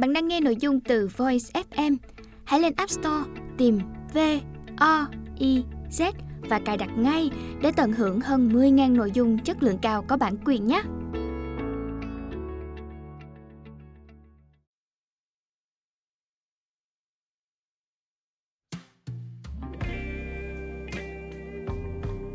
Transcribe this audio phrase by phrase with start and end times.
[0.00, 1.96] Bạn đang nghe nội dung từ Voice FM.
[2.44, 3.78] Hãy lên App Store tìm
[4.14, 4.18] V
[4.76, 5.06] O
[5.38, 6.12] I Z
[6.48, 7.30] và cài đặt ngay
[7.62, 10.82] để tận hưởng hơn 10.000 nội dung chất lượng cao có bản quyền nhé.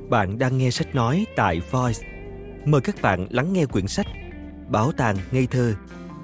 [0.09, 2.07] Bạn đang nghe sách nói tại Voice.
[2.65, 4.07] Mời các bạn lắng nghe quyển sách
[4.69, 5.73] Bảo tàng ngây thơ,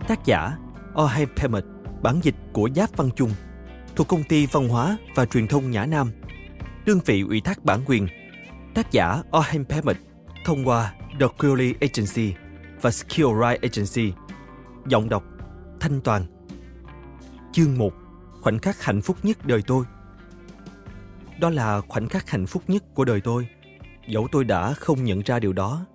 [0.07, 0.57] tác giả
[0.99, 1.63] Orhan Pemet,
[2.01, 3.31] bản dịch của Giáp Văn Trung,
[3.95, 6.11] thuộc công ty văn hóa và truyền thông Nhã Nam.
[6.85, 8.07] Đơn vị ủy thác bản quyền,
[8.73, 9.97] tác giả Orhan Pemet
[10.45, 12.33] thông qua The Query Agency
[12.81, 14.13] và Skill Right Agency.
[14.87, 15.23] Giọng đọc
[15.79, 16.25] Thanh Toàn.
[17.51, 17.93] Chương 1.
[18.41, 19.85] Khoảnh khắc hạnh phúc nhất đời tôi.
[21.39, 23.47] Đó là khoảnh khắc hạnh phúc nhất của đời tôi.
[24.07, 25.85] Dẫu tôi đã không nhận ra điều đó.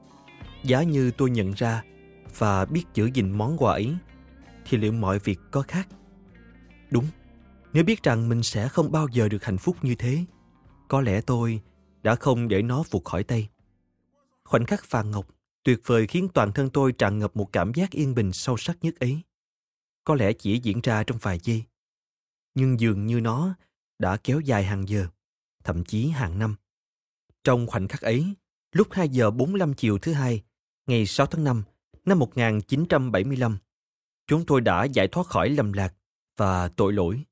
[0.64, 1.82] Giá như tôi nhận ra
[2.38, 3.96] và biết giữ gìn món quà ấy
[4.68, 5.88] thì liệu mọi việc có khác?
[6.90, 7.06] Đúng,
[7.72, 10.24] nếu biết rằng mình sẽ không bao giờ được hạnh phúc như thế,
[10.88, 11.62] có lẽ tôi
[12.02, 13.48] đã không để nó vụt khỏi tay.
[14.44, 15.26] Khoảnh khắc vàng ngọc
[15.64, 18.76] tuyệt vời khiến toàn thân tôi tràn ngập một cảm giác yên bình sâu sắc
[18.80, 19.20] nhất ấy.
[20.04, 21.64] Có lẽ chỉ diễn ra trong vài giây.
[22.54, 23.54] Nhưng dường như nó
[23.98, 25.06] đã kéo dài hàng giờ,
[25.64, 26.56] thậm chí hàng năm.
[27.44, 28.34] Trong khoảnh khắc ấy,
[28.72, 30.42] lúc 2 giờ 45 chiều thứ hai,
[30.86, 31.62] ngày 6 tháng 5
[32.04, 33.58] năm 1975,
[34.26, 35.94] chúng tôi đã giải thoát khỏi lầm lạc
[36.36, 37.24] và tội lỗi,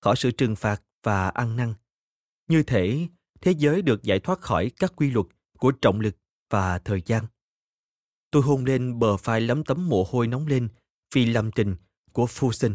[0.00, 1.74] khỏi sự trừng phạt và ăn năn.
[2.48, 3.08] Như thể
[3.40, 5.26] thế giới được giải thoát khỏi các quy luật
[5.58, 6.16] của trọng lực
[6.50, 7.24] và thời gian.
[8.30, 10.68] Tôi hôn lên bờ vai lấm tấm mồ hôi nóng lên
[11.14, 11.76] vì lầm tình
[12.12, 12.74] của phu sinh.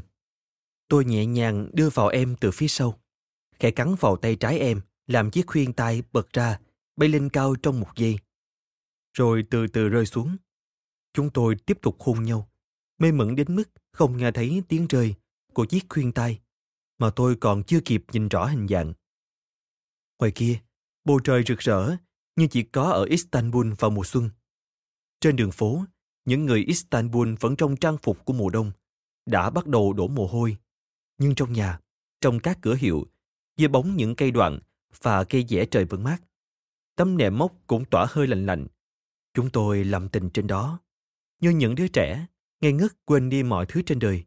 [0.87, 3.01] Tôi nhẹ nhàng đưa vào em từ phía sau,
[3.59, 6.59] khẽ cắn vào tay trái em làm chiếc khuyên tai bật ra,
[6.95, 8.19] bay lên cao trong một giây.
[9.13, 10.37] Rồi từ từ rơi xuống.
[11.13, 12.50] Chúng tôi tiếp tục hôn nhau
[13.01, 15.15] mê mẩn đến mức không nghe thấy tiếng rơi
[15.53, 16.39] của chiếc khuyên tai
[16.99, 18.93] mà tôi còn chưa kịp nhìn rõ hình dạng.
[20.19, 20.59] Ngoài kia,
[21.03, 21.95] bầu trời rực rỡ
[22.35, 24.29] như chỉ có ở Istanbul vào mùa xuân.
[25.21, 25.85] Trên đường phố,
[26.25, 28.71] những người Istanbul vẫn trong trang phục của mùa đông,
[29.25, 30.57] đã bắt đầu đổ mồ hôi.
[31.17, 31.79] Nhưng trong nhà,
[32.21, 33.07] trong các cửa hiệu,
[33.57, 34.59] dưới bóng những cây đoạn
[35.01, 36.17] và cây dẻ trời vẫn mát,
[36.95, 38.67] tấm nệm mốc cũng tỏa hơi lạnh lạnh.
[39.33, 40.79] Chúng tôi làm tình trên đó,
[41.39, 42.27] như những đứa trẻ
[42.61, 44.23] ngây ngất quên đi mọi thứ trên đời.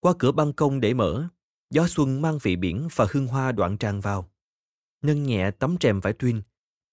[0.00, 1.28] Qua cửa ban công để mở,
[1.70, 4.30] gió xuân mang vị biển và hương hoa đoạn tràn vào.
[5.02, 6.42] Nâng nhẹ tấm rèm vải tuyên,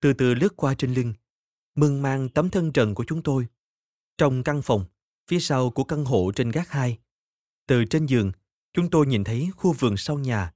[0.01, 1.13] từ từ lướt qua trên lưng,
[1.75, 3.47] mừng mang tấm thân trần của chúng tôi.
[4.17, 4.85] Trong căn phòng,
[5.27, 6.97] phía sau của căn hộ trên gác hai,
[7.67, 8.31] từ trên giường,
[8.73, 10.53] chúng tôi nhìn thấy khu vườn sau nhà,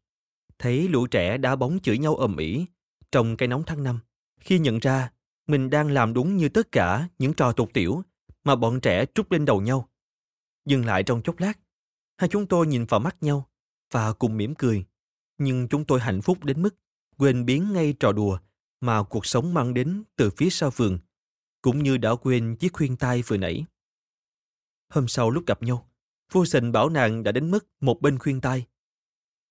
[0.59, 2.65] thấy lũ trẻ đá bóng chửi nhau ầm ĩ
[3.11, 3.99] trong cây nóng tháng năm.
[4.39, 5.11] Khi nhận ra
[5.47, 8.03] mình đang làm đúng như tất cả những trò tục tiểu
[8.43, 9.90] mà bọn trẻ trút lên đầu nhau.
[10.65, 11.59] Dừng lại trong chốc lát,
[12.17, 13.49] hai chúng tôi nhìn vào mắt nhau
[13.91, 14.85] và cùng mỉm cười.
[15.37, 16.75] Nhưng chúng tôi hạnh phúc đến mức
[17.17, 18.39] quên biến ngay trò đùa
[18.81, 20.99] mà cuộc sống mang đến từ phía sau vườn,
[21.61, 23.65] cũng như đã quên chiếc khuyên tai vừa nãy.
[24.89, 25.89] Hôm sau lúc gặp nhau,
[26.31, 28.65] vô tình bảo nàng đã đến mất một bên khuyên tai.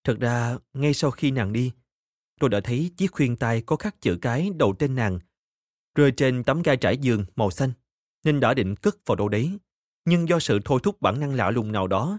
[0.04, 1.72] Thật ra, ngay sau khi nàng đi,
[2.40, 5.18] tôi đã thấy chiếc khuyên tai có khắc chữ cái đầu tên nàng
[5.94, 7.72] rơi trên tấm gai trải giường màu xanh,
[8.24, 9.58] nên đã định cất vào đâu đấy
[10.10, 12.18] nhưng do sự thôi thúc bản năng lạ lùng nào đó,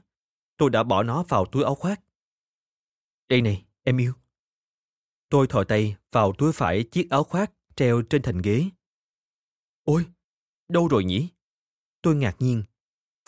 [0.57, 2.01] tôi đã bỏ nó vào túi áo khoác.
[3.29, 4.13] Đây này, em yêu.
[5.29, 8.69] Tôi thò tay vào túi phải chiếc áo khoác treo trên thành ghế.
[9.83, 10.05] Ôi,
[10.69, 11.29] đâu rồi nhỉ?
[12.01, 12.63] Tôi ngạc nhiên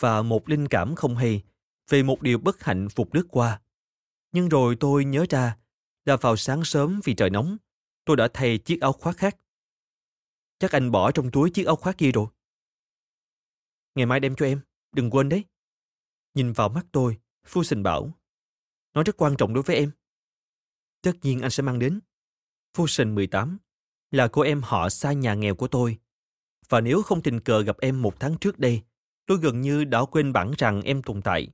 [0.00, 1.42] và một linh cảm không hay
[1.88, 3.60] về một điều bất hạnh phục lướt qua.
[4.32, 5.56] Nhưng rồi tôi nhớ ra
[6.04, 7.56] là vào sáng sớm vì trời nóng,
[8.04, 9.36] tôi đã thay chiếc áo khoác khác.
[10.58, 12.26] Chắc anh bỏ trong túi chiếc áo khoác kia rồi.
[13.94, 14.60] Ngày mai đem cho em,
[14.92, 15.44] đừng quên đấy.
[16.34, 18.12] Nhìn vào mắt tôi, Phu Sình bảo.
[18.94, 19.90] Nó rất quan trọng đối với em.
[21.02, 22.00] Tất nhiên anh sẽ mang đến.
[22.74, 23.58] Phu Sình 18
[24.10, 25.98] là cô em họ xa nhà nghèo của tôi.
[26.68, 28.82] Và nếu không tình cờ gặp em một tháng trước đây,
[29.26, 31.48] tôi gần như đã quên bản rằng em tồn tại.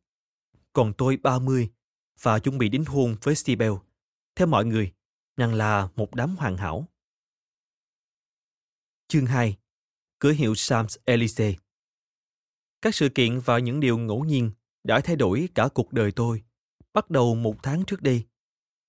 [0.73, 1.71] Còn tôi 30
[2.21, 3.73] và chuẩn bị đính hôn với Sibel.
[4.35, 4.93] Theo mọi người,
[5.37, 6.89] nàng là một đám hoàn hảo.
[9.09, 9.57] Chương 2
[10.19, 11.55] Cửa hiệu Sam's Elysee
[12.83, 14.51] các sự kiện và những điều ngẫu nhiên
[14.85, 16.43] đã thay đổi cả cuộc đời tôi.
[16.93, 18.25] Bắt đầu một tháng trước đây,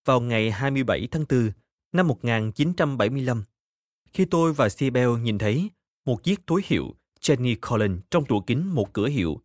[0.05, 1.51] vào ngày 27 tháng 4
[1.91, 3.43] năm 1975,
[4.13, 5.69] khi tôi và Sibel nhìn thấy
[6.05, 9.41] một chiếc túi hiệu Jenny Collins trong tủ kính một cửa hiệu.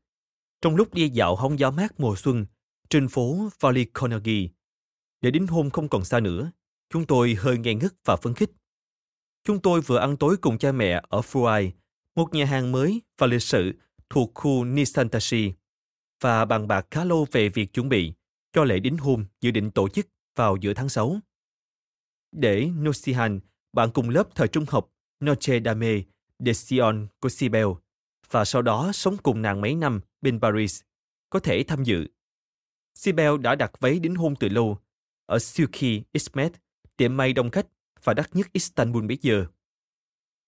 [0.62, 2.46] Trong lúc đi dạo hóng gió mát mùa xuân
[2.88, 4.49] trên phố Valley Carnegie,
[5.20, 6.50] để đến hôn không còn xa nữa,
[6.90, 8.50] chúng tôi hơi ngây ngất và phấn khích.
[9.44, 11.70] Chúng tôi vừa ăn tối cùng cha mẹ ở Fuai,
[12.14, 13.72] một nhà hàng mới và lịch sự
[14.10, 15.52] thuộc khu Nisantashi.
[16.20, 18.12] và bàn bạc khá lâu về việc chuẩn bị
[18.52, 21.20] cho lễ đính hôn dự định tổ chức vào giữa tháng 6.
[22.32, 23.40] Để Nosihan,
[23.72, 24.92] bạn cùng lớp thời trung học
[25.24, 26.02] Noche Dame
[26.38, 27.66] de Sion của Sibel
[28.30, 30.82] và sau đó sống cùng nàng mấy năm bên Paris,
[31.30, 32.06] có thể tham dự.
[32.94, 34.78] Sibel đã đặt váy đính hôn từ lâu
[35.26, 36.52] ở Silky Ismet,
[36.96, 37.66] tiệm may đông khách
[38.04, 39.46] và đắt nhất Istanbul bây giờ.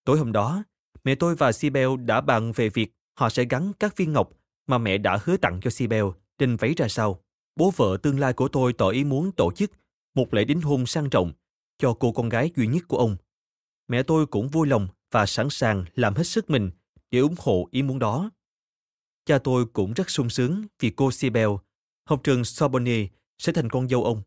[0.05, 0.63] Tối hôm đó,
[1.05, 4.31] mẹ tôi và Sibel đã bàn về việc họ sẽ gắn các viên ngọc
[4.67, 6.05] mà mẹ đã hứa tặng cho Sibel
[6.39, 7.23] trên váy ra sau.
[7.57, 9.71] Bố vợ tương lai của tôi tỏ ý muốn tổ chức
[10.15, 11.33] một lễ đính hôn sang trọng
[11.79, 13.17] cho cô con gái duy nhất của ông.
[13.89, 16.71] Mẹ tôi cũng vui lòng và sẵn sàng làm hết sức mình
[17.11, 18.31] để ủng hộ ý muốn đó.
[19.27, 21.49] Cha tôi cũng rất sung sướng vì cô Sibel,
[22.05, 23.07] học trường Sorbonne,
[23.39, 24.23] sẽ thành con dâu ông.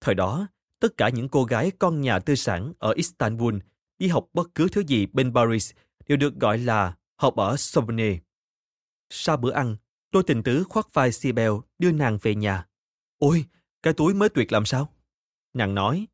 [0.00, 0.46] Thời đó,
[0.80, 3.56] tất cả những cô gái con nhà tư sản ở Istanbul
[3.98, 5.72] đi học bất cứ thứ gì bên Paris
[6.08, 8.18] đều được gọi là họp ở Sorbonne.
[9.10, 9.76] Sau bữa ăn,
[10.10, 12.66] tôi tình tứ khoác vai Sibel đưa nàng về nhà.
[13.18, 13.44] Ôi,
[13.82, 14.94] cái túi mới tuyệt làm sao?
[15.54, 16.06] Nàng nói,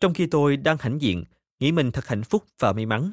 [0.00, 1.24] trong khi tôi đang hãnh diện,
[1.60, 3.12] nghĩ mình thật hạnh phúc và may mắn.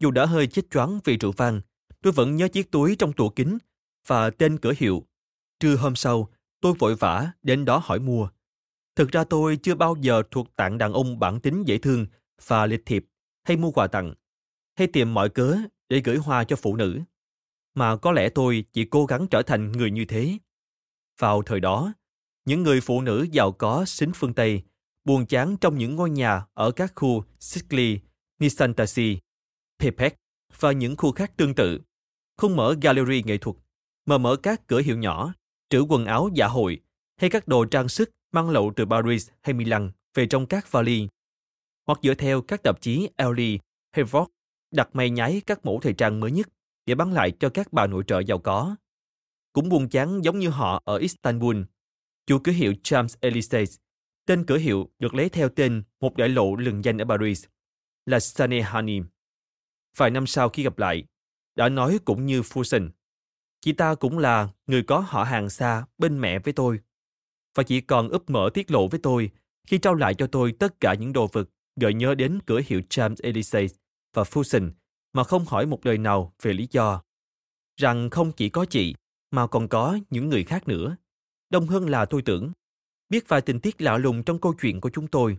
[0.00, 1.60] Dù đã hơi chết choáng vì rượu vang,
[2.02, 3.58] tôi vẫn nhớ chiếc túi trong tủ kính
[4.06, 5.06] và tên cửa hiệu.
[5.60, 6.28] Trưa hôm sau,
[6.60, 8.28] tôi vội vã đến đó hỏi mua.
[8.96, 12.06] Thực ra tôi chưa bao giờ thuộc tạng đàn ông bản tính dễ thương
[12.46, 13.04] và lịch thiệp
[13.44, 14.14] hay mua quà tặng,
[14.74, 15.58] hay tìm mọi cớ
[15.92, 17.00] để gửi hoa cho phụ nữ.
[17.74, 20.38] Mà có lẽ tôi chỉ cố gắng trở thành người như thế.
[21.18, 21.92] Vào thời đó,
[22.44, 24.62] những người phụ nữ giàu có xính phương Tây
[25.04, 27.98] buồn chán trong những ngôi nhà ở các khu Sicily,
[28.38, 29.18] Nisantasi,
[29.78, 30.16] Pepec
[30.58, 31.80] và những khu khác tương tự.
[32.36, 33.56] Không mở gallery nghệ thuật,
[34.06, 35.34] mà mở các cửa hiệu nhỏ,
[35.70, 36.80] trữ quần áo dạ hội
[37.16, 41.08] hay các đồ trang sức mang lậu từ Paris hay Milan về trong các vali.
[41.86, 43.58] Hoặc dựa theo các tạp chí Elle
[43.92, 44.32] hay Vogue
[44.72, 46.48] đặt may nháy các mẫu thời trang mới nhất
[46.86, 48.76] để bán lại cho các bà nội trợ giàu có.
[49.52, 51.56] Cũng buồn chán giống như họ ở Istanbul.
[52.26, 53.76] Chủ cửa hiệu James Elysees,
[54.26, 57.44] tên cửa hiệu được lấy theo tên một đại lộ lừng danh ở Paris,
[58.06, 59.04] là Sanehanim.
[59.96, 61.04] Vài năm sau khi gặp lại,
[61.54, 62.90] đã nói cũng như Fusen.
[63.60, 66.80] Chị ta cũng là người có họ hàng xa bên mẹ với tôi.
[67.54, 69.30] Và chị còn úp mở tiết lộ với tôi
[69.66, 71.48] khi trao lại cho tôi tất cả những đồ vật
[71.80, 73.74] gợi nhớ đến cửa hiệu James Elysees
[74.14, 74.70] và fusion
[75.12, 77.02] mà không hỏi một lời nào về lý do.
[77.76, 78.94] Rằng không chỉ có chị,
[79.30, 80.96] mà còn có những người khác nữa.
[81.50, 82.52] Đông hơn là tôi tưởng.
[83.08, 85.38] Biết vài tình tiết lạ lùng trong câu chuyện của chúng tôi.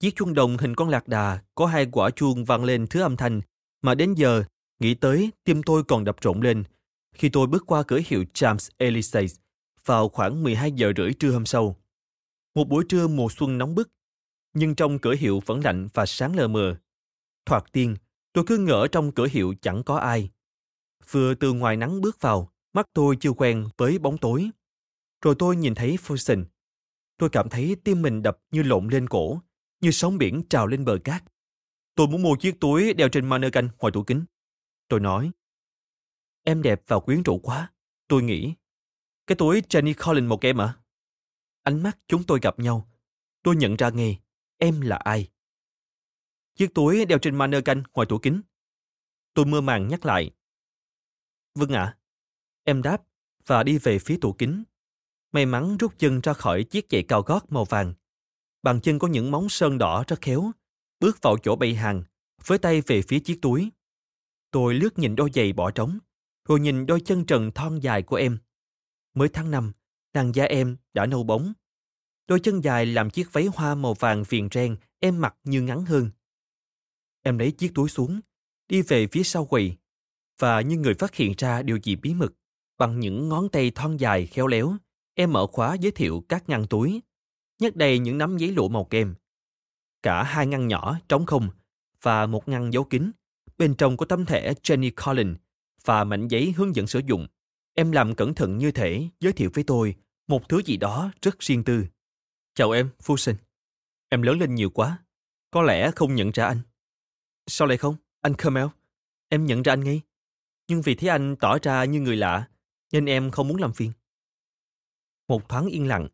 [0.00, 3.16] Chiếc chuông đồng hình con lạc đà có hai quả chuông vang lên thứ âm
[3.16, 3.40] thanh
[3.82, 4.44] mà đến giờ
[4.80, 6.64] nghĩ tới tim tôi còn đập trộn lên
[7.14, 9.36] khi tôi bước qua cửa hiệu James Elysees
[9.84, 11.76] vào khoảng 12 giờ rưỡi trưa hôm sau.
[12.54, 13.90] Một buổi trưa mùa xuân nóng bức,
[14.52, 16.76] nhưng trong cửa hiệu vẫn lạnh và sáng lờ mờ.
[17.46, 17.96] Thoạt tiên,
[18.34, 20.30] tôi cứ ngỡ trong cửa hiệu chẳng có ai.
[21.10, 24.50] Vừa từ ngoài nắng bước vào, mắt tôi chưa quen với bóng tối.
[25.22, 26.44] Rồi tôi nhìn thấy Fulson.
[27.16, 29.40] Tôi cảm thấy tim mình đập như lộn lên cổ,
[29.80, 31.24] như sóng biển trào lên bờ cát.
[31.94, 34.24] Tôi muốn mua chiếc túi đeo trên mannequin ngoài tủ kính.
[34.88, 35.30] Tôi nói,
[36.42, 37.72] em đẹp và quyến rũ quá.
[38.08, 38.54] Tôi nghĩ,
[39.26, 40.76] cái túi Jenny Collins một em à?
[41.62, 42.90] Ánh mắt chúng tôi gặp nhau.
[43.42, 44.20] Tôi nhận ra ngay,
[44.58, 45.30] em là ai.
[46.54, 48.40] Chiếc túi đeo trên manơ canh ngoài tủ kính.
[49.34, 50.30] Tôi mơ màng nhắc lại.
[51.54, 51.96] Vâng ạ.
[52.64, 53.02] Em đáp
[53.46, 54.64] và đi về phía tủ kính.
[55.32, 57.94] May mắn rút chân ra khỏi chiếc giày cao gót màu vàng.
[58.62, 60.52] Bàn chân có những móng sơn đỏ rất khéo.
[61.00, 62.02] Bước vào chỗ bày hàng,
[62.46, 63.70] với tay về phía chiếc túi.
[64.50, 65.98] Tôi lướt nhìn đôi giày bỏ trống,
[66.48, 68.38] rồi nhìn đôi chân trần thon dài của em.
[69.14, 69.72] Mới tháng năm,
[70.12, 71.52] làn da em đã nâu bóng.
[72.26, 75.84] Đôi chân dài làm chiếc váy hoa màu vàng viền ren em mặc như ngắn
[75.84, 76.10] hơn.
[77.26, 78.20] Em lấy chiếc túi xuống,
[78.68, 79.76] đi về phía sau quầy,
[80.38, 82.32] và như người phát hiện ra điều gì bí mật,
[82.78, 84.76] bằng những ngón tay thon dài khéo léo,
[85.14, 87.00] em mở khóa giới thiệu các ngăn túi,
[87.58, 89.14] nhét đầy những nắm giấy lụa màu kem.
[90.02, 91.48] Cả hai ngăn nhỏ trống không
[92.02, 93.10] và một ngăn dấu kín,
[93.58, 95.36] bên trong có tấm thẻ Jenny Collins
[95.84, 97.26] và mảnh giấy hướng dẫn sử dụng.
[97.74, 99.94] Em làm cẩn thận như thể giới thiệu với tôi
[100.26, 101.84] một thứ gì đó rất riêng tư.
[102.54, 103.34] Chào em, Fusen.
[104.08, 104.98] Em lớn lên nhiều quá.
[105.50, 106.58] Có lẽ không nhận ra anh.
[107.46, 108.66] Sao lại không, anh Kermel?
[109.28, 110.00] Em nhận ra anh ngay.
[110.68, 112.48] Nhưng vì thấy anh tỏ ra như người lạ,
[112.92, 113.92] nên em không muốn làm phiền.
[115.28, 116.08] Một thoáng yên lặng,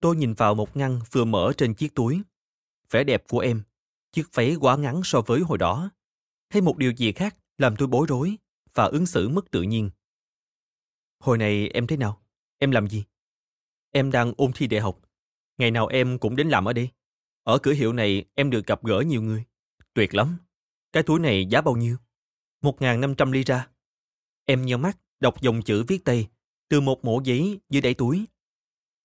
[0.00, 2.22] tôi nhìn vào một ngăn vừa mở trên chiếc túi.
[2.90, 3.62] Vẻ đẹp của em,
[4.12, 5.90] chiếc váy quá ngắn so với hồi đó.
[6.50, 8.36] Hay một điều gì khác làm tôi bối rối
[8.74, 9.90] và ứng xử mất tự nhiên.
[11.18, 12.22] Hồi này em thế nào?
[12.58, 13.04] Em làm gì?
[13.90, 15.00] Em đang ôn thi đại học.
[15.58, 16.88] Ngày nào em cũng đến làm ở đây.
[17.42, 19.44] Ở cửa hiệu này em được gặp gỡ nhiều người.
[19.94, 20.38] Tuyệt lắm.
[20.92, 21.96] Cái túi này giá bao nhiêu?
[22.62, 23.68] 1.500 ly ra.
[24.44, 26.28] Em nheo mắt, đọc dòng chữ viết tay
[26.68, 28.26] từ một mổ giấy dưới đáy túi.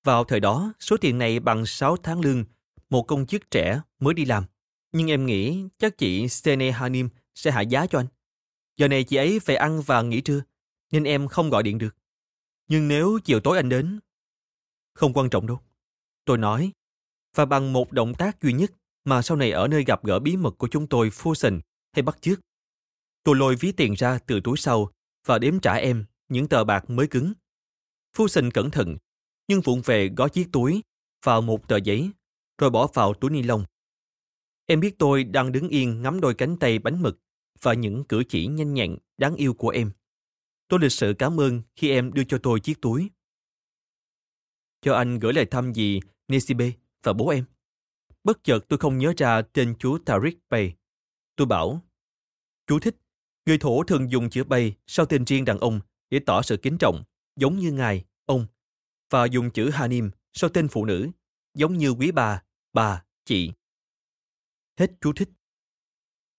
[0.04, 2.46] Vào thời đó, số tiền này bằng 6 tháng lương,
[2.90, 4.44] một công chức trẻ mới đi làm.
[4.92, 8.08] Nhưng em nghĩ chắc chị Sene Hanim sẽ hạ giá cho anh.
[8.78, 10.42] Giờ này chị ấy phải ăn và nghỉ trưa,
[10.92, 11.96] nên em không gọi điện được.
[12.68, 14.00] Nhưng nếu chiều tối anh đến...
[14.94, 15.60] Không quan trọng đâu.
[16.26, 16.72] Tôi nói,
[17.36, 18.72] và bằng một động tác duy nhất
[19.06, 21.60] mà sau này ở nơi gặp gỡ bí mật của chúng tôi Fusion
[21.94, 22.40] hay bắt chước.
[23.24, 24.92] Tôi lôi ví tiền ra từ túi sau
[25.26, 27.34] và đếm trả em những tờ bạc mới cứng.
[28.14, 28.98] Phu sinh cẩn thận,
[29.48, 30.84] nhưng vụng về gói chiếc túi
[31.26, 32.12] vào một tờ giấy,
[32.58, 33.66] rồi bỏ vào túi ni lông.
[34.66, 37.20] Em biết tôi đang đứng yên ngắm đôi cánh tay bánh mực
[37.62, 39.92] và những cử chỉ nhanh nhẹn, đáng yêu của em.
[40.68, 43.10] Tôi lịch sự cảm ơn khi em đưa cho tôi chiếc túi.
[44.82, 46.72] Cho anh gửi lời thăm gì Nisibe
[47.04, 47.46] và bố em.
[48.24, 50.74] Bất chợt tôi không nhớ ra tên chú Tariq Bey.
[51.36, 51.82] Tôi bảo,
[52.68, 52.96] chú thích,
[53.46, 56.78] người thổ thường dùng chữ Bey sau tên riêng đàn ông để tỏ sự kính
[56.78, 57.04] trọng,
[57.36, 58.46] giống như ngài, ông,
[59.10, 61.10] và dùng chữ Hanim sau tên phụ nữ,
[61.54, 63.52] giống như quý bà, bà, chị.
[64.80, 65.30] Hết chú thích.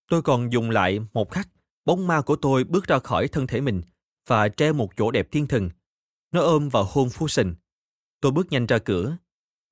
[0.08, 1.48] Tôi còn dùng lại một khắc,
[1.84, 3.82] bóng ma của tôi bước ra khỏi thân thể mình
[4.26, 5.70] và treo một chỗ đẹp thiên thần.
[6.32, 7.54] Nó ôm vào hôn phu sình.
[8.20, 9.16] Tôi bước nhanh ra cửa.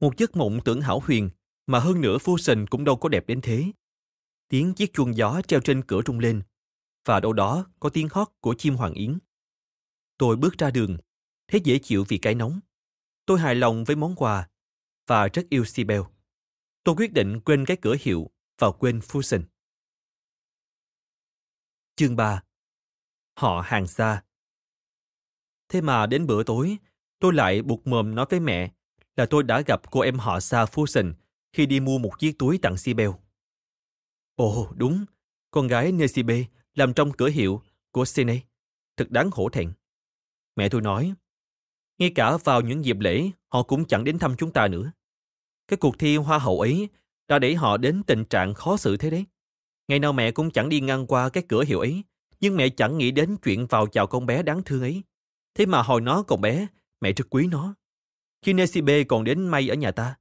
[0.00, 1.30] Một giấc mộng tưởng hảo huyền,
[1.66, 3.72] mà hơn nữa phu sình cũng đâu có đẹp đến thế.
[4.52, 6.42] Tiếng chiếc chuông gió treo trên cửa rung lên,
[7.04, 9.18] và đâu đó có tiếng hót của chim hoàng yến.
[10.18, 10.98] Tôi bước ra đường,
[11.48, 12.60] thấy dễ chịu vì cái nóng.
[13.26, 14.48] Tôi hài lòng với món quà
[15.06, 16.00] và rất yêu Sibel.
[16.84, 19.42] Tôi quyết định quên cái cửa hiệu và quên Fusion.
[21.96, 22.42] Chương 3
[23.36, 24.22] Họ hàng xa
[25.68, 26.76] Thế mà đến bữa tối,
[27.18, 28.72] tôi lại buộc mồm nói với mẹ
[29.16, 31.12] là tôi đã gặp cô em họ xa Fusion
[31.52, 33.10] khi đi mua một chiếc túi tặng Sibel.
[34.42, 35.04] Ồ, đúng,
[35.50, 36.44] con gái Nesibe
[36.74, 38.38] làm trong cửa hiệu của Sene.
[38.96, 39.72] Thật đáng hổ thẹn.
[40.56, 41.14] Mẹ tôi nói,
[41.98, 44.92] ngay cả vào những dịp lễ, họ cũng chẳng đến thăm chúng ta nữa.
[45.68, 46.88] Cái cuộc thi hoa hậu ấy
[47.28, 49.26] đã để họ đến tình trạng khó xử thế đấy.
[49.88, 52.02] Ngày nào mẹ cũng chẳng đi ngang qua cái cửa hiệu ấy,
[52.40, 55.02] nhưng mẹ chẳng nghĩ đến chuyện vào chào con bé đáng thương ấy.
[55.54, 56.66] Thế mà hồi nó còn bé,
[57.00, 57.74] mẹ rất quý nó.
[58.42, 60.16] Khi Nesibe còn đến may ở nhà ta,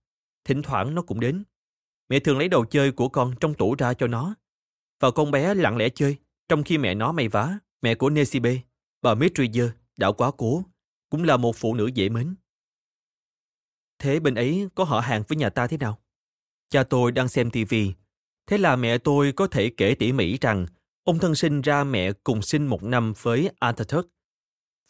[0.45, 1.43] thỉnh thoảng nó cũng đến.
[2.11, 4.35] Mẹ thường lấy đồ chơi của con trong tủ ra cho nó.
[4.99, 6.17] Và con bé lặng lẽ chơi,
[6.49, 8.55] trong khi mẹ nó may vá, mẹ của Nesibe,
[9.01, 10.63] bà Mitrier, đã quá cố,
[11.09, 12.35] cũng là một phụ nữ dễ mến.
[13.99, 15.99] Thế bên ấy có họ hàng với nhà ta thế nào?
[16.69, 17.93] Cha tôi đang xem tivi.
[18.47, 20.65] Thế là mẹ tôi có thể kể tỉ mỉ rằng
[21.03, 24.03] ông thân sinh ra mẹ cùng sinh một năm với Atatürk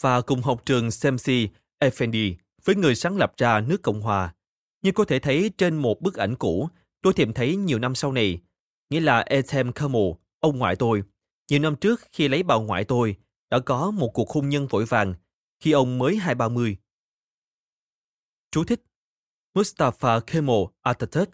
[0.01, 1.49] và cùng học trường Semsi
[1.79, 4.33] Efendi với người sáng lập ra nước Cộng Hòa.
[4.81, 6.69] Như có thể thấy trên một bức ảnh cũ,
[7.01, 8.39] tôi tìm thấy nhiều năm sau này,
[8.89, 11.03] nghĩa là Ethem Kermel, ông ngoại tôi.
[11.49, 13.15] Nhiều năm trước khi lấy bà ngoại tôi,
[13.49, 15.13] đã có một cuộc hôn nhân vội vàng
[15.59, 16.77] khi ông mới hai ba mươi.
[18.51, 18.81] Chú thích
[19.53, 21.25] Mustafa Kemal Atatürk,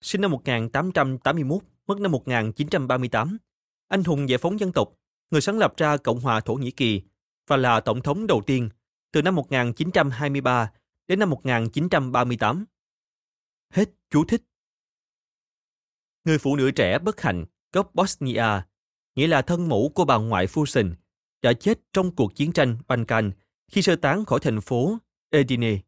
[0.00, 3.38] sinh năm 1881, mất năm 1938,
[3.88, 4.92] anh hùng giải phóng dân tộc,
[5.30, 7.02] người sáng lập ra Cộng hòa Thổ Nhĩ Kỳ
[7.46, 8.68] và là tổng thống đầu tiên
[9.12, 10.72] từ năm 1923
[11.08, 12.64] đến năm 1938.
[13.70, 14.42] Hết chú thích.
[16.26, 18.62] Người phụ nữ trẻ bất hạnh gốc Bosnia,
[19.14, 20.94] nghĩa là thân mẫu của bà ngoại Fusen,
[21.42, 23.30] đã chết trong cuộc chiến tranh Balkan
[23.72, 24.98] khi sơ tán khỏi thành phố
[25.30, 25.78] Edine.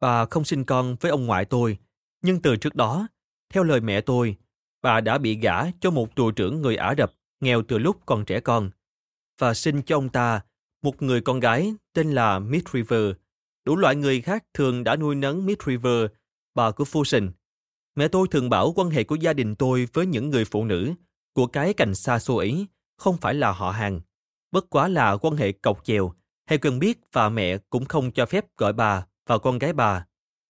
[0.00, 1.78] Bà không sinh con với ông ngoại tôi,
[2.22, 3.08] nhưng từ trước đó,
[3.52, 4.36] theo lời mẹ tôi,
[4.82, 8.24] bà đã bị gả cho một tù trưởng người Ả Rập nghèo từ lúc còn
[8.24, 8.70] trẻ con
[9.38, 10.40] và sinh cho ông ta
[10.82, 13.12] một người con gái tên là Mitriver.
[13.64, 16.06] Đủ loại người khác thường đã nuôi nấng Mitriver,
[16.54, 17.30] bà của Fusion.
[17.94, 20.94] Mẹ tôi thường bảo quan hệ của gia đình tôi với những người phụ nữ
[21.32, 24.00] của cái cành xa xôi ấy không phải là họ hàng,
[24.50, 26.12] bất quá là quan hệ cọc chèo
[26.46, 30.06] hay quen biết và mẹ cũng không cho phép gọi bà và con gái bà,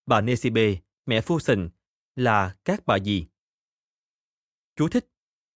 [0.07, 0.75] bà Nesibe,
[1.07, 1.69] mẹ Fusion,
[2.17, 3.27] là các bà gì.
[4.77, 5.07] Chú thích.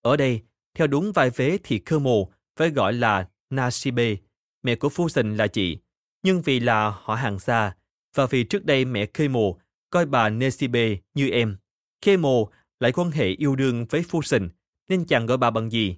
[0.02, 0.42] Ở đây,
[0.74, 2.22] theo đúng vai vế thì Kemal
[2.56, 4.16] phải gọi là Nasibe,
[4.62, 5.78] mẹ của Fusion là chị,
[6.22, 7.76] nhưng vì là họ hàng xa
[8.14, 9.50] và vì trước đây mẹ Kemal
[9.90, 11.56] coi bà Nesibe như em,
[12.00, 12.44] kemo
[12.80, 14.48] lại quan hệ yêu đương với Fusion
[14.88, 15.96] nên chàng gọi bà bằng gì.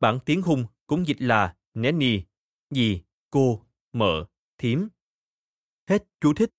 [0.00, 2.22] Bản tiếng hung cũng dịch là Nanny,
[2.70, 4.24] dì, cô, mợ,
[4.58, 4.88] thím.
[5.88, 6.50] Hết chú thích.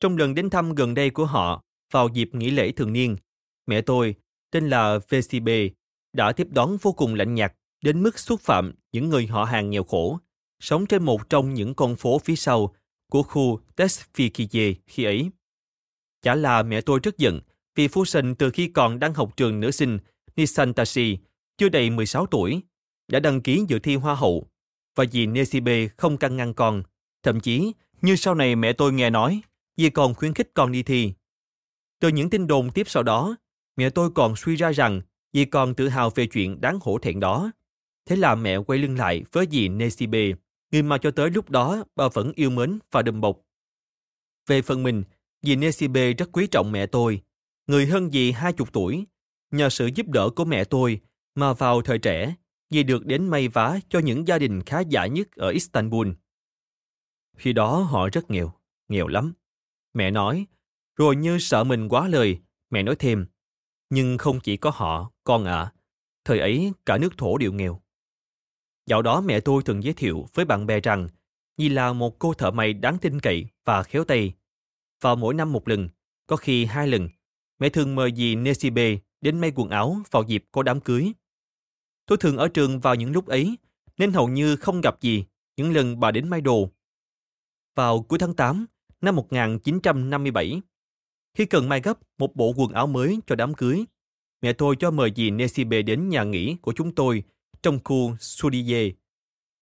[0.00, 3.16] Trong lần đến thăm gần đây của họ, vào dịp nghỉ lễ thường niên,
[3.66, 4.14] mẹ tôi,
[4.50, 5.48] tên là VCB,
[6.12, 9.70] đã tiếp đón vô cùng lạnh nhạt đến mức xúc phạm những người họ hàng
[9.70, 10.18] nghèo khổ,
[10.60, 12.74] sống trên một trong những con phố phía sau
[13.10, 15.30] của khu Tesfikije khi ấy.
[16.22, 17.40] Chả là mẹ tôi rất giận
[17.74, 19.98] vì Fusen từ khi còn đang học trường nữ sinh
[20.36, 21.18] Nissan Tashi
[21.58, 22.60] chưa đầy 16 tuổi,
[23.08, 24.46] đã đăng ký dự thi Hoa hậu
[24.96, 26.82] và vì Nesibe không căn ngăn con,
[27.24, 29.40] Thậm chí, như sau này mẹ tôi nghe nói,
[29.76, 31.12] dì còn khuyến khích con đi thi.
[32.00, 33.36] Từ những tin đồn tiếp sau đó,
[33.76, 35.00] mẹ tôi còn suy ra rằng
[35.32, 37.50] dì còn tự hào về chuyện đáng hổ thẹn đó.
[38.06, 40.32] Thế là mẹ quay lưng lại với dì Nesibe,
[40.72, 43.40] người mà cho tới lúc đó bà vẫn yêu mến và đùm bọc.
[44.46, 45.04] Về phần mình,
[45.42, 47.20] dì Nesibe rất quý trọng mẹ tôi,
[47.66, 49.06] người hơn dì hai chục tuổi.
[49.50, 51.00] Nhờ sự giúp đỡ của mẹ tôi
[51.34, 52.34] mà vào thời trẻ,
[52.70, 56.08] dì được đến may vá cho những gia đình khá giả nhất ở Istanbul.
[57.36, 58.52] Khi đó họ rất nghèo,
[58.88, 59.32] nghèo lắm.
[59.94, 60.46] Mẹ nói,
[60.96, 62.38] rồi như sợ mình quá lời,
[62.70, 63.26] mẹ nói thêm,
[63.90, 65.56] nhưng không chỉ có họ, con ạ.
[65.56, 65.72] À,
[66.24, 67.80] thời ấy cả nước thổ đều nghèo.
[68.86, 71.08] Dạo đó mẹ tôi thường giới thiệu với bạn bè rằng
[71.56, 74.34] Nhi là một cô thợ may đáng tin cậy và khéo tay.
[75.00, 75.88] Vào mỗi năm một lần,
[76.26, 77.08] có khi hai lần,
[77.58, 81.12] mẹ thường mời dì Nesibe đến may quần áo vào dịp có đám cưới.
[82.06, 83.58] Tôi thường ở trường vào những lúc ấy,
[83.98, 85.24] nên hầu như không gặp gì
[85.56, 86.70] những lần bà đến may đồ.
[87.74, 88.66] Vào cuối tháng 8
[89.00, 90.60] năm 1957,
[91.34, 93.84] khi cần may gấp một bộ quần áo mới cho đám cưới,
[94.42, 97.22] mẹ tôi cho mời dì Nesibe đến nhà nghỉ của chúng tôi
[97.62, 98.92] trong khu Sudiye.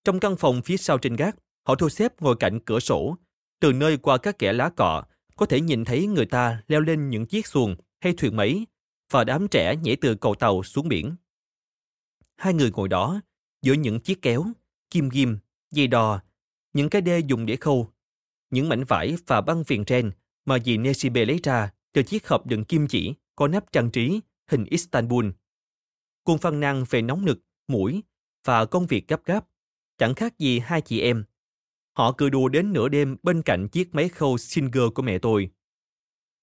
[0.05, 3.17] Trong căn phòng phía sau trên gác, họ thu xếp ngồi cạnh cửa sổ.
[3.61, 5.05] Từ nơi qua các kẻ lá cọ,
[5.37, 8.67] có thể nhìn thấy người ta leo lên những chiếc xuồng hay thuyền máy
[9.11, 11.17] và đám trẻ nhảy từ cầu tàu xuống biển.
[12.37, 13.21] Hai người ngồi đó,
[13.63, 14.47] giữa những chiếc kéo,
[14.91, 15.39] kim ghim,
[15.71, 16.21] dây đò,
[16.73, 17.93] những cái đê dùng để khâu,
[18.51, 20.11] những mảnh vải và băng viền ren
[20.45, 24.21] mà dì Nesibe lấy ra từ chiếc hộp đựng kim chỉ có nắp trang trí
[24.47, 25.29] hình Istanbul.
[26.25, 28.03] Cuồng phàn nàn về nóng nực, mũi
[28.45, 29.47] và công việc gấp gáp,
[29.99, 31.25] chẳng khác gì hai chị em.
[31.93, 35.51] Họ cười đùa đến nửa đêm bên cạnh chiếc máy khâu Singer của mẹ tôi.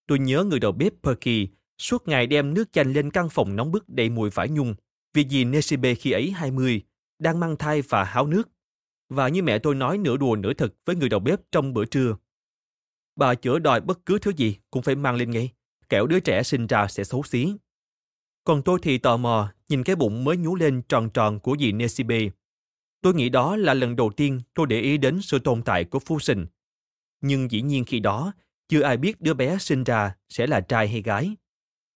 [0.07, 3.71] Tôi nhớ người đầu bếp Perky suốt ngày đem nước chanh lên căn phòng nóng
[3.71, 4.75] bức đầy mùi vải nhung
[5.13, 6.81] vì dì Nesibe khi ấy 20,
[7.19, 8.49] đang mang thai và háo nước.
[9.09, 11.85] Và như mẹ tôi nói nửa đùa nửa thật với người đầu bếp trong bữa
[11.85, 12.15] trưa.
[13.15, 15.49] Bà chữa đòi bất cứ thứ gì cũng phải mang lên ngay,
[15.89, 17.53] kẻo đứa trẻ sinh ra sẽ xấu xí.
[18.43, 21.71] Còn tôi thì tò mò nhìn cái bụng mới nhú lên tròn tròn của dì
[21.71, 22.19] Nesibe.
[23.01, 25.99] Tôi nghĩ đó là lần đầu tiên tôi để ý đến sự tồn tại của
[25.99, 26.45] Fusion.
[27.21, 28.33] Nhưng dĩ nhiên khi đó,
[28.67, 31.35] chưa ai biết đứa bé sinh ra sẽ là trai hay gái.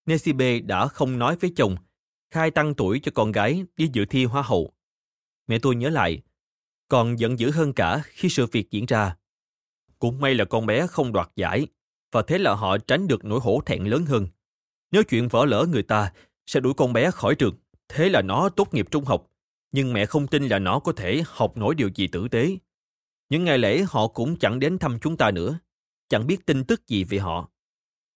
[0.05, 1.75] Nesibe đã không nói với chồng,
[2.31, 4.73] khai tăng tuổi cho con gái đi dự thi hoa hậu.
[5.47, 6.21] Mẹ tôi nhớ lại,
[6.87, 9.15] còn giận dữ hơn cả khi sự việc diễn ra.
[9.99, 11.67] Cũng may là con bé không đoạt giải,
[12.11, 14.27] và thế là họ tránh được nỗi hổ thẹn lớn hơn.
[14.91, 16.13] Nếu chuyện vỡ lỡ người ta
[16.45, 17.55] sẽ đuổi con bé khỏi trường,
[17.87, 19.32] thế là nó tốt nghiệp trung học.
[19.73, 22.57] Nhưng mẹ không tin là nó có thể học nổi điều gì tử tế.
[23.29, 25.59] Những ngày lễ họ cũng chẳng đến thăm chúng ta nữa,
[26.09, 27.49] chẳng biết tin tức gì về họ.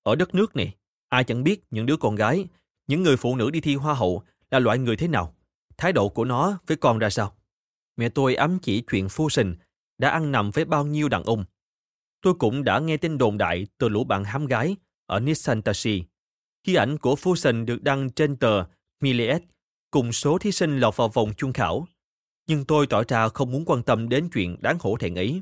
[0.03, 0.75] Ở đất nước này,
[1.09, 2.45] ai chẳng biết những đứa con gái,
[2.87, 5.35] những người phụ nữ đi thi hoa hậu là loại người thế nào,
[5.77, 7.35] thái độ của nó với con ra sao.
[7.95, 9.55] Mẹ tôi ám chỉ chuyện phu sình
[9.97, 11.45] đã ăn nằm với bao nhiêu đàn ông
[12.21, 16.03] Tôi cũng đã nghe tin đồn đại từ lũ bạn hám gái ở Nisantashi.
[16.63, 18.63] Khi ảnh của Fusion được đăng trên tờ
[19.01, 19.41] Miliet
[19.91, 21.87] cùng số thí sinh lọt vào vòng chung khảo.
[22.47, 25.41] Nhưng tôi tỏ ra không muốn quan tâm đến chuyện đáng hổ thẹn ấy.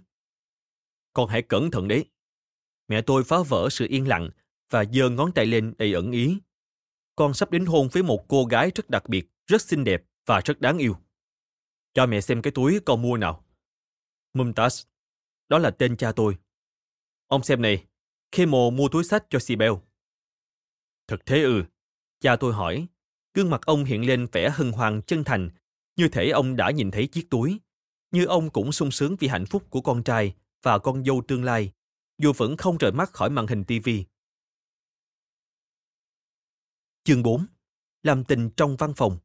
[1.13, 2.05] Con hãy cẩn thận đấy.
[2.87, 4.29] Mẹ tôi phá vỡ sự yên lặng
[4.69, 6.37] và giơ ngón tay lên đầy ẩn ý.
[7.15, 10.41] Con sắp đến hôn với một cô gái rất đặc biệt, rất xinh đẹp và
[10.45, 10.97] rất đáng yêu.
[11.93, 13.45] Cho mẹ xem cái túi con mua nào.
[14.33, 14.85] Mumtaz,
[15.49, 16.37] đó là tên cha tôi.
[17.27, 17.85] Ông xem này,
[18.31, 19.71] Kemo mua túi sách cho Sibel.
[21.07, 21.63] Thật thế ư?
[22.19, 22.87] Cha tôi hỏi.
[23.35, 25.49] Gương mặt ông hiện lên vẻ hân hoan chân thành,
[25.95, 27.59] như thể ông đã nhìn thấy chiếc túi.
[28.11, 31.43] Như ông cũng sung sướng vì hạnh phúc của con trai và con dâu tương
[31.43, 31.71] lai,
[32.17, 34.05] dù vẫn không rời mắt khỏi màn hình tivi.
[37.03, 37.45] Chương 4.
[38.03, 39.17] Làm tình trong văn phòng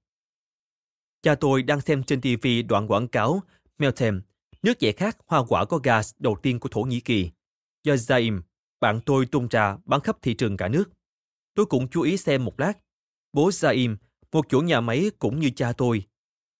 [1.23, 3.43] Cha tôi đang xem trên TV đoạn quảng cáo
[3.79, 4.23] Meltem,
[4.63, 7.31] nước giải khát hoa quả có gas đầu tiên của Thổ Nhĩ Kỳ
[7.85, 8.43] do Zaim,
[8.81, 10.85] bạn tôi tung ra bán khắp thị trường cả nước.
[11.55, 12.73] Tôi cũng chú ý xem một lát.
[13.33, 13.97] Bố saim
[14.33, 16.07] một chủ nhà máy cũng như cha tôi,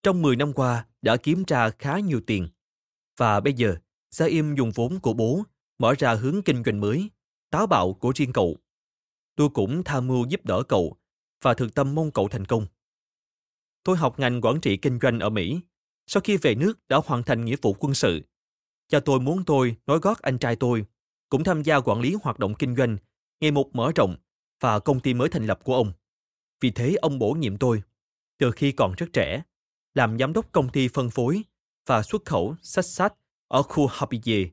[0.03, 2.47] trong 10 năm qua đã kiếm ra khá nhiều tiền.
[3.17, 3.75] Và bây giờ,
[4.11, 5.43] saim dùng vốn của bố
[5.79, 7.09] mở ra hướng kinh doanh mới,
[7.49, 8.57] táo bạo của riêng cậu.
[9.35, 10.97] Tôi cũng tham mưu giúp đỡ cậu
[11.41, 12.65] và thực tâm mong cậu thành công.
[13.83, 15.59] Tôi học ngành quản trị kinh doanh ở Mỹ.
[16.07, 18.21] Sau khi về nước đã hoàn thành nghĩa vụ quân sự.
[18.87, 20.85] Cha tôi muốn tôi nói gót anh trai tôi
[21.29, 22.97] cũng tham gia quản lý hoạt động kinh doanh,
[23.39, 24.15] ngày một mở rộng
[24.59, 25.93] và công ty mới thành lập của ông.
[26.61, 27.83] Vì thế ông bổ nhiệm tôi,
[28.37, 29.43] từ khi còn rất trẻ,
[29.93, 31.43] làm giám đốc công ty phân phối
[31.85, 33.13] và xuất khẩu sách sách
[33.47, 34.49] ở khu Habiye.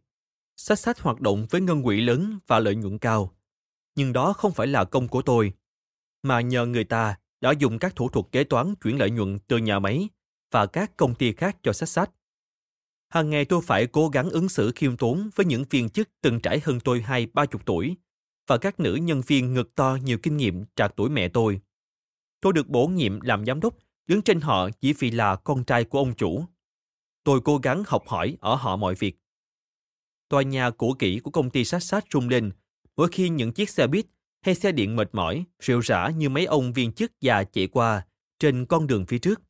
[0.56, 3.34] Sách sách hoạt động với ngân quỹ lớn và lợi nhuận cao.
[3.94, 5.52] Nhưng đó không phải là công của tôi,
[6.22, 9.56] mà nhờ người ta đã dùng các thủ thuật kế toán chuyển lợi nhuận từ
[9.56, 10.08] nhà máy
[10.50, 12.10] và các công ty khác cho sách sách.
[13.08, 16.40] Hàng ngày tôi phải cố gắng ứng xử khiêm tốn với những viên chức từng
[16.40, 17.96] trải hơn tôi hai ba chục tuổi
[18.46, 21.60] và các nữ nhân viên ngực to nhiều kinh nghiệm trạc tuổi mẹ tôi.
[22.40, 23.74] Tôi được bổ nhiệm làm giám đốc,
[24.06, 26.44] đứng trên họ chỉ vì là con trai của ông chủ.
[27.24, 29.16] Tôi cố gắng học hỏi ở họ mọi việc.
[30.28, 32.50] Tòa nhà cũ kỹ của công ty sát sát rung lên
[32.96, 34.06] mỗi khi những chiếc xe buýt
[34.42, 38.06] hay xe điện mệt mỏi, rượu rã như mấy ông viên chức già chạy qua
[38.38, 39.40] trên con đường phía trước.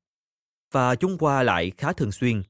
[0.73, 2.43] Và chúng qua lại khá thường xuyên.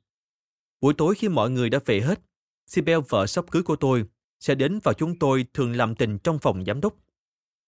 [0.81, 2.21] Buổi tối khi mọi người đã về hết,
[2.67, 4.05] Sibel vợ sắp cưới của tôi
[4.41, 6.95] sẽ đến và chúng tôi thường làm tình trong phòng giám đốc.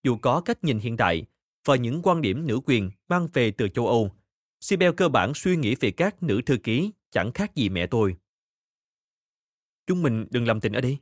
[0.03, 1.27] Dù có cách nhìn hiện đại
[1.65, 4.11] và những quan điểm nữ quyền mang về từ châu Âu,
[4.61, 8.17] Sibel cơ bản suy nghĩ về các nữ thư ký chẳng khác gì mẹ tôi.
[9.87, 10.99] Chúng mình đừng làm tình ở đây.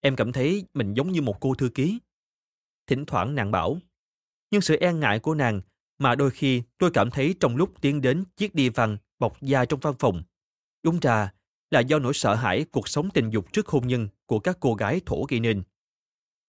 [0.00, 1.98] Em cảm thấy mình giống như một cô thư ký.
[2.86, 3.78] Thỉnh thoảng nàng bảo.
[4.50, 5.60] Nhưng sự e ngại của nàng
[5.98, 9.64] mà đôi khi tôi cảm thấy trong lúc tiến đến chiếc đi văn bọc da
[9.64, 10.22] trong văn phòng.
[10.82, 11.32] Đúng ra
[11.70, 14.74] là do nỗi sợ hãi cuộc sống tình dục trước hôn nhân của các cô
[14.74, 15.62] gái thổ gây nên.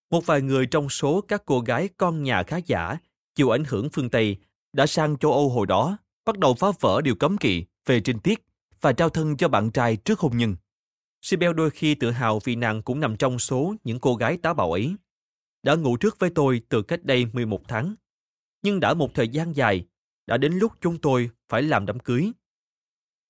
[0.10, 2.98] Một vài người trong số các cô gái con nhà khá giả
[3.40, 4.38] chịu ảnh hưởng phương Tây
[4.74, 8.20] đã sang châu Âu hồi đó bắt đầu phá vỡ điều cấm kỵ về trinh
[8.20, 8.46] tiết
[8.82, 10.56] và trao thân cho bạn trai trước hôn nhân.
[11.22, 14.54] Sibel đôi khi tự hào vì nàng cũng nằm trong số những cô gái táo
[14.54, 14.96] bạo ấy.
[15.64, 17.96] Đã ngủ trước với tôi từ cách đây 11 tháng.
[18.62, 19.86] Nhưng đã một thời gian dài,
[20.28, 22.32] đã đến lúc chúng tôi phải làm đám cưới.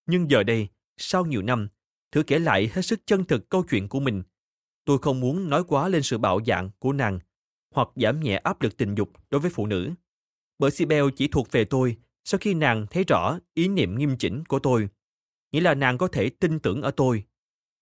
[0.06, 0.67] Nhưng giờ đây,
[0.98, 1.67] sau nhiều năm,
[2.12, 4.24] thử kể lại hết sức chân thực câu chuyện của mình.
[4.86, 7.19] Tôi không muốn nói quá lên sự bạo dạn của nàng
[7.80, 9.92] hoặc giảm nhẹ áp lực tình dục đối với phụ nữ.
[10.60, 14.44] Bởi Sibel chỉ thuộc về tôi sau khi nàng thấy rõ ý niệm nghiêm chỉnh
[14.46, 14.89] của tôi.
[15.52, 17.24] Nghĩa là nàng có thể tin tưởng ở tôi.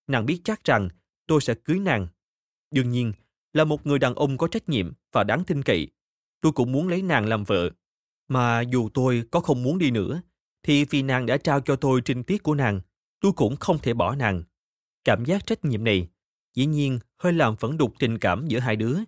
[0.07, 0.89] Nàng biết chắc rằng
[1.27, 2.07] tôi sẽ cưới nàng.
[2.71, 3.13] Đương nhiên,
[3.53, 5.88] là một người đàn ông có trách nhiệm và đáng tin cậy.
[6.41, 7.69] Tôi cũng muốn lấy nàng làm vợ.
[8.27, 10.21] Mà dù tôi có không muốn đi nữa,
[10.63, 12.81] thì vì nàng đã trao cho tôi trinh tiết của nàng,
[13.19, 14.43] tôi cũng không thể bỏ nàng.
[15.03, 16.07] Cảm giác trách nhiệm này,
[16.53, 18.99] dĩ nhiên hơi làm phẫn đục tình cảm giữa hai đứa,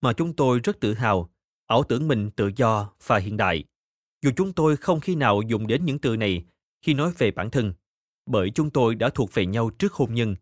[0.00, 1.30] mà chúng tôi rất tự hào,
[1.66, 3.64] ảo tưởng mình tự do và hiện đại.
[4.22, 6.44] Dù chúng tôi không khi nào dùng đến những từ này
[6.82, 7.72] khi nói về bản thân,
[8.26, 10.36] bởi chúng tôi đã thuộc về nhau trước hôn nhân,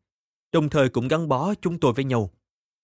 [0.53, 2.31] đồng thời cũng gắn bó chúng tôi với nhau.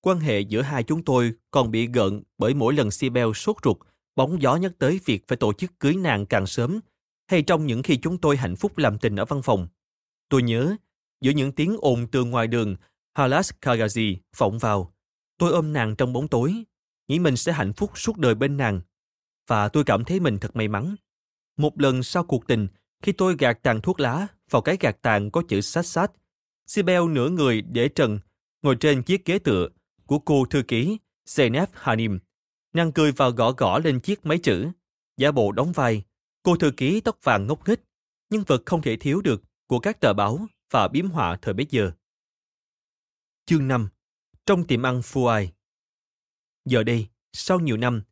[0.01, 3.77] Quan hệ giữa hai chúng tôi còn bị gợn bởi mỗi lần Sibel sốt ruột,
[4.17, 6.81] bóng gió nhắc tới việc phải tổ chức cưới nàng càng sớm,
[7.31, 9.69] hay trong những khi chúng tôi hạnh phúc làm tình ở văn phòng.
[10.29, 10.77] Tôi nhớ,
[11.21, 12.77] giữa những tiếng ồn từ ngoài đường,
[13.15, 14.95] Halas Kagazi vọng vào.
[15.43, 16.65] Tôi ôm nàng trong bóng tối,
[17.09, 18.81] nghĩ mình sẽ hạnh phúc suốt đời bên nàng.
[19.47, 20.97] Và tôi cảm thấy mình thật may mắn.
[21.57, 22.69] Một lần sau cuộc tình,
[23.03, 26.13] khi tôi gạt tàn thuốc lá vào cái gạt tàn có chữ sát sát,
[26.67, 28.19] Sibel nửa người để trần,
[28.63, 29.69] ngồi trên chiếc ghế tựa
[30.07, 32.19] của cô thư ký Zeynep Hanim.
[32.73, 34.69] Nàng cười và gõ gõ lên chiếc máy chữ,
[35.17, 36.03] giả bộ đóng vai.
[36.43, 37.81] Cô thư ký tóc vàng ngốc nghếch,
[38.31, 41.67] nhân vật không thể thiếu được của các tờ báo và biếm họa thời bấy
[41.71, 41.91] giờ.
[43.47, 43.89] Chương 5
[44.47, 45.49] trong tiệm ăn Fuai
[46.65, 48.03] Giờ đây, sau nhiều năm,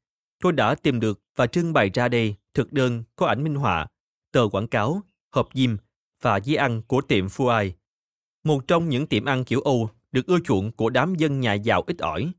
[0.40, 3.86] tôi đã tìm được và trưng bày ra đây thực đơn có ảnh minh họa,
[4.32, 5.76] tờ quảng cáo, hộp diêm
[6.22, 7.72] và giấy ăn của tiệm Fuai.
[8.44, 11.82] Một trong những tiệm ăn kiểu Âu được ưa chuộng của đám dân nhà giàu
[11.86, 12.32] ít ỏi.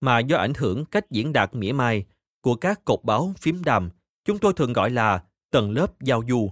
[0.00, 2.04] Mà do ảnh hưởng cách diễn đạt mỉa mai
[2.40, 3.90] của các cột báo phím đàm,
[4.24, 6.50] chúng tôi thường gọi là tầng lớp giao du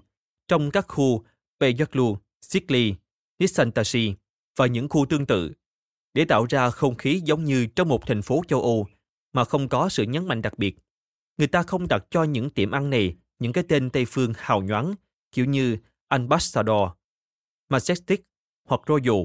[0.49, 1.25] trong các khu
[1.61, 2.95] Peyaklu, Sikli,
[3.39, 4.15] Nisantashi
[4.57, 5.53] và những khu tương tự
[6.15, 8.87] để tạo ra không khí giống như trong một thành phố châu Âu
[9.33, 10.77] mà không có sự nhấn mạnh đặc biệt.
[11.39, 14.63] Người ta không đặt cho những tiệm ăn này những cái tên Tây phương hào
[14.63, 14.95] nhoáng
[15.33, 15.77] kiểu như
[16.09, 16.91] Ambassador,
[17.69, 18.19] Majestic
[18.69, 19.25] hoặc Royal,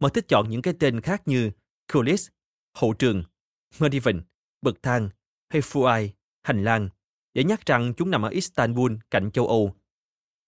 [0.00, 1.50] mà thích chọn những cái tên khác như
[1.92, 2.28] Coulis,
[2.76, 3.22] hậu trường,
[3.80, 4.16] Medieval,
[4.62, 5.08] bậc thang
[5.48, 6.08] hay Fuai,
[6.42, 6.88] hành lang,
[7.34, 9.74] để nhắc rằng chúng nằm ở Istanbul cạnh châu Âu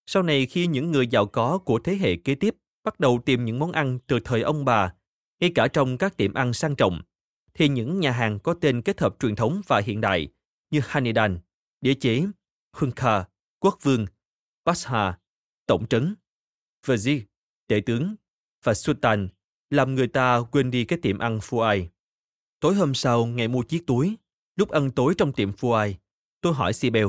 [0.06, 3.44] sau này khi những người giàu có của thế hệ kế tiếp bắt đầu tìm
[3.44, 4.92] những món ăn từ thời ông bà,
[5.40, 7.02] ngay cả trong các tiệm ăn sang trọng,
[7.54, 10.28] thì những nhà hàng có tên kết hợp truyền thống và hiện đại
[10.70, 11.38] như Hanidan,
[11.80, 12.26] Địa chế,
[12.72, 13.24] Hunka,
[13.58, 14.06] Quốc vương,
[14.64, 15.18] Basha,
[15.66, 16.14] Tổng trấn,
[16.86, 17.20] Vazir,
[17.68, 18.14] Đệ tướng
[18.62, 19.28] và Sultan
[19.70, 21.86] làm người ta quên đi cái tiệm ăn Fuai.
[22.60, 24.16] Tối hôm sau, ngày mua chiếc túi,
[24.56, 25.94] lúc ăn tối trong tiệm Fuai,
[26.40, 27.06] tôi hỏi Sibel.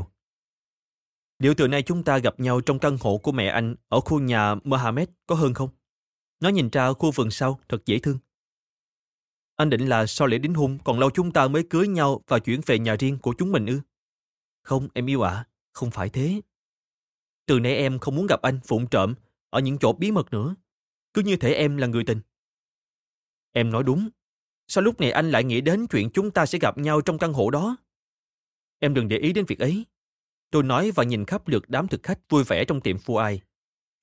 [1.39, 4.19] Liệu từ nay chúng ta gặp nhau trong căn hộ của mẹ anh ở khu
[4.19, 5.69] nhà Mohammed có hơn không?
[6.39, 8.17] Nó nhìn ra khu vườn sau thật dễ thương.
[9.55, 12.39] Anh định là sau lễ đính hôn còn lâu chúng ta mới cưới nhau và
[12.39, 13.79] chuyển về nhà riêng của chúng mình ư?
[14.61, 16.41] Không, em yêu ạ, không phải thế.
[17.45, 19.13] Từ nay em không muốn gặp anh phụng trộm
[19.49, 20.55] ở những chỗ bí mật nữa.
[21.13, 22.19] Cứ như thể em là người tình.
[23.51, 24.09] Em nói đúng.
[24.67, 27.33] Sao lúc này anh lại nghĩ đến chuyện chúng ta sẽ gặp nhau trong căn
[27.33, 27.77] hộ đó?
[28.79, 29.85] Em đừng để ý đến việc ấy.
[30.51, 33.41] Tôi nói và nhìn khắp lượt đám thực khách vui vẻ trong tiệm phu ai.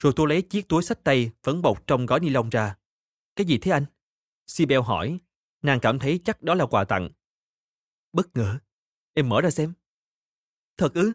[0.05, 2.77] Rồi tôi lấy chiếc túi sách tay vẫn bọc trong gói ni lông ra.
[3.37, 3.85] Cái gì thế anh?
[4.47, 5.19] Sibel hỏi.
[5.63, 7.11] Nàng cảm thấy chắc đó là quà tặng.
[8.13, 8.59] Bất ngờ.
[9.15, 9.73] Em mở ra xem.
[10.77, 11.13] Thật ư?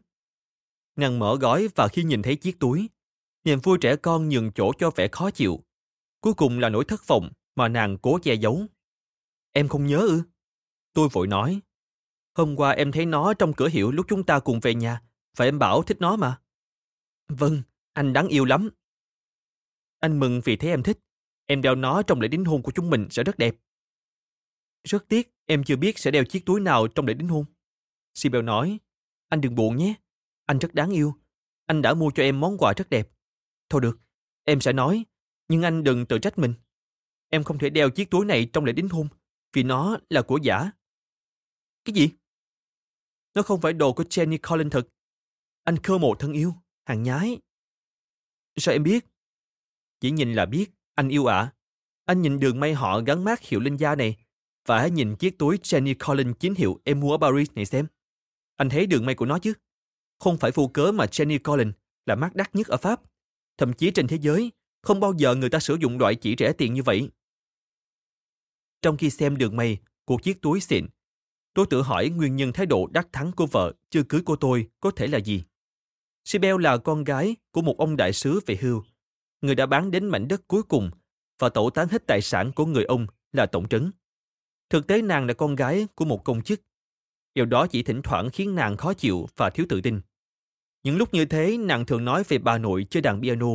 [0.96, 2.90] Nàng mở gói và khi nhìn thấy chiếc túi,
[3.44, 5.64] niềm vui trẻ con nhường chỗ cho vẻ khó chịu.
[6.22, 8.66] Cuối cùng là nỗi thất vọng mà nàng cố che giấu.
[9.52, 10.24] Em không nhớ ư?
[10.94, 11.62] Tôi vội nói.
[12.34, 15.02] Hôm qua em thấy nó trong cửa hiệu lúc chúng ta cùng về nhà,
[15.36, 16.42] và em bảo thích nó mà.
[17.28, 17.62] Vâng,
[17.94, 18.70] anh đáng yêu lắm.
[20.00, 21.00] Anh mừng vì thấy em thích.
[21.46, 23.56] Em đeo nó trong lễ đính hôn của chúng mình sẽ rất đẹp.
[24.84, 27.46] Rất tiếc, em chưa biết sẽ đeo chiếc túi nào trong lễ đính hôn.
[28.14, 28.80] Sibel nói,
[29.30, 29.94] anh đừng buồn nhé.
[30.46, 31.14] Anh rất đáng yêu.
[31.66, 33.10] Anh đã mua cho em món quà rất đẹp.
[33.70, 34.00] Thôi được,
[34.44, 35.06] em sẽ nói,
[35.48, 36.54] nhưng anh đừng tự trách mình.
[37.30, 39.08] Em không thể đeo chiếc túi này trong lễ đính hôn,
[39.54, 40.72] vì nó là của giả.
[41.86, 42.10] Cái gì?
[43.34, 44.88] Nó không phải đồ của Jenny Collins thật.
[45.64, 46.54] Anh khơ mộ thân yêu,
[46.86, 47.38] hàng nhái.
[48.58, 49.06] Sao em biết?
[50.00, 51.38] Chỉ nhìn là biết, anh yêu ạ.
[51.38, 51.54] À.
[52.06, 54.16] Anh nhìn đường may họ gắn mát hiệu linh gia này,
[54.66, 57.88] và hãy nhìn chiếc túi Jenny Collins chính hiệu em mua ở Paris này xem.
[58.56, 59.54] Anh thấy đường may của nó chứ?
[60.20, 63.02] Không phải vô cớ mà Jenny Collins là mát đắt nhất ở Pháp.
[63.58, 66.54] Thậm chí trên thế giới, không bao giờ người ta sử dụng loại chỉ rẻ
[66.54, 67.10] tiền như vậy.
[68.82, 70.86] Trong khi xem đường may của chiếc túi xịn,
[71.54, 74.68] tôi tự hỏi nguyên nhân thái độ đắc thắng của vợ chưa cưới của tôi
[74.80, 75.44] có thể là gì.
[76.26, 78.84] Sibel là con gái của một ông đại sứ về hưu,
[79.42, 80.92] người đã bán đến mảnh đất cuối cùng
[81.40, 83.92] và tẩu tán hết tài sản của người ông là tổng trấn.
[84.70, 86.62] Thực tế nàng là con gái của một công chức.
[87.34, 90.02] Điều đó chỉ thỉnh thoảng khiến nàng khó chịu và thiếu tự tin.
[90.84, 93.48] Những lúc như thế, nàng thường nói về bà nội chơi đàn piano,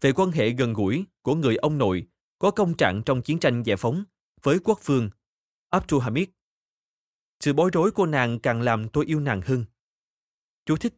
[0.00, 2.06] về quan hệ gần gũi của người ông nội
[2.38, 4.04] có công trạng trong chiến tranh giải phóng
[4.42, 5.10] với quốc vương
[5.70, 6.28] Abdul Hamid.
[7.40, 9.64] Sự bối rối của nàng càng làm tôi yêu nàng hơn.
[10.66, 10.94] Chú thích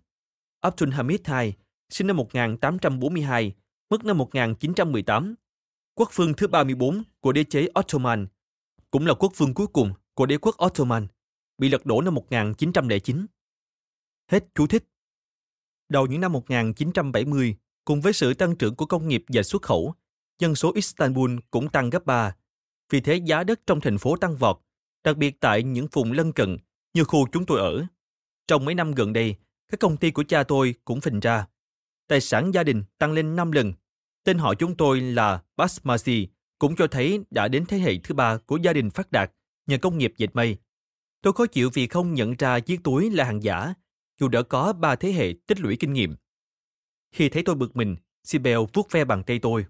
[0.61, 1.53] Abdul Hamid II,
[1.91, 3.55] sinh năm 1842,
[3.95, 5.35] mất năm 1918,
[5.95, 8.27] quốc phương thứ 34 của đế chế Ottoman,
[8.91, 11.07] cũng là quốc phương cuối cùng của đế quốc Ottoman,
[11.59, 13.27] bị lật đổ năm 1909.
[14.31, 14.85] Hết chú thích.
[15.89, 19.95] Đầu những năm 1970, cùng với sự tăng trưởng của công nghiệp và xuất khẩu,
[20.39, 22.37] dân số Istanbul cũng tăng gấp 3.
[22.91, 24.59] Vì thế giá đất trong thành phố tăng vọt,
[25.05, 26.57] đặc biệt tại những vùng lân cận
[26.95, 27.87] như khu chúng tôi ở.
[28.47, 29.37] Trong mấy năm gần đây,
[29.69, 31.47] các công ty của cha tôi cũng phình ra.
[32.09, 33.73] Tài sản gia đình tăng lên 5 lần.
[34.25, 38.37] Tên họ chúng tôi là Basmasi cũng cho thấy đã đến thế hệ thứ ba
[38.37, 39.33] của gia đình phát đạt
[39.67, 40.57] nhờ công nghiệp dệt may.
[41.23, 43.75] Tôi khó chịu vì không nhận ra chiếc túi là hàng giả,
[44.21, 46.17] dù đã có ba thế hệ tích lũy kinh nghiệm.
[47.13, 49.67] Khi thấy tôi bực mình, Sibel vuốt ve bàn tay tôi.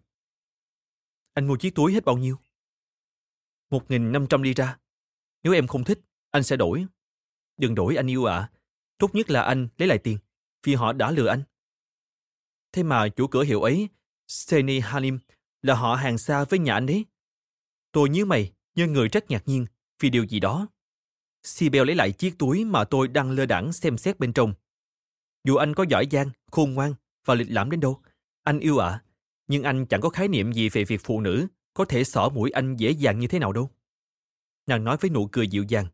[1.35, 2.37] Anh mua chiếc túi hết bao nhiêu?
[3.71, 4.79] 1.500 lira.
[5.43, 6.87] Nếu em không thích, anh sẽ đổi.
[7.57, 8.37] Đừng đổi anh yêu ạ.
[8.37, 8.51] À.
[8.99, 10.19] Tốt nhất là anh lấy lại tiền,
[10.63, 11.43] vì họ đã lừa anh.
[12.73, 13.89] Thế mà chủ cửa hiệu ấy,
[14.27, 15.19] Seni Halim,
[15.63, 17.05] là họ hàng xa với nhà anh ấy.
[17.93, 19.67] Tôi nhớ mày, như người rất ngạc nhiên
[20.01, 20.69] vì điều gì đó.
[21.43, 24.55] Sibel lấy lại chiếc túi mà tôi đang lơ đãng xem xét bên trong.
[25.45, 28.03] Dù anh có giỏi giang, khôn ngoan và lịch lãm đến đâu,
[28.43, 29.03] anh yêu ạ, à,
[29.49, 32.51] nhưng anh chẳng có khái niệm gì về việc phụ nữ có thể xỏ mũi
[32.51, 33.71] anh dễ dàng như thế nào đâu.
[34.67, 35.87] Nàng nói với nụ cười dịu dàng.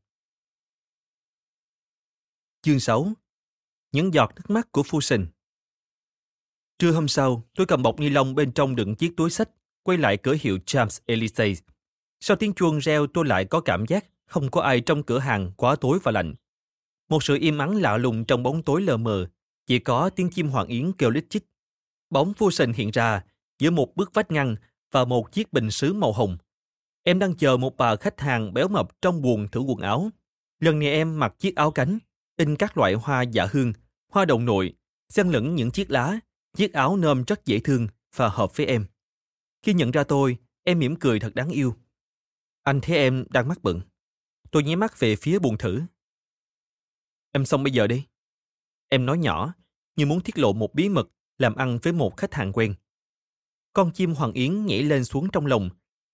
[2.63, 3.13] Chương 6
[3.93, 5.27] Những giọt nước mắt của Fusion
[6.81, 9.51] Trưa hôm sau, tôi cầm bọc ni lông bên trong đựng chiếc túi sách,
[9.83, 11.53] quay lại cửa hiệu James Elise.
[12.21, 15.53] Sau tiếng chuông reo tôi lại có cảm giác không có ai trong cửa hàng
[15.57, 16.35] quá tối và lạnh.
[17.09, 19.27] Một sự im ắng lạ lùng trong bóng tối lờ mờ,
[19.67, 21.45] chỉ có tiếng chim hoàng yến kêu lít chích.
[22.11, 23.25] Bóng vô sình hiện ra
[23.59, 24.57] giữa một bức vách ngăn
[24.93, 26.37] và một chiếc bình sứ màu hồng.
[27.03, 30.11] Em đang chờ một bà khách hàng béo mập trong buồng thử quần áo.
[30.61, 31.99] Lần này em mặc chiếc áo cánh,
[32.37, 33.73] in các loại hoa dạ hương,
[34.13, 34.75] hoa đồng nội,
[35.09, 36.19] xen lẫn những chiếc lá,
[36.57, 38.87] chiếc áo nôm rất dễ thương và hợp với em.
[39.63, 41.75] Khi nhận ra tôi, em mỉm cười thật đáng yêu.
[42.63, 43.81] Anh thấy em đang mắc bận.
[44.51, 45.83] Tôi nháy mắt về phía buồng thử.
[47.33, 48.07] Em xong bây giờ đi.
[48.89, 49.55] Em nói nhỏ,
[49.97, 51.09] như muốn tiết lộ một bí mật
[51.39, 52.75] làm ăn với một khách hàng quen.
[53.73, 55.71] Con chim hoàng yến nhảy lên xuống trong lòng.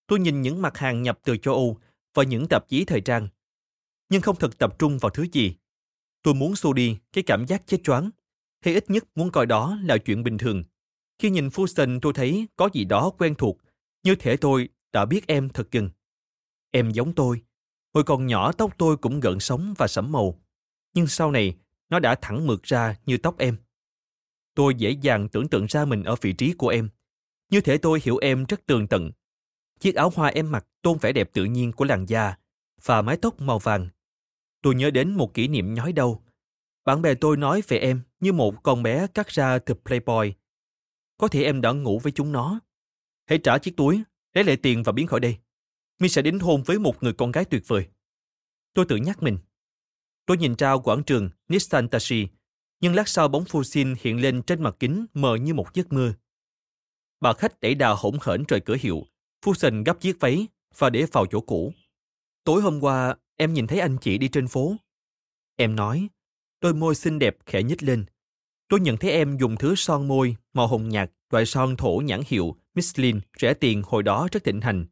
[0.06, 1.78] Tôi nhìn những mặt hàng nhập từ châu Âu
[2.14, 3.28] và những tạp chí thời trang.
[4.08, 5.54] Nhưng không thật tập trung vào thứ gì.
[6.22, 8.10] Tôi muốn xua đi cái cảm giác chết choáng,
[8.66, 10.62] hay ít nhất muốn coi đó là chuyện bình thường.
[11.18, 13.58] Khi nhìn Fusion tôi thấy có gì đó quen thuộc,
[14.02, 15.90] như thể tôi đã biết em thật gần.
[16.70, 17.42] Em giống tôi.
[17.94, 20.40] Hồi còn nhỏ tóc tôi cũng gợn sóng và sẫm màu.
[20.94, 21.56] Nhưng sau này,
[21.88, 23.56] nó đã thẳng mượt ra như tóc em.
[24.54, 26.88] Tôi dễ dàng tưởng tượng ra mình ở vị trí của em.
[27.50, 29.10] Như thể tôi hiểu em rất tường tận.
[29.80, 32.36] Chiếc áo hoa em mặc tôn vẻ đẹp tự nhiên của làn da
[32.84, 33.88] và mái tóc màu vàng.
[34.62, 36.25] Tôi nhớ đến một kỷ niệm nhói đau.
[36.86, 40.34] Bạn bè tôi nói về em như một con bé cắt ra từ Playboy.
[41.18, 42.60] Có thể em đã ngủ với chúng nó.
[43.26, 44.02] Hãy trả chiếc túi,
[44.34, 45.38] lấy lại tiền và biến khỏi đây.
[45.98, 47.86] Mi sẽ đính hôn với một người con gái tuyệt vời.
[48.74, 49.38] Tôi tự nhắc mình.
[50.26, 52.28] Tôi nhìn ra quảng trường Nissan Tashi,
[52.80, 56.14] nhưng lát sau bóng Fusin hiện lên trên mặt kính mờ như một giấc mơ.
[57.20, 59.02] Bà khách đẩy đà hỗn hển rời cửa hiệu.
[59.44, 60.46] Fusin gấp chiếc váy
[60.78, 61.72] và để vào chỗ cũ.
[62.44, 64.76] Tối hôm qua, em nhìn thấy anh chị đi trên phố.
[65.56, 66.08] Em nói,
[66.60, 68.04] đôi môi xinh đẹp khẽ nhích lên.
[68.68, 72.20] Tôi nhận thấy em dùng thứ son môi màu hồng nhạt loại son thổ nhãn
[72.26, 74.86] hiệu Michelin rẻ tiền hồi đó rất thịnh hành.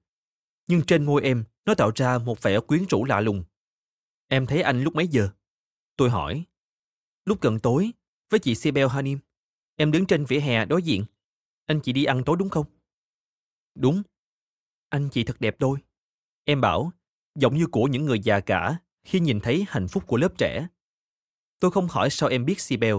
[0.67, 3.45] Nhưng trên môi em, nó tạo ra một vẻ quyến rũ lạ lùng.
[4.29, 5.29] Em thấy anh lúc mấy giờ?
[5.97, 6.45] Tôi hỏi.
[7.25, 7.91] Lúc gần tối,
[8.31, 9.19] với chị Sibel Hanim.
[9.77, 11.05] Em đứng trên vỉa hè đối diện.
[11.67, 12.67] Anh chị đi ăn tối đúng không?
[13.75, 14.03] Đúng.
[14.89, 15.79] Anh chị thật đẹp đôi.
[16.45, 16.93] Em bảo,
[17.35, 20.69] giống như của những người già cả khi nhìn thấy hạnh phúc của lớp trẻ.
[21.65, 22.95] Tôi không hỏi sao em biết Sibel.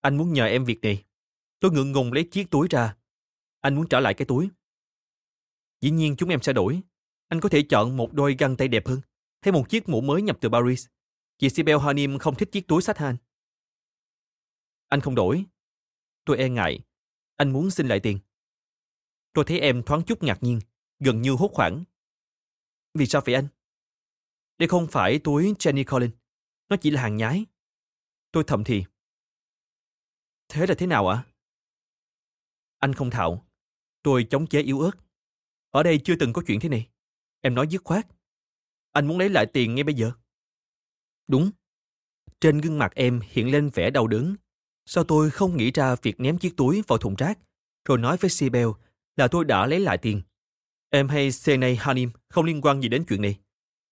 [0.00, 1.04] Anh muốn nhờ em việc này.
[1.60, 2.96] Tôi ngượng ngùng lấy chiếc túi ra.
[3.60, 4.50] Anh muốn trả lại cái túi.
[5.80, 6.80] Dĩ nhiên chúng em sẽ đổi.
[7.28, 9.00] Anh có thể chọn một đôi găng tay đẹp hơn,
[9.40, 10.86] hay một chiếc mũ mới nhập từ Paris.
[11.38, 13.16] Chị Sibel Hanim không thích chiếc túi sách han.
[14.88, 15.44] Anh không đổi.
[16.24, 16.80] Tôi e ngại.
[17.36, 18.18] Anh muốn xin lại tiền.
[19.32, 20.60] Tôi thấy em thoáng chút ngạc nhiên,
[20.98, 21.84] gần như hốt hoảng.
[22.94, 23.48] Vì sao vậy anh?
[24.58, 26.19] Đây không phải túi Jenny Collins.
[26.70, 27.46] Nó chỉ là hàng nhái.
[28.32, 28.84] Tôi thầm thì.
[30.48, 31.24] Thế là thế nào ạ?
[32.78, 33.46] Anh không thạo.
[34.02, 34.90] Tôi chống chế yếu ớt.
[35.70, 36.88] Ở đây chưa từng có chuyện thế này.
[37.40, 38.06] Em nói dứt khoát.
[38.92, 40.12] Anh muốn lấy lại tiền ngay bây giờ.
[41.28, 41.50] Đúng.
[42.40, 44.36] Trên gương mặt em hiện lên vẻ đau đớn.
[44.86, 47.38] Sao tôi không nghĩ ra việc ném chiếc túi vào thùng rác,
[47.84, 48.68] rồi nói với Sibel
[49.16, 50.22] là tôi đã lấy lại tiền.
[50.90, 53.38] Em hay Senay Hanim không liên quan gì đến chuyện này.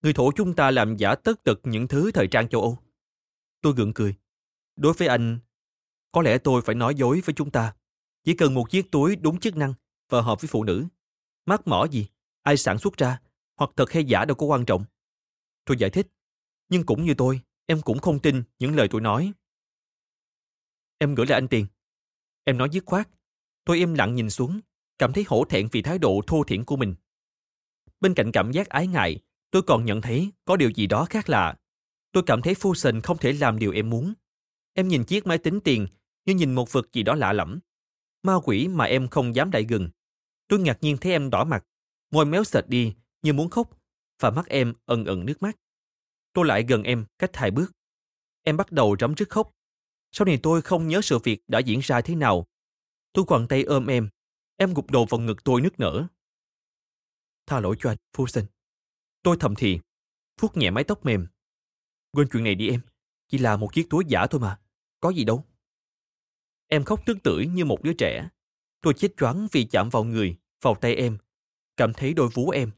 [0.03, 2.79] Người thổ chúng ta làm giả tất tật những thứ thời trang châu Âu.
[3.61, 4.15] Tôi gượng cười.
[4.77, 5.39] Đối với anh,
[6.13, 7.75] có lẽ tôi phải nói dối với chúng ta.
[8.25, 9.75] Chỉ cần một chiếc túi đúng chức năng
[10.09, 10.87] và hợp với phụ nữ.
[11.47, 12.09] Mắc mỏ gì,
[12.43, 13.21] ai sản xuất ra,
[13.57, 14.85] hoặc thật hay giả đâu có quan trọng.
[15.65, 16.07] Tôi giải thích.
[16.69, 19.33] Nhưng cũng như tôi, em cũng không tin những lời tôi nói.
[20.99, 21.67] Em gửi lại anh tiền.
[22.45, 23.09] Em nói dứt khoát.
[23.65, 24.61] Tôi im lặng nhìn xuống,
[24.99, 26.95] cảm thấy hổ thẹn vì thái độ thô thiển của mình.
[28.01, 31.29] Bên cạnh cảm giác ái ngại, tôi còn nhận thấy có điều gì đó khác
[31.29, 31.57] lạ.
[32.13, 34.15] Tôi cảm thấy Fusion không thể làm điều em muốn.
[34.75, 35.87] Em nhìn chiếc máy tính tiền
[36.25, 37.59] như nhìn một vật gì đó lạ lẫm.
[38.23, 39.91] Ma quỷ mà em không dám đại gần.
[40.49, 41.65] Tôi ngạc nhiên thấy em đỏ mặt,
[42.11, 43.79] môi méo sệt đi như muốn khóc
[44.21, 45.57] và mắt em ẩn ẩn nước mắt.
[46.33, 47.73] Tôi lại gần em cách hai bước.
[48.43, 49.51] Em bắt đầu rắm rứt khóc.
[50.13, 52.47] Sau này tôi không nhớ sự việc đã diễn ra thế nào.
[53.13, 54.09] Tôi quàng tay ôm em.
[54.57, 56.07] Em gục đầu vào ngực tôi nức nở.
[57.47, 58.45] Tha lỗi cho anh, Fusen.
[59.29, 59.81] Tôi thầm thì,
[60.41, 61.27] vuốt nhẹ mái tóc mềm.
[62.13, 62.81] Quên chuyện này đi em,
[63.29, 64.59] chỉ là một chiếc túi giả thôi mà,
[65.01, 65.45] có gì đâu.
[66.69, 68.29] Em khóc tức tưởi như một đứa trẻ.
[68.83, 71.19] Tôi chết choáng vì chạm vào người, vào tay em,
[71.77, 72.71] cảm thấy đôi vú em.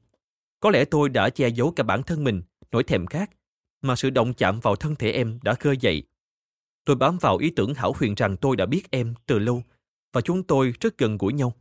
[0.60, 3.30] Có lẽ tôi đã che giấu cả bản thân mình, nỗi thèm khát,
[3.82, 6.02] mà sự động chạm vào thân thể em đã khơi dậy.
[6.84, 9.62] Tôi bám vào ý tưởng hảo huyền rằng tôi đã biết em từ lâu,
[10.12, 11.52] và chúng tôi rất gần gũi nhau.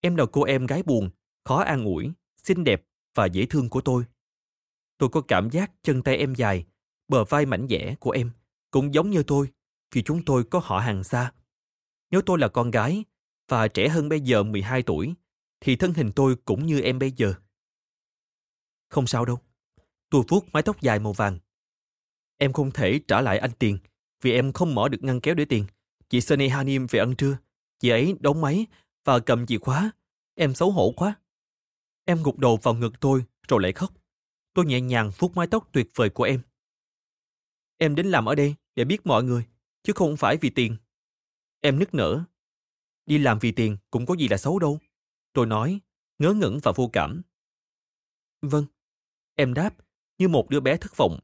[0.00, 1.10] Em là cô em gái buồn,
[1.44, 2.82] khó an ủi, xinh đẹp
[3.14, 4.04] và dễ thương của tôi.
[5.00, 6.64] Tôi có cảm giác chân tay em dài,
[7.08, 8.30] bờ vai mảnh dẻ của em
[8.70, 9.48] cũng giống như tôi
[9.92, 11.32] vì chúng tôi có họ hàng xa.
[12.10, 13.04] Nếu tôi là con gái
[13.48, 15.14] và trẻ hơn bây giờ 12 tuổi,
[15.60, 17.34] thì thân hình tôi cũng như em bây giờ.
[18.88, 19.38] Không sao đâu.
[20.10, 21.38] Tôi vuốt mái tóc dài màu vàng.
[22.38, 23.78] Em không thể trả lại anh tiền
[24.22, 25.66] vì em không mở được ngăn kéo để tiền.
[26.08, 27.38] Chị Sunny Hanim về ăn trưa.
[27.78, 28.66] Chị ấy đóng máy
[29.04, 29.90] và cầm chìa khóa.
[30.34, 31.14] Em xấu hổ quá.
[32.04, 33.99] Em gục đầu vào ngực tôi rồi lại khóc.
[34.54, 36.40] Tôi nhẹ nhàng vuốt mái tóc tuyệt vời của em.
[37.78, 39.46] Em đến làm ở đây để biết mọi người,
[39.82, 40.76] chứ không phải vì tiền.
[41.60, 42.24] Em nức nở.
[43.06, 44.78] Đi làm vì tiền cũng có gì là xấu đâu.
[45.32, 45.80] Tôi nói,
[46.18, 47.22] ngớ ngẩn và vô cảm.
[48.42, 48.66] Vâng.
[49.34, 49.74] Em đáp,
[50.18, 51.18] như một đứa bé thất vọng.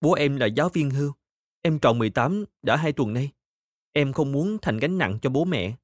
[0.00, 1.12] Bố em là giáo viên hưu.
[1.62, 3.32] Em tròn 18 đã hai tuần nay.
[3.92, 5.76] Em không muốn thành gánh nặng cho bố mẹ.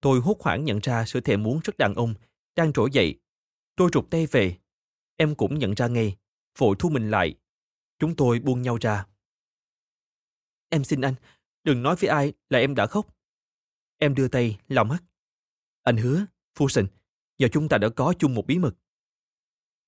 [0.00, 2.14] Tôi hốt hoảng nhận ra sự thèm muốn rất đàn ông
[2.56, 3.20] đang trỗi dậy.
[3.76, 4.56] Tôi rụt tay về.
[5.20, 6.16] Em cũng nhận ra ngay,
[6.58, 7.34] vội thu mình lại.
[7.98, 9.06] Chúng tôi buông nhau ra.
[10.68, 11.14] Em xin anh,
[11.64, 13.16] đừng nói với ai là em đã khóc.
[13.96, 15.04] Em đưa tay, lau mắt.
[15.82, 16.26] Anh hứa,
[16.58, 16.86] Fusen,
[17.38, 18.74] giờ chúng ta đã có chung một bí mật.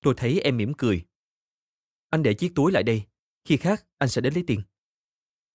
[0.01, 1.05] Tôi thấy em mỉm cười.
[2.09, 3.03] Anh để chiếc túi lại đây,
[3.45, 4.61] khi khác anh sẽ đến lấy tiền.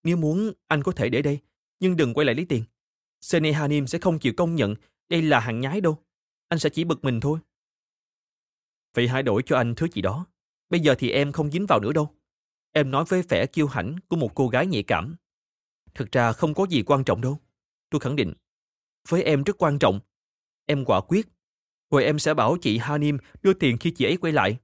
[0.03, 1.41] Nếu muốn, anh có thể để đây,
[1.81, 2.65] nhưng đừng quay lại lấy tiền.
[3.21, 4.75] Sene Hanim sẽ không chịu công nhận
[5.09, 5.99] đây là hàng nhái đâu.
[6.49, 7.39] Anh sẽ chỉ bực mình thôi.
[8.97, 10.27] Vậy hãy đổi cho anh thứ gì đó.
[10.71, 12.15] Bây giờ thì em không dính vào nữa đâu.
[12.73, 15.17] Em nói với vẻ kiêu hãnh của một cô gái nhạy cảm.
[15.95, 17.39] Thực ra không có gì quan trọng đâu.
[17.91, 18.33] Tôi khẳng định.
[19.09, 20.01] với em rất quan trọng.
[20.67, 21.27] Em quả quyết.
[21.91, 24.59] Rồi em sẽ bảo chị Hanim đưa tiền khi chị ấy quay lại.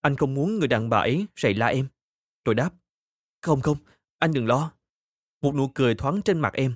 [0.00, 1.88] Anh không muốn người đàn bà ấy rầy la em.
[2.44, 2.70] Tôi đáp.
[3.42, 3.76] Không không,
[4.18, 4.72] anh đừng lo.
[5.42, 6.74] Một nụ cười thoáng trên mặt em.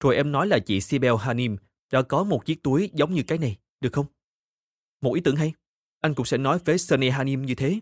[0.00, 1.56] Rồi em nói là chị Sibel Hanim
[1.92, 4.06] đã có một chiếc túi giống như cái này, được không?
[5.00, 5.52] Một ý tưởng hay.
[6.00, 7.80] Anh cũng sẽ nói với Sunny Hanim như thế.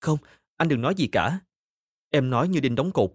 [0.00, 0.18] Không,
[0.56, 1.40] anh đừng nói gì cả.
[2.10, 3.12] Em nói như đinh đóng cột.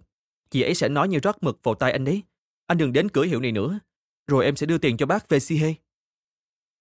[0.49, 2.24] Chị ấy sẽ nói như rót mực vào tay anh đấy.
[2.68, 3.80] Anh đừng đến cửa hiệu này nữa.
[4.28, 5.74] Rồi em sẽ đưa tiền cho bác về si hê.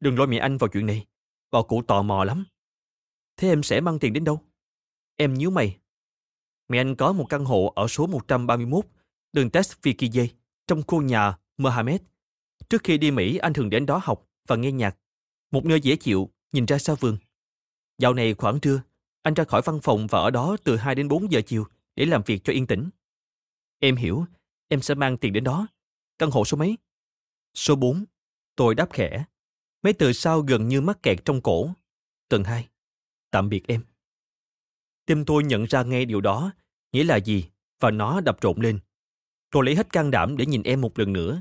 [0.00, 1.06] Đừng lôi mẹ anh vào chuyện này.
[1.50, 2.44] Bà cụ tò mò lắm.
[3.36, 4.40] Thế em sẽ mang tiền đến đâu?
[5.16, 5.78] Em nhíu mày.
[6.68, 8.86] Mẹ anh có một căn hộ ở số 131,
[9.32, 10.26] đường Tesvikiye,
[10.66, 12.00] trong khu nhà Mohammed.
[12.68, 14.96] Trước khi đi Mỹ, anh thường đến đó học và nghe nhạc.
[15.54, 17.18] Một nơi dễ chịu, nhìn ra xa vườn.
[17.98, 18.82] Dạo này khoảng trưa,
[19.22, 22.06] anh ra khỏi văn phòng và ở đó từ 2 đến 4 giờ chiều để
[22.06, 22.88] làm việc cho yên tĩnh.
[23.78, 24.24] Em hiểu,
[24.68, 25.66] em sẽ mang tiền đến đó.
[26.18, 26.78] Căn hộ số mấy?
[27.54, 28.04] Số 4.
[28.56, 29.24] Tôi đáp khẽ.
[29.82, 31.70] Mấy từ sau gần như mắc kẹt trong cổ.
[32.28, 32.68] Tầng 2.
[33.30, 33.84] Tạm biệt em.
[35.06, 36.52] Tim tôi nhận ra ngay điều đó,
[36.92, 37.44] nghĩa là gì,
[37.80, 38.78] và nó đập trộn lên.
[39.50, 41.40] Tôi lấy hết can đảm để nhìn em một lần nữa.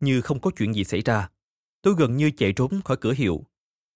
[0.00, 1.28] Như không có chuyện gì xảy ra.
[1.84, 3.44] Tôi gần như chạy trốn khỏi cửa hiệu.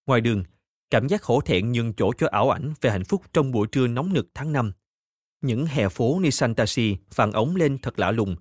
[0.05, 0.43] Ngoài đường,
[0.89, 3.87] cảm giác hổ thẹn nhường chỗ cho ảo ảnh về hạnh phúc trong buổi trưa
[3.87, 4.71] nóng nực tháng 5.
[5.41, 8.35] Những hè phố Nisantasi phản ống lên thật lạ lùng.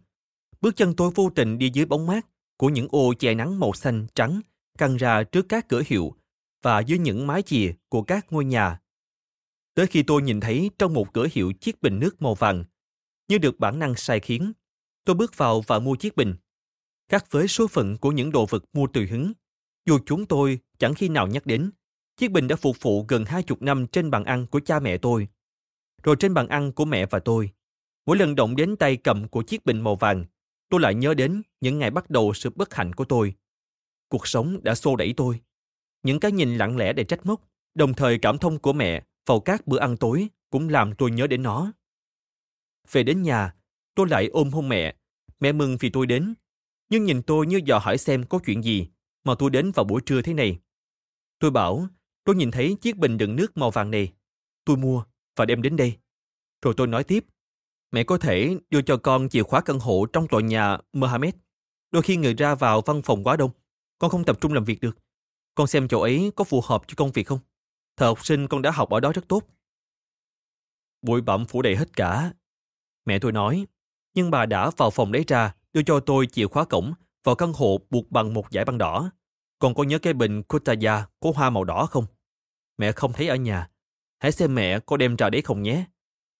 [0.60, 2.26] Bước chân tôi vô tình đi dưới bóng mát
[2.56, 4.40] của những ô che nắng màu xanh trắng
[4.78, 6.14] căng ra trước các cửa hiệu
[6.62, 8.80] và dưới những mái chìa của các ngôi nhà.
[9.74, 12.64] Tới khi tôi nhìn thấy trong một cửa hiệu chiếc bình nước màu vàng,
[13.28, 14.52] như được bản năng sai khiến,
[15.04, 16.34] tôi bước vào và mua chiếc bình.
[17.08, 19.32] Khác với số phận của những đồ vật mua tùy hứng,
[19.86, 21.70] dù chúng tôi chẳng khi nào nhắc đến,
[22.16, 24.98] chiếc bình đã phục vụ gần hai chục năm trên bàn ăn của cha mẹ
[24.98, 25.28] tôi.
[26.02, 27.50] Rồi trên bàn ăn của mẹ và tôi,
[28.06, 30.24] mỗi lần động đến tay cầm của chiếc bình màu vàng,
[30.68, 33.34] tôi lại nhớ đến những ngày bắt đầu sự bất hạnh của tôi.
[34.08, 35.40] Cuộc sống đã xô đẩy tôi.
[36.02, 37.40] Những cái nhìn lặng lẽ để trách móc,
[37.74, 41.26] đồng thời cảm thông của mẹ vào các bữa ăn tối cũng làm tôi nhớ
[41.26, 41.72] đến nó.
[42.92, 43.54] Về đến nhà,
[43.94, 44.96] tôi lại ôm hôn mẹ.
[45.40, 46.34] Mẹ mừng vì tôi đến,
[46.88, 48.88] nhưng nhìn tôi như dò hỏi xem có chuyện gì
[49.24, 50.58] mà tôi đến vào buổi trưa thế này.
[51.38, 51.86] Tôi bảo,
[52.24, 54.12] tôi nhìn thấy chiếc bình đựng nước màu vàng này.
[54.64, 55.04] Tôi mua
[55.36, 55.98] và đem đến đây.
[56.62, 57.24] Rồi tôi nói tiếp,
[57.92, 61.34] mẹ có thể đưa cho con chìa khóa căn hộ trong tòa nhà Mohammed.
[61.90, 63.50] Đôi khi người ra vào văn phòng quá đông,
[63.98, 64.98] con không tập trung làm việc được.
[65.54, 67.38] Con xem chỗ ấy có phù hợp cho công việc không?
[67.96, 69.42] Thợ học sinh con đã học ở đó rất tốt.
[71.02, 72.32] Bụi bặm phủ đầy hết cả.
[73.04, 73.66] Mẹ tôi nói,
[74.14, 77.52] nhưng bà đã vào phòng lấy ra, đưa cho tôi chìa khóa cổng vào căn
[77.52, 79.10] hộ buộc bằng một dải băng đỏ.
[79.58, 82.04] Còn có nhớ cái bình Kutaya có hoa màu đỏ không?
[82.78, 83.70] Mẹ không thấy ở nhà.
[84.18, 85.84] Hãy xem mẹ có đem ra đấy không nhé.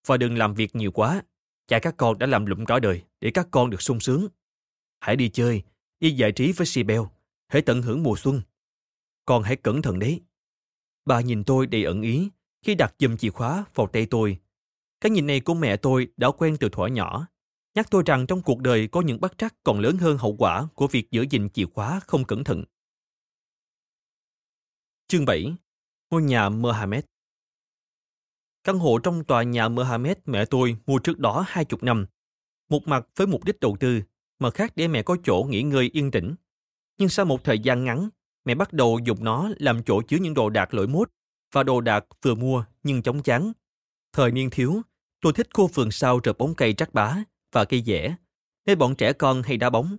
[0.07, 1.23] Và đừng làm việc nhiều quá.
[1.67, 4.29] Cha các con đã làm lụng cả đời để các con được sung sướng.
[5.01, 5.63] Hãy đi chơi,
[6.01, 7.01] đi giải trí với Sibel.
[7.49, 8.43] Hãy tận hưởng mùa xuân.
[9.25, 10.21] Con hãy cẩn thận đấy.
[11.05, 12.31] Bà nhìn tôi đầy ẩn ý
[12.63, 14.39] khi đặt dùm chìa khóa vào tay tôi.
[15.01, 17.27] Cái nhìn này của mẹ tôi đã quen từ thuở nhỏ.
[17.75, 20.69] Nhắc tôi rằng trong cuộc đời có những bất trắc còn lớn hơn hậu quả
[20.75, 22.65] của việc giữ gìn chìa khóa không cẩn thận.
[25.09, 25.55] Chương 7.
[26.11, 27.05] Ngôi nhà Mohammed
[28.65, 32.07] Căn hộ trong tòa nhà Mohammed mẹ tôi mua trước đó hai chục năm.
[32.69, 34.03] Một mặt với mục đích đầu tư,
[34.39, 36.35] mà khác để mẹ có chỗ nghỉ ngơi yên tĩnh.
[36.99, 38.09] Nhưng sau một thời gian ngắn,
[38.45, 41.11] mẹ bắt đầu dùng nó làm chỗ chứa những đồ đạc lỗi mốt
[41.53, 43.53] và đồ đạc vừa mua nhưng chóng chán.
[44.13, 44.83] Thời niên thiếu,
[45.21, 47.17] tôi thích khu vườn sau rợp bóng cây trắc bá
[47.53, 48.15] và cây dẻ,
[48.67, 49.97] nơi bọn trẻ con hay đá bóng.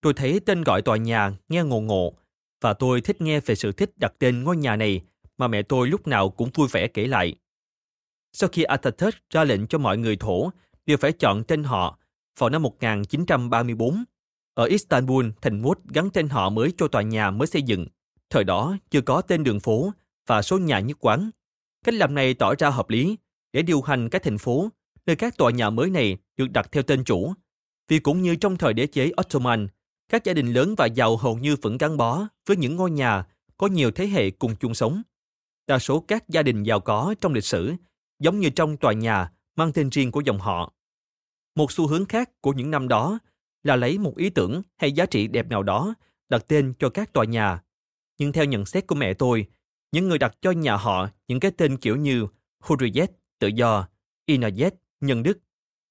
[0.00, 2.12] Tôi thấy tên gọi tòa nhà nghe ngộ ngộ
[2.60, 5.00] và tôi thích nghe về sự thích đặt tên ngôi nhà này
[5.38, 7.34] mà mẹ tôi lúc nào cũng vui vẻ kể lại.
[8.32, 10.50] Sau khi Atatürk ra lệnh cho mọi người thổ
[10.86, 11.98] đều phải chọn tên họ
[12.38, 14.04] vào năm 1934,
[14.54, 17.86] ở Istanbul, thành mốt gắn tên họ mới cho tòa nhà mới xây dựng.
[18.30, 19.92] Thời đó chưa có tên đường phố
[20.26, 21.30] và số nhà nhất quán.
[21.84, 23.16] Cách làm này tỏ ra hợp lý
[23.52, 24.68] để điều hành các thành phố,
[25.06, 27.34] nơi các tòa nhà mới này được đặt theo tên chủ.
[27.88, 29.68] Vì cũng như trong thời đế chế Ottoman,
[30.08, 33.26] các gia đình lớn và giàu hầu như vẫn gắn bó với những ngôi nhà
[33.56, 35.02] có nhiều thế hệ cùng chung sống.
[35.66, 37.74] Đa số các gia đình giàu có trong lịch sử,
[38.18, 40.72] giống như trong tòa nhà mang tên riêng của dòng họ.
[41.54, 43.18] Một xu hướng khác của những năm đó
[43.62, 45.94] là lấy một ý tưởng hay giá trị đẹp nào đó
[46.28, 47.62] đặt tên cho các tòa nhà.
[48.18, 49.46] Nhưng theo nhận xét của mẹ tôi,
[49.92, 52.26] những người đặt cho nhà họ những cái tên kiểu như
[52.60, 53.88] Hurriyet, tự do,
[54.26, 55.38] Inayet, nhân đức,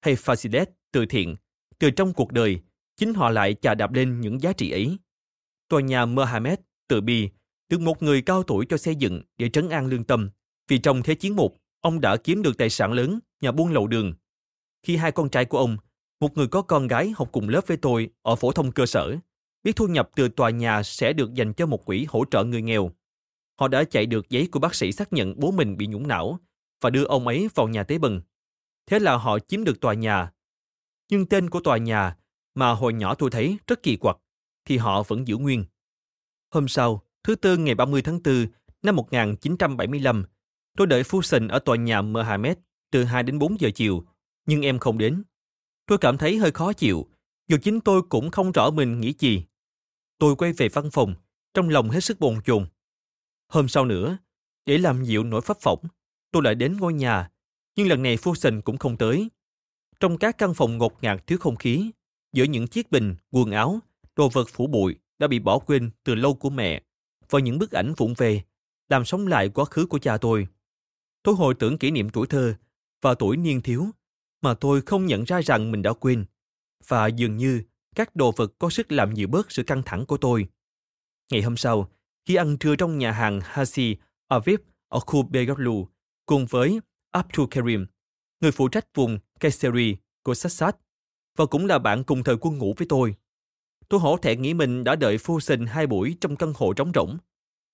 [0.00, 1.36] hay Fasilet, từ thiện,
[1.78, 2.60] từ trong cuộc đời,
[2.96, 4.98] chính họ lại chà đạp lên những giá trị ấy.
[5.68, 7.28] Tòa nhà Mohammed, từ bi,
[7.68, 10.30] được một người cao tuổi cho xây dựng để trấn an lương tâm,
[10.68, 13.86] vì trong Thế chiến một, ông đã kiếm được tài sản lớn, nhà buôn lậu
[13.86, 14.14] đường.
[14.82, 15.76] Khi hai con trai của ông,
[16.20, 19.16] một người có con gái học cùng lớp với tôi ở phổ thông cơ sở,
[19.62, 22.62] biết thu nhập từ tòa nhà sẽ được dành cho một quỹ hỗ trợ người
[22.62, 22.90] nghèo.
[23.60, 26.38] Họ đã chạy được giấy của bác sĩ xác nhận bố mình bị nhũng não
[26.80, 28.20] và đưa ông ấy vào nhà tế bần.
[28.86, 30.32] Thế là họ chiếm được tòa nhà.
[31.10, 32.16] Nhưng tên của tòa nhà
[32.54, 34.16] mà hồi nhỏ tôi thấy rất kỳ quặc
[34.64, 35.64] thì họ vẫn giữ nguyên.
[36.50, 38.46] Hôm sau, thứ Tư ngày 30 tháng 4
[38.82, 40.24] năm 1975,
[40.76, 42.56] tôi đợi Fusen ở tòa nhà Mohammed
[42.90, 44.04] từ 2 đến 4 giờ chiều,
[44.46, 45.22] nhưng em không đến.
[45.86, 47.06] Tôi cảm thấy hơi khó chịu,
[47.48, 49.44] dù chính tôi cũng không rõ mình nghĩ gì.
[50.18, 51.14] Tôi quay về văn phòng,
[51.54, 52.66] trong lòng hết sức bồn chồn.
[53.48, 54.18] Hôm sau nữa,
[54.66, 55.80] để làm dịu nỗi pháp phỏng,
[56.32, 57.30] tôi lại đến ngôi nhà,
[57.76, 59.28] nhưng lần này Fusen cũng không tới.
[60.00, 61.90] Trong các căn phòng ngột ngạt thiếu không khí,
[62.32, 63.80] giữa những chiếc bình, quần áo,
[64.16, 66.82] đồ vật phủ bụi đã bị bỏ quên từ lâu của mẹ
[67.30, 68.42] và những bức ảnh vụng về,
[68.88, 70.46] làm sống lại quá khứ của cha tôi.
[71.22, 72.54] Tôi hồi tưởng kỷ niệm tuổi thơ
[73.02, 73.86] và tuổi niên thiếu
[74.42, 76.24] mà tôi không nhận ra rằng mình đã quên.
[76.86, 77.62] Và dường như
[77.94, 80.46] các đồ vật có sức làm dịu bớt sự căng thẳng của tôi.
[81.30, 81.90] Ngày hôm sau,
[82.24, 83.96] khi ăn trưa trong nhà hàng Hasi
[84.28, 85.88] Aviv ở khu Begotlu
[86.26, 87.86] cùng với Abdul Karim,
[88.40, 90.76] người phụ trách vùng Kayseri của Sassat
[91.36, 93.14] và cũng là bạn cùng thời quân ngũ với tôi.
[93.88, 96.92] Tôi hổ thẹn nghĩ mình đã đợi phu sinh hai buổi trong căn hộ trống
[96.94, 97.18] rỗng.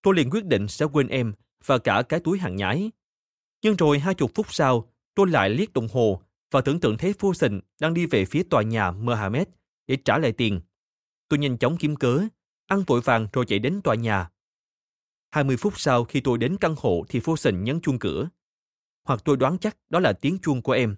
[0.02, 1.34] Tôi liền quyết định sẽ quên em
[1.66, 2.90] và cả cái túi hàng nhái.
[3.62, 7.12] Nhưng rồi hai chục phút sau, tôi lại liếc đồng hồ và tưởng tượng thấy
[7.18, 9.48] phu sinh đang đi về phía tòa nhà Mohammed
[9.86, 10.60] để trả lại tiền.
[11.28, 12.22] Tôi nhanh chóng kiếm cớ,
[12.66, 14.30] ăn vội vàng rồi chạy đến tòa nhà.
[15.30, 18.28] 20 phút sau khi tôi đến căn hộ thì phu sinh nhấn chuông cửa.
[19.04, 20.96] Hoặc tôi đoán chắc đó là tiếng chuông của em.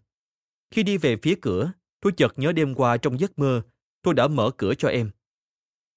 [0.71, 3.63] Khi đi về phía cửa, tôi chợt nhớ đêm qua trong giấc mơ
[4.05, 5.11] tôi đã mở cửa cho em.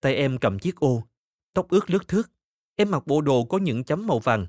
[0.02, 1.08] Tay em cầm chiếc ô,
[1.54, 2.32] tóc ướt lướt thước.
[2.76, 4.48] Em mặc bộ đồ có những chấm màu vàng.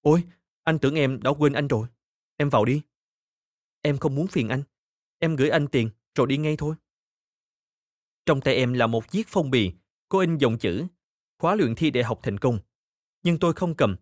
[0.00, 0.22] Ôi,
[0.64, 1.88] anh tưởng em đã quên anh rồi.
[2.36, 2.82] Em vào đi.
[3.82, 4.62] Em không muốn phiền anh.
[5.18, 6.74] Em gửi anh tiền rồi đi ngay thôi.
[8.26, 9.72] Trong tay em là một chiếc phong bì
[10.08, 10.86] có in dòng chữ
[11.38, 12.58] khóa luyện thi đại học thành công.
[13.22, 13.96] Nhưng tôi không cầm.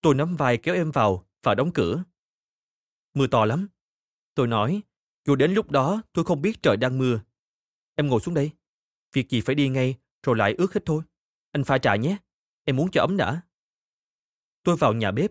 [0.00, 2.04] Tôi nắm vai kéo em vào và đóng cửa.
[3.14, 3.68] Mưa to lắm.
[4.34, 4.82] Tôi nói,
[5.26, 7.20] dù đến lúc đó tôi không biết trời đang mưa
[8.00, 8.50] Em ngồi xuống đây.
[9.12, 11.02] Việc gì phải đi ngay, rồi lại ướt hết thôi.
[11.52, 12.16] Anh pha trà nhé.
[12.64, 13.40] Em muốn cho ấm đã.
[14.62, 15.30] Tôi vào nhà bếp.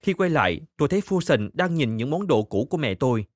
[0.00, 2.94] Khi quay lại, tôi thấy Phu Sình đang nhìn những món đồ cũ của mẹ
[2.94, 3.26] tôi.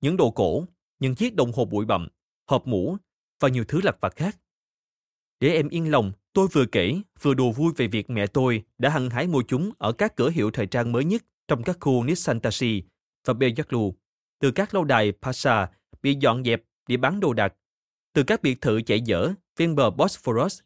[0.00, 0.66] Những đồ cổ,
[0.98, 2.08] những chiếc đồng hồ bụi bặm,
[2.46, 2.96] hộp mũ
[3.40, 4.38] và nhiều thứ lặt vặt khác.
[5.40, 8.90] Để em yên lòng, tôi vừa kể, vừa đùa vui về việc mẹ tôi đã
[8.90, 12.04] hăng hái mua chúng ở các cửa hiệu thời trang mới nhất trong các khu
[12.04, 12.82] Nissan Taxi
[13.26, 13.94] và Beyaklu,
[14.40, 15.70] từ các lâu đài Pasha
[16.02, 17.54] bị dọn dẹp để bán đồ đạc
[18.14, 20.60] từ các biệt thự chạy dở ven bờ Bosphorus,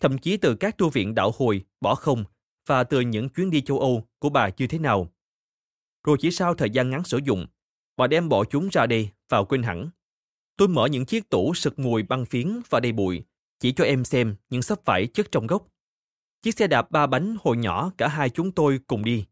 [0.00, 2.24] thậm chí từ các tu viện đạo hồi, bỏ không
[2.66, 5.08] và từ những chuyến đi châu Âu của bà như thế nào.
[6.04, 7.46] Rồi chỉ sau thời gian ngắn sử dụng,
[7.96, 9.90] bà đem bỏ chúng ra đây vào quên hẳn.
[10.56, 13.24] Tôi mở những chiếc tủ sực mùi băng phiến và đầy bụi,
[13.60, 15.66] chỉ cho em xem những sắp vải chất trong gốc.
[16.42, 19.24] Chiếc xe đạp ba bánh hồi nhỏ cả hai chúng tôi cùng đi.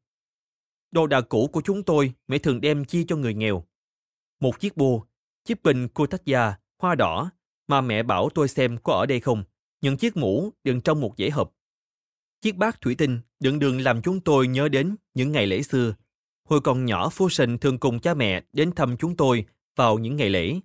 [0.90, 3.64] Đồ đạc cũ của chúng tôi mẹ thường đem chia cho người nghèo.
[4.40, 5.04] Một chiếc bô,
[5.44, 7.30] chiếc bình Kutaya, hoa đỏ
[7.68, 9.44] mà mẹ bảo tôi xem có ở đây không.
[9.80, 11.54] Những chiếc mũ đựng trong một dãy hộp.
[12.40, 15.94] Chiếc bát thủy tinh đựng đường làm chúng tôi nhớ đến những ngày lễ xưa.
[16.48, 19.44] Hồi còn nhỏ Phu Sinh thường cùng cha mẹ đến thăm chúng tôi
[19.76, 20.60] vào những ngày lễ.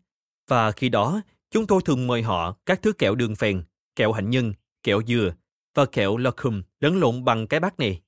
[0.47, 1.21] Và khi đó,
[1.51, 3.63] chúng tôi thường mời họ các thứ kẹo đường phèn,
[3.95, 4.53] kẹo hạnh nhân,
[4.84, 5.34] kẹo dừa
[5.76, 8.01] và kẹo locum lẫn lộn bằng cái bát này.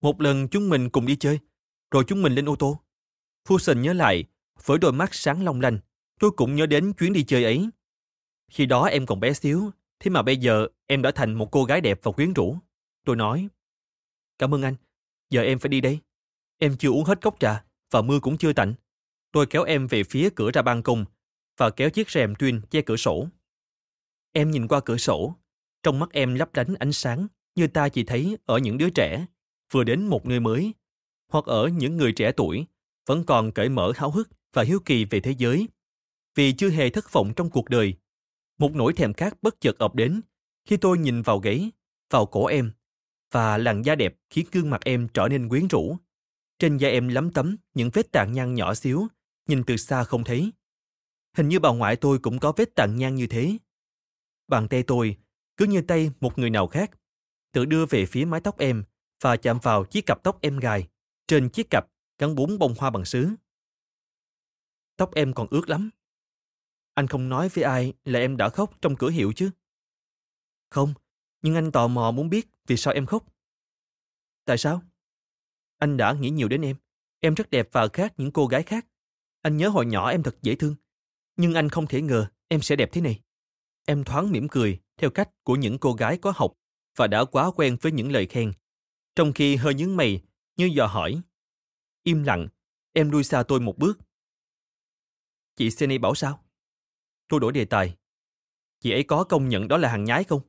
[0.00, 1.38] Một lần chúng mình cùng đi chơi,
[1.90, 2.80] rồi chúng mình lên ô tô.
[3.48, 4.24] Phu sình nhớ lại,
[4.64, 5.78] với đôi mắt sáng long lanh,
[6.18, 7.68] tôi cũng nhớ đến chuyến đi chơi ấy.
[8.50, 9.70] Khi đó em còn bé xíu,
[10.00, 12.56] thế mà bây giờ em đã thành một cô gái đẹp và quyến rũ.
[13.04, 13.48] Tôi nói,
[14.38, 14.74] cảm ơn anh,
[15.30, 15.98] giờ em phải đi đây.
[16.58, 18.74] Em chưa uống hết cốc trà và mưa cũng chưa tạnh.
[19.32, 21.04] Tôi kéo em về phía cửa ra ban công
[21.56, 23.28] và kéo chiếc rèm tuyên che cửa sổ.
[24.32, 25.34] Em nhìn qua cửa sổ,
[25.82, 29.26] trong mắt em lấp lánh ánh sáng như ta chỉ thấy ở những đứa trẻ
[29.70, 30.74] vừa đến một nơi mới
[31.32, 32.66] hoặc ở những người trẻ tuổi
[33.06, 35.68] vẫn còn cởi mở háo hức và hiếu kỳ về thế giới
[36.34, 37.94] vì chưa hề thất vọng trong cuộc đời
[38.58, 40.20] một nỗi thèm khát bất chợt ập đến
[40.68, 41.70] khi tôi nhìn vào gáy,
[42.10, 42.72] vào cổ em
[43.32, 45.96] và làn da đẹp khiến gương mặt em trở nên quyến rũ.
[46.58, 49.06] Trên da em lấm tấm những vết tàn nhang nhỏ xíu,
[49.48, 50.52] nhìn từ xa không thấy.
[51.36, 53.56] Hình như bà ngoại tôi cũng có vết tàn nhang như thế.
[54.48, 55.16] Bàn tay tôi,
[55.56, 56.90] cứ như tay một người nào khác,
[57.52, 58.84] tự đưa về phía mái tóc em
[59.20, 60.88] và chạm vào chiếc cặp tóc em gài.
[61.26, 61.86] Trên chiếc cặp
[62.18, 63.28] gắn bốn bông hoa bằng sứ.
[64.96, 65.90] Tóc em còn ướt lắm.
[66.94, 69.50] Anh không nói với ai là em đã khóc trong cửa hiệu chứ?
[70.70, 70.94] Không,
[71.42, 73.24] nhưng anh tò mò muốn biết vì sao em khóc.
[74.44, 74.82] Tại sao?
[75.78, 76.76] Anh đã nghĩ nhiều đến em.
[77.20, 78.86] Em rất đẹp và khác những cô gái khác.
[79.42, 80.74] Anh nhớ hồi nhỏ em thật dễ thương.
[81.36, 83.20] Nhưng anh không thể ngờ em sẽ đẹp thế này.
[83.86, 86.54] Em thoáng mỉm cười theo cách của những cô gái có học
[86.96, 88.52] và đã quá quen với những lời khen.
[89.18, 90.20] Trong khi hơi nhướng mày,
[90.56, 91.20] như dò hỏi.
[92.02, 92.48] Im lặng,
[92.92, 93.98] em lui xa tôi một bước.
[95.56, 96.44] Chị Seni bảo sao?
[97.28, 97.96] Tôi đổi đề tài.
[98.80, 100.40] Chị ấy có công nhận đó là hàng nhái không?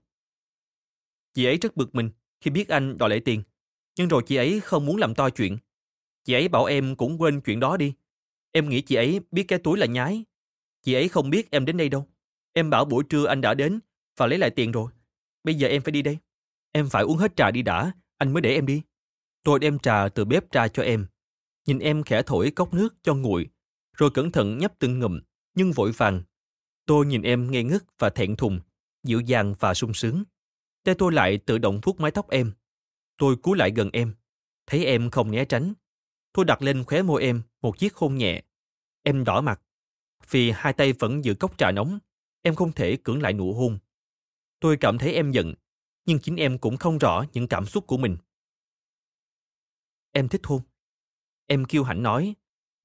[1.34, 2.11] Chị ấy rất bực mình
[2.41, 3.43] khi biết anh đòi lại tiền.
[3.97, 5.57] Nhưng rồi chị ấy không muốn làm to chuyện.
[6.24, 7.93] Chị ấy bảo em cũng quên chuyện đó đi.
[8.51, 10.26] Em nghĩ chị ấy biết cái túi là nhái.
[10.82, 12.07] Chị ấy không biết em đến đây đâu.
[12.53, 13.80] Em bảo buổi trưa anh đã đến
[14.17, 14.91] và lấy lại tiền rồi.
[15.43, 16.17] Bây giờ em phải đi đây.
[16.72, 18.82] Em phải uống hết trà đi đã, anh mới để em đi.
[19.43, 21.05] Tôi đem trà từ bếp ra cho em.
[21.65, 23.49] Nhìn em khẽ thổi cốc nước cho nguội,
[23.93, 25.20] rồi cẩn thận nhấp từng ngụm,
[25.55, 26.24] nhưng vội vàng.
[26.86, 28.59] Tôi nhìn em ngây ngất và thẹn thùng,
[29.03, 30.24] dịu dàng và sung sướng.
[30.84, 32.51] Tay tôi lại tự động vuốt mái tóc em.
[33.17, 34.15] Tôi cúi lại gần em.
[34.67, 35.74] Thấy em không né tránh.
[36.34, 38.43] Tôi đặt lên khóe môi em một chiếc hôn nhẹ.
[39.03, 39.61] Em đỏ mặt.
[40.30, 41.99] Vì hai tay vẫn giữ cốc trà nóng,
[42.41, 43.80] em không thể cưỡng lại nụ hôn.
[44.59, 45.53] Tôi cảm thấy em giận,
[46.10, 48.18] nhưng chính em cũng không rõ những cảm xúc của mình.
[50.12, 50.62] Em thích hôn.
[51.47, 52.36] Em kiêu hãnh nói,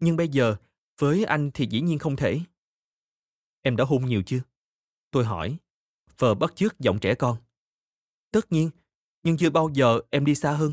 [0.01, 0.57] nhưng bây giờ
[0.99, 2.41] với anh thì dĩ nhiên không thể.
[3.63, 4.41] Em đã hôn nhiều chưa?
[5.11, 5.57] Tôi hỏi,
[6.19, 7.37] vờ bắt chước giọng trẻ con.
[8.31, 8.71] Tất nhiên,
[9.23, 10.73] nhưng chưa bao giờ em đi xa hơn.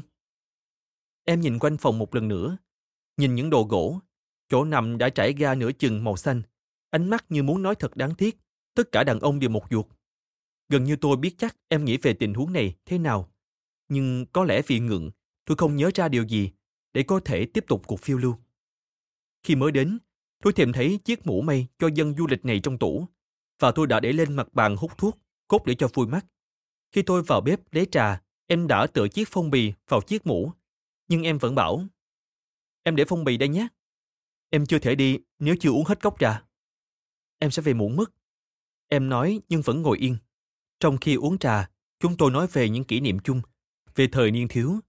[1.24, 2.58] Em nhìn quanh phòng một lần nữa,
[3.18, 3.99] nhìn những đồ gỗ,
[4.49, 6.41] chỗ nằm đã trải ga nửa chừng màu xanh,
[6.89, 8.38] ánh mắt như muốn nói thật đáng tiếc,
[8.74, 9.86] tất cả đàn ông đều một ruột.
[10.72, 13.32] Gần như tôi biết chắc em nghĩ về tình huống này thế nào.
[13.89, 15.11] Nhưng có lẽ vì ngượng,
[15.45, 16.51] tôi không nhớ ra điều gì
[16.93, 18.36] để có thể tiếp tục cuộc phiêu lưu.
[19.43, 19.97] Khi mới đến,
[20.43, 23.05] tôi tìm thấy chiếc mũ mây cho dân du lịch này trong tủ
[23.59, 25.17] và tôi đã để lên mặt bàn hút thuốc,
[25.47, 26.26] cốt để cho vui mắt.
[26.91, 30.51] Khi tôi vào bếp lấy trà, em đã tựa chiếc phong bì vào chiếc mũ.
[31.07, 31.86] Nhưng em vẫn bảo,
[32.84, 33.67] em để phong bì đây nhé.
[34.49, 36.43] Em chưa thể đi nếu chưa uống hết cốc trà.
[37.39, 38.11] Em sẽ về muộn mất.
[38.88, 40.17] Em nói nhưng vẫn ngồi yên.
[40.82, 41.69] Trong khi uống trà,
[41.99, 43.41] chúng tôi nói về những kỷ niệm chung,
[43.95, 44.79] về thời niên thiếu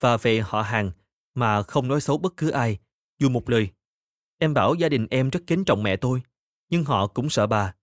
[0.00, 0.90] và về họ hàng
[1.34, 2.78] mà không nói xấu bất cứ ai,
[3.18, 3.68] dù một lời.
[4.38, 6.22] Em bảo gia đình em rất kính trọng mẹ tôi,
[6.68, 7.74] nhưng họ cũng sợ bà.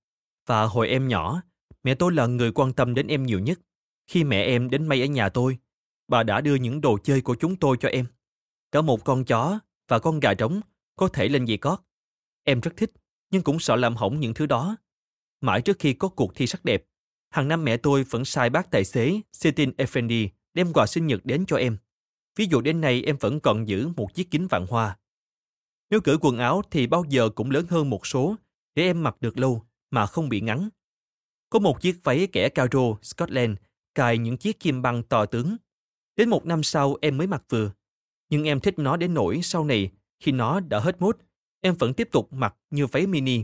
[0.45, 1.41] Và hồi em nhỏ,
[1.84, 3.59] mẹ tôi là người quan tâm đến em nhiều nhất.
[4.07, 5.57] Khi mẹ em đến may ở nhà tôi,
[6.07, 8.05] bà đã đưa những đồ chơi của chúng tôi cho em.
[8.72, 10.61] Cả một con chó và con gà trống
[10.95, 11.80] có thể lên dây cót.
[12.43, 12.91] Em rất thích,
[13.32, 14.78] nhưng cũng sợ làm hỏng những thứ đó.
[15.41, 16.87] Mãi trước khi có cuộc thi sắc đẹp,
[17.30, 21.25] hàng năm mẹ tôi vẫn sai bác tài xế Setin Effendi đem quà sinh nhật
[21.25, 21.78] đến cho em.
[22.36, 24.97] Ví dụ đến nay em vẫn còn giữ một chiếc kính vạn hoa.
[25.89, 28.36] Nếu cởi quần áo thì bao giờ cũng lớn hơn một số
[28.75, 30.69] để em mặc được lâu mà không bị ngắn.
[31.49, 33.57] Có một chiếc váy kẻ caro Scotland
[33.95, 35.57] cài những chiếc kim băng to tướng.
[36.15, 37.71] Đến một năm sau em mới mặc vừa.
[38.30, 41.17] Nhưng em thích nó đến nỗi sau này khi nó đã hết mốt,
[41.61, 43.43] em vẫn tiếp tục mặc như váy mini.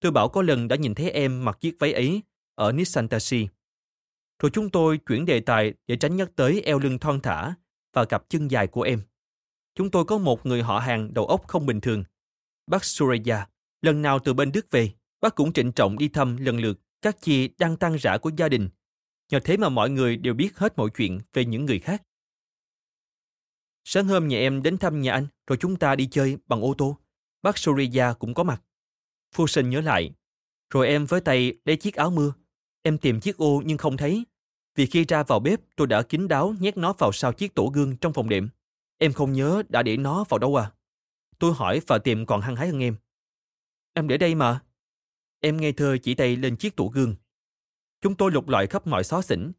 [0.00, 2.22] Tôi bảo có lần đã nhìn thấy em mặc chiếc váy ấy
[2.54, 3.48] ở Nissan Taxi.
[4.42, 7.54] Rồi chúng tôi chuyển đề tài để tránh nhắc tới eo lưng thon thả
[7.92, 9.02] và cặp chân dài của em.
[9.74, 12.04] Chúng tôi có một người họ hàng đầu óc không bình thường.
[12.66, 13.48] Bác Suraya,
[13.82, 17.16] lần nào từ bên Đức về, bác cũng trịnh trọng đi thăm lần lượt các
[17.20, 18.68] chị đang tăng rã của gia đình.
[19.30, 22.02] Nhờ thế mà mọi người đều biết hết mọi chuyện về những người khác.
[23.84, 26.74] Sáng hôm nhà em đến thăm nhà anh, rồi chúng ta đi chơi bằng ô
[26.78, 26.98] tô.
[27.42, 28.62] Bác Surya cũng có mặt.
[29.34, 30.14] Fusen nhớ lại.
[30.70, 32.32] Rồi em với tay lấy chiếc áo mưa.
[32.82, 34.24] Em tìm chiếc ô nhưng không thấy.
[34.74, 37.68] Vì khi ra vào bếp, tôi đã kín đáo nhét nó vào sau chiếc tủ
[37.68, 38.48] gương trong phòng đệm.
[38.98, 40.72] Em không nhớ đã để nó vào đâu à?
[41.38, 42.96] Tôi hỏi và tìm còn hăng hái hơn em.
[43.94, 44.60] Em để đây mà.
[45.40, 47.14] Em nghe thơ chỉ tay lên chiếc tủ gương.
[48.00, 49.52] Chúng tôi lục lọi khắp mọi xó xỉnh,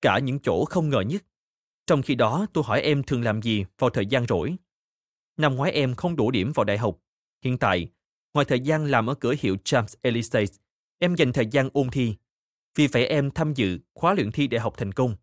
[0.00, 1.24] cả những chỗ không ngờ nhất.
[1.86, 4.56] Trong khi đó, tôi hỏi em thường làm gì vào thời gian rỗi.
[5.36, 6.98] Năm ngoái em không đủ điểm vào đại học.
[7.44, 7.88] Hiện tại,
[8.34, 10.44] ngoài thời gian làm ở cửa hiệu James Elise,
[10.98, 12.14] em dành thời gian ôn thi.
[12.74, 15.16] Vì vậy em tham dự khóa luyện thi đại học thành công.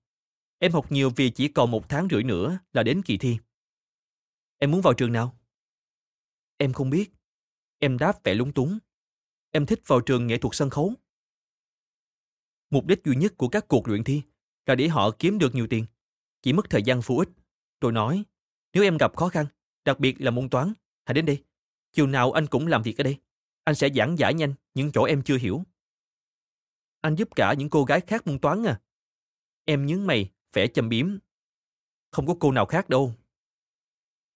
[0.59, 3.37] Em học nhiều vì chỉ còn một tháng rưỡi nữa là đến kỳ thi.
[4.57, 5.39] Em muốn vào trường nào?
[6.57, 7.11] Em không biết.
[7.79, 8.79] Em đáp vẻ lúng túng.
[9.51, 10.93] Em thích vào trường nghệ thuật sân khấu.
[12.69, 14.21] Mục đích duy nhất của các cuộc luyện thi
[14.65, 15.85] là để họ kiếm được nhiều tiền.
[16.41, 17.29] Chỉ mất thời gian vô ích.
[17.79, 18.23] Tôi nói,
[18.73, 19.45] nếu em gặp khó khăn,
[19.85, 20.73] đặc biệt là môn toán,
[21.05, 21.43] hãy đến đây.
[21.91, 23.17] Chiều nào anh cũng làm việc ở đây.
[23.63, 25.63] Anh sẽ giảng giải nhanh những chỗ em chưa hiểu.
[27.01, 28.81] Anh giúp cả những cô gái khác môn toán à?
[29.65, 31.17] Em nhướng mày, vẻ châm biếm.
[32.11, 33.13] Không có cô nào khác đâu.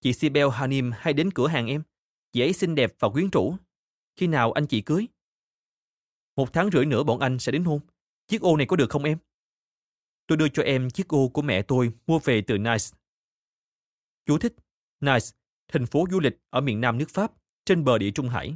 [0.01, 1.83] Chị Sibel Hanim hay đến cửa hàng em.
[2.31, 3.55] Chị ấy xinh đẹp và quyến rũ.
[4.15, 5.07] Khi nào anh chị cưới?
[6.35, 7.79] Một tháng rưỡi nữa bọn anh sẽ đến hôn.
[8.27, 9.17] Chiếc ô này có được không em?
[10.27, 12.97] Tôi đưa cho em chiếc ô của mẹ tôi mua về từ Nice.
[14.25, 14.53] Chú thích.
[14.99, 15.27] Nice,
[15.67, 17.31] thành phố du lịch ở miền nam nước Pháp,
[17.65, 18.55] trên bờ địa Trung Hải.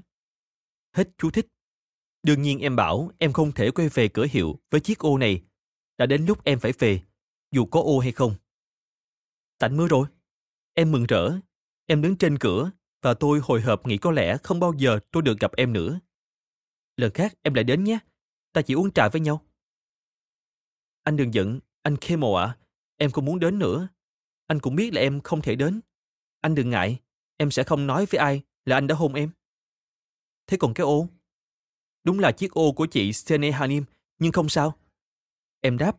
[0.94, 1.48] Hết chú thích.
[2.28, 5.42] Đương nhiên em bảo em không thể quay về cửa hiệu với chiếc ô này.
[5.98, 7.02] Đã đến lúc em phải về,
[7.52, 8.36] dù có ô hay không.
[9.58, 10.08] Tạnh mưa rồi.
[10.74, 11.32] Em mừng rỡ.
[11.86, 12.72] Em đứng trên cửa
[13.02, 16.00] và tôi hồi hộp nghĩ có lẽ không bao giờ tôi được gặp em nữa.
[16.98, 18.00] Lần khác em lại đến nhé.
[18.54, 19.42] Ta chỉ uống trà với nhau.
[21.04, 22.46] Anh đừng giận, anh Kemo ạ.
[22.46, 22.58] À.
[22.98, 23.88] Em không muốn đến nữa.
[24.48, 25.82] Anh cũng biết là em không thể đến.
[26.42, 27.00] Anh đừng ngại,
[27.38, 29.30] em sẽ không nói với ai là anh đã hôn em.
[30.48, 31.08] Thế còn cái ô?
[32.04, 33.84] Đúng là chiếc ô của chị Sene Hanim,
[34.20, 34.78] nhưng không sao.
[35.62, 35.98] Em đáp,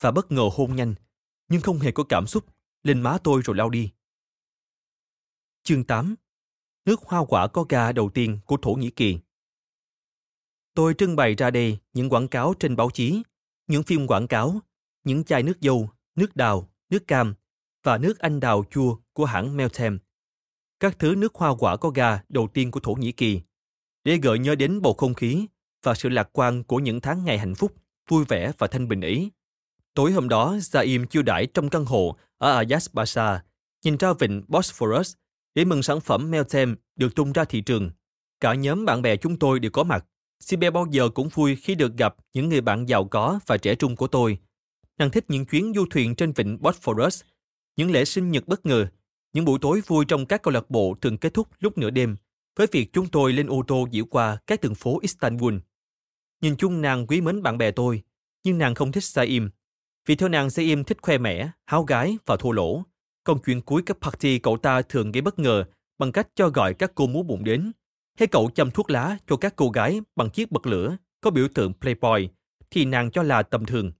[0.00, 0.94] và bất ngờ hôn nhanh,
[1.48, 2.44] nhưng không hề có cảm xúc,
[2.82, 3.90] lên má tôi rồi lao đi.
[5.62, 6.14] Chương 8
[6.84, 9.18] Nước hoa quả có ga đầu tiên của Thổ Nhĩ Kỳ
[10.74, 13.22] Tôi trưng bày ra đây những quảng cáo trên báo chí,
[13.66, 14.60] những phim quảng cáo,
[15.04, 17.34] những chai nước dâu, nước đào, nước cam
[17.82, 19.98] và nước anh đào chua của hãng Meltem.
[20.80, 23.40] Các thứ nước hoa quả có ga đầu tiên của Thổ Nhĩ Kỳ
[24.04, 25.46] để gợi nhớ đến bầu không khí
[25.82, 27.74] và sự lạc quan của những tháng ngày hạnh phúc,
[28.08, 29.30] vui vẻ và thanh bình ấy.
[29.94, 33.38] Tối hôm đó, Zaim chiêu đãi trong căn hộ ở Ayas Bazaar,
[33.84, 35.14] nhìn ra vịnh Bosphorus
[35.54, 37.90] để mừng sản phẩm Meltem được tung ra thị trường.
[38.40, 40.04] Cả nhóm bạn bè chúng tôi đều có mặt.
[40.40, 43.74] Sibe bao giờ cũng vui khi được gặp những người bạn giàu có và trẻ
[43.74, 44.38] trung của tôi.
[44.98, 47.22] Nàng thích những chuyến du thuyền trên vịnh Bosphorus,
[47.76, 48.86] những lễ sinh nhật bất ngờ,
[49.32, 52.16] những buổi tối vui trong các câu lạc bộ thường kết thúc lúc nửa đêm
[52.56, 55.54] với việc chúng tôi lên ô tô diễu qua các đường phố Istanbul.
[56.40, 58.02] Nhìn chung nàng quý mến bạn bè tôi,
[58.44, 59.50] nhưng nàng không thích Saim.
[60.06, 62.82] Vì theo nàng Saim thích khoe mẽ, háo gái và thua lỗ.
[63.24, 65.64] Còn chuyện cuối các party cậu ta thường gây bất ngờ
[65.98, 67.72] bằng cách cho gọi các cô múa bụng đến.
[68.18, 71.48] Hay cậu châm thuốc lá cho các cô gái bằng chiếc bật lửa có biểu
[71.54, 72.28] tượng Playboy
[72.70, 73.92] thì nàng cho là tầm thường.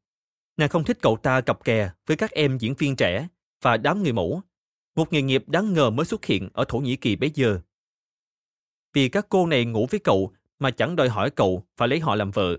[0.57, 3.29] Nàng không thích cậu ta cặp kè với các em diễn viên trẻ
[3.63, 4.43] và đám người mẫu.
[4.97, 7.61] Một nghề nghiệp đáng ngờ mới xuất hiện ở Thổ Nhĩ Kỳ bấy giờ.
[8.93, 12.15] Vì các cô này ngủ với cậu mà chẳng đòi hỏi cậu phải lấy họ
[12.15, 12.57] làm vợ.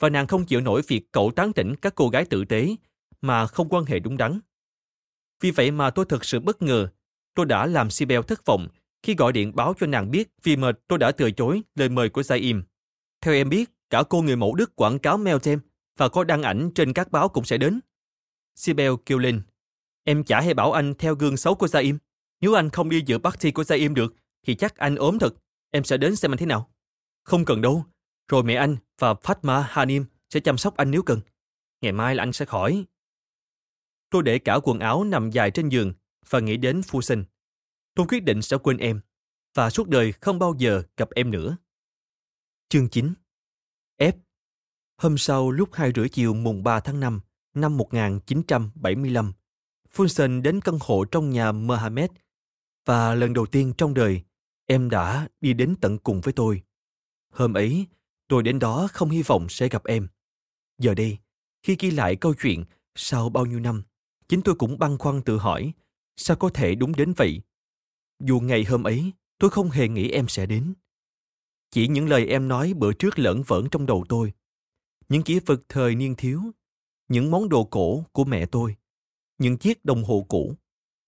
[0.00, 2.76] Và nàng không chịu nổi việc cậu tán tỉnh các cô gái tử tế
[3.20, 4.40] mà không quan hệ đúng đắn.
[5.40, 6.88] Vì vậy mà tôi thật sự bất ngờ.
[7.34, 8.68] Tôi đã làm Sibel thất vọng
[9.02, 12.08] khi gọi điện báo cho nàng biết vì mệt tôi đã từ chối lời mời
[12.08, 12.62] của saim
[13.20, 15.60] Theo em biết, cả cô người mẫu Đức quảng cáo mail thêm
[15.96, 17.80] và có đăng ảnh trên các báo cũng sẽ đến.
[18.56, 19.42] Sibel kêu lên.
[20.04, 21.98] Em chả hay bảo anh theo gương xấu của saim
[22.40, 24.14] Nếu anh không đi dự party của saim được,
[24.46, 25.34] thì chắc anh ốm thật.
[25.70, 26.70] Em sẽ đến xem anh thế nào.
[27.22, 27.84] Không cần đâu.
[28.28, 31.20] Rồi mẹ anh và Fatma Hanim sẽ chăm sóc anh nếu cần.
[31.80, 32.84] Ngày mai là anh sẽ khỏi.
[34.10, 35.92] Tôi để cả quần áo nằm dài trên giường
[36.28, 37.24] và nghĩ đến phu sinh.
[37.94, 39.00] Tôi quyết định sẽ quên em
[39.54, 41.56] và suốt đời không bao giờ gặp em nữa.
[42.68, 43.14] Chương 9
[43.98, 44.12] F
[44.96, 47.20] Hôm sau lúc 2 rưỡi chiều mùng 3 tháng 5
[47.54, 49.32] năm 1975,
[49.94, 52.10] Fulson đến căn hộ trong nhà Mohammed
[52.86, 54.22] và lần đầu tiên trong đời
[54.70, 56.62] em đã đi đến tận cùng với tôi.
[57.30, 57.86] Hôm ấy,
[58.28, 60.08] tôi đến đó không hy vọng sẽ gặp em.
[60.78, 61.18] Giờ đây,
[61.62, 62.64] khi ghi lại câu chuyện
[62.94, 63.82] sau bao nhiêu năm,
[64.28, 65.72] chính tôi cũng băn khoăn tự hỏi
[66.16, 67.40] sao có thể đúng đến vậy.
[68.20, 70.74] Dù ngày hôm ấy, tôi không hề nghĩ em sẽ đến.
[71.70, 74.32] Chỉ những lời em nói bữa trước lẫn vẩn trong đầu tôi.
[75.08, 76.42] Những ký vật thời niên thiếu,
[77.08, 78.76] những món đồ cổ của mẹ tôi,
[79.38, 80.54] những chiếc đồng hồ cũ,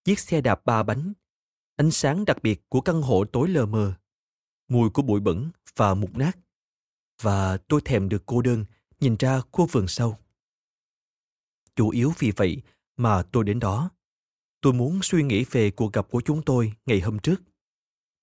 [0.04, 1.12] chiếc xe đạp ba bánh,
[1.76, 3.94] ánh sáng đặc biệt của căn hộ tối lờ mờ,
[4.68, 6.38] mùi của bụi bẩn và mục nát.
[7.22, 8.64] Và tôi thèm được cô đơn
[9.00, 10.16] nhìn ra khu vườn sâu.
[11.76, 12.62] Chủ yếu vì vậy
[12.96, 13.90] mà tôi đến đó.
[14.60, 17.42] Tôi muốn suy nghĩ về cuộc gặp của chúng tôi ngày hôm trước.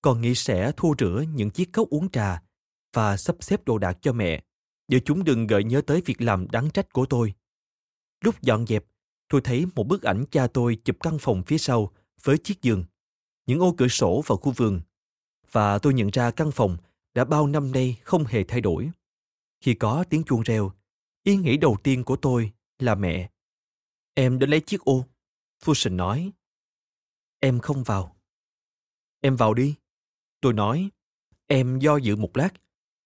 [0.02, 2.42] Còn nghĩ sẽ thu rửa những chiếc cốc uống trà
[2.92, 4.44] và sắp xếp đồ đạc cho mẹ
[4.88, 7.34] để chúng đừng gợi nhớ tới việc làm đáng trách của tôi.
[8.24, 8.84] Lúc dọn dẹp,
[9.28, 11.92] tôi thấy một bức ảnh cha tôi chụp căn phòng phía sau
[12.22, 12.84] với chiếc giường
[13.50, 14.80] những ô cửa sổ vào khu vườn
[15.52, 16.76] và tôi nhận ra căn phòng
[17.14, 18.90] đã bao năm nay không hề thay đổi.
[19.60, 20.72] Khi có tiếng chuông reo,
[21.22, 23.30] ý nghĩ đầu tiên của tôi là mẹ.
[24.14, 25.04] Em đến lấy chiếc ô.
[25.64, 26.32] Fusion nói.
[27.40, 28.16] Em không vào.
[29.20, 29.74] Em vào đi.
[30.40, 30.90] Tôi nói.
[31.46, 32.50] Em do dự một lát,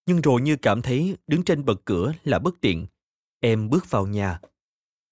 [0.06, 2.86] nhưng rồi như cảm thấy đứng trên bậc cửa là bất tiện.
[3.40, 4.40] Em bước vào nhà.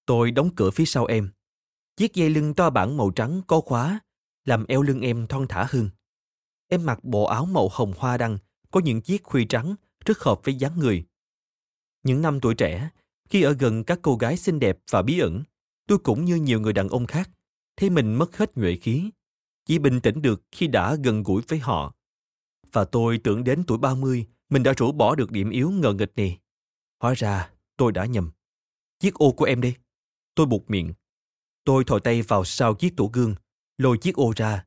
[0.05, 1.29] Tôi đóng cửa phía sau em.
[1.95, 3.99] Chiếc dây lưng to bản màu trắng có khóa
[4.45, 5.89] làm eo lưng em thon thả hơn.
[6.67, 8.37] Em mặc bộ áo màu hồng hoa đăng,
[8.71, 9.75] có những chiếc khuy trắng,
[10.05, 11.05] rất hợp với dáng người.
[12.03, 12.89] Những năm tuổi trẻ,
[13.29, 15.43] khi ở gần các cô gái xinh đẹp và bí ẩn,
[15.87, 17.29] tôi cũng như nhiều người đàn ông khác,
[17.77, 19.09] thấy mình mất hết nhuệ khí,
[19.65, 21.93] chỉ bình tĩnh được khi đã gần gũi với họ.
[22.71, 26.11] Và tôi tưởng đến tuổi 30, mình đã rũ bỏ được điểm yếu ngờ nghịch
[26.15, 26.39] này.
[26.99, 28.31] Hóa ra, tôi đã nhầm.
[28.99, 29.75] Chiếc ô của em đây.
[30.35, 30.93] Tôi buộc miệng.
[31.63, 33.35] Tôi thò tay vào sau chiếc tủ gương,
[33.77, 34.65] lôi chiếc ô ra.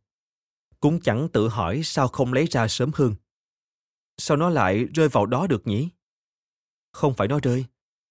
[0.80, 3.14] Cũng chẳng tự hỏi sao không lấy ra sớm hơn.
[4.18, 5.88] Sao nó lại rơi vào đó được nhỉ?
[6.92, 7.64] Không phải nó rơi.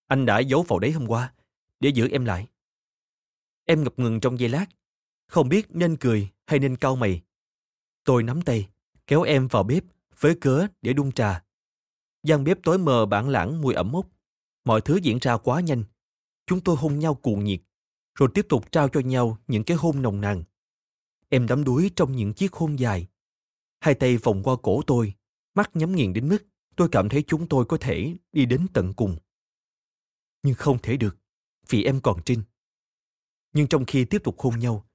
[0.08, 1.34] Anh đã giấu vào đấy hôm qua,
[1.80, 2.48] để giữ em lại.
[3.66, 4.66] Em ngập ngừng trong giây lát,
[5.28, 7.22] không biết nên cười hay nên cau mày.
[8.04, 8.70] Tôi nắm tay,
[9.08, 9.84] kéo em vào bếp
[10.20, 11.44] với cớ để đun trà.
[12.24, 14.08] gian bếp tối mờ bản lãng mùi ẩm mốc.
[14.66, 15.84] Mọi thứ diễn ra quá nhanh.
[16.48, 17.62] Chúng tôi hôn nhau cuồng nhiệt,
[18.16, 20.44] rồi tiếp tục trao cho nhau những cái hôn nồng nàn.
[21.30, 23.08] Em đắm đuối trong những chiếc hôn dài.
[23.80, 25.14] Hai tay vòng qua cổ tôi,
[25.56, 26.46] mắt nhắm nghiền đến mức
[26.76, 29.18] tôi cảm thấy chúng tôi có thể đi đến tận cùng.
[30.44, 31.18] Nhưng không thể được,
[31.70, 32.44] vì em còn trinh.
[33.54, 34.88] Nhưng trong khi tiếp tục hôn nhau,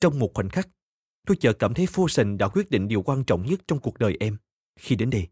[0.00, 0.68] trong một khoảnh khắc,
[1.26, 4.16] tôi chợt cảm thấy Fusen đã quyết định điều quan trọng nhất trong cuộc đời
[4.20, 4.36] em
[4.76, 5.28] khi đến đây.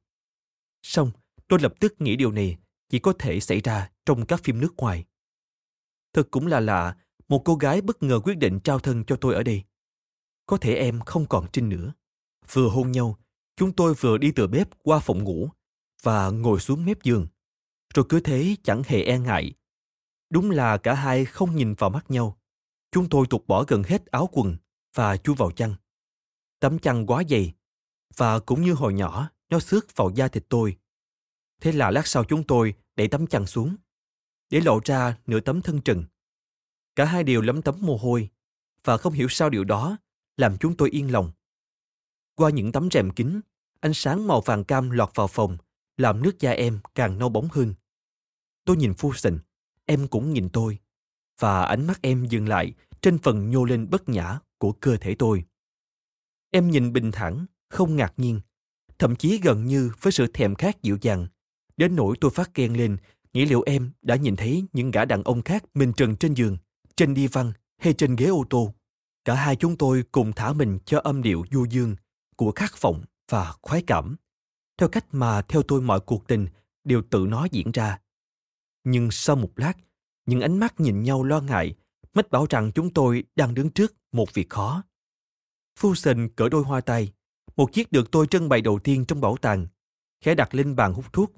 [0.82, 1.10] Xong,
[1.48, 4.76] tôi lập tức nghĩ điều này chỉ có thể xảy ra trong các phim nước
[4.76, 5.04] ngoài.
[6.12, 6.96] Thật cũng là lạ,
[7.28, 9.64] một cô gái bất ngờ quyết định trao thân cho tôi ở đây.
[10.50, 11.92] Có thể em không còn trinh nữa.
[12.52, 13.18] Vừa hôn nhau,
[13.56, 15.48] chúng tôi vừa đi từ bếp qua phòng ngủ
[16.02, 17.26] và ngồi xuống mép giường.
[17.94, 19.52] Rồi cứ thế chẳng hề e ngại.
[20.30, 22.38] Đúng là cả hai không nhìn vào mắt nhau.
[22.92, 24.56] Chúng tôi tụt bỏ gần hết áo quần
[24.94, 25.74] và chui vào chăn.
[26.60, 27.54] Tấm chăn quá dày
[28.16, 30.76] và cũng như hồi nhỏ nó xước vào da thịt tôi.
[31.60, 33.76] Thế là lát sau chúng tôi đẩy tấm chăn xuống
[34.50, 36.04] để lộ ra nửa tấm thân trần.
[36.96, 38.28] Cả hai đều lấm tấm mồ hôi
[38.84, 39.96] và không hiểu sao điều đó
[40.40, 41.30] làm chúng tôi yên lòng.
[42.34, 43.40] Qua những tấm rèm kính,
[43.80, 45.58] ánh sáng màu vàng cam lọt vào phòng,
[45.96, 47.74] làm nước da em càng nâu bóng hơn.
[48.64, 49.38] Tôi nhìn phu sình,
[49.86, 50.78] em cũng nhìn tôi,
[51.38, 55.14] và ánh mắt em dừng lại trên phần nhô lên bất nhã của cơ thể
[55.14, 55.44] tôi.
[56.50, 58.40] Em nhìn bình thản, không ngạc nhiên,
[58.98, 61.26] thậm chí gần như với sự thèm khát dịu dàng.
[61.76, 62.96] Đến nỗi tôi phát ghen lên,
[63.32, 66.56] nghĩ liệu em đã nhìn thấy những gã đàn ông khác mình trần trên giường,
[66.96, 68.74] trên đi văn hay trên ghế ô tô.
[69.24, 71.96] Cả hai chúng tôi cùng thả mình cho âm điệu du dương
[72.36, 74.16] của khát vọng và khoái cảm,
[74.78, 76.46] theo cách mà theo tôi mọi cuộc tình
[76.84, 77.98] đều tự nó diễn ra.
[78.84, 79.72] Nhưng sau một lát,
[80.26, 81.74] những ánh mắt nhìn nhau lo ngại,
[82.14, 84.82] mách bảo rằng chúng tôi đang đứng trước một việc khó.
[85.78, 87.12] fusion cỡ đôi hoa tay,
[87.56, 89.66] một chiếc được tôi trưng bày đầu tiên trong bảo tàng,
[90.20, 91.32] khẽ đặt lên bàn hút thuốc.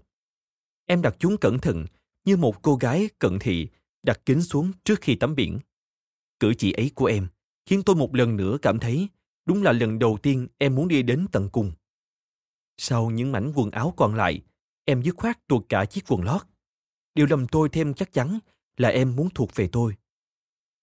[0.86, 1.86] Em đặt chúng cẩn thận,
[2.24, 3.68] như một cô gái cận thị
[4.02, 5.58] đặt kính xuống trước khi tắm biển.
[6.40, 7.28] Cử chỉ ấy của em
[7.66, 9.08] khiến tôi một lần nữa cảm thấy
[9.46, 11.72] đúng là lần đầu tiên em muốn đi đến tận cùng.
[12.78, 14.42] Sau những mảnh quần áo còn lại,
[14.84, 16.42] em dứt khoát tuột cả chiếc quần lót.
[17.14, 18.38] Điều làm tôi thêm chắc chắn
[18.76, 19.96] là em muốn thuộc về tôi.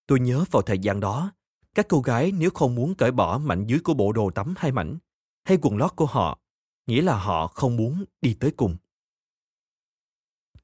[0.07, 1.31] Tôi nhớ vào thời gian đó,
[1.75, 4.71] các cô gái nếu không muốn cởi bỏ mảnh dưới của bộ đồ tắm hai
[4.71, 4.97] mảnh,
[5.43, 6.39] hay quần lót của họ,
[6.87, 8.77] nghĩa là họ không muốn đi tới cùng.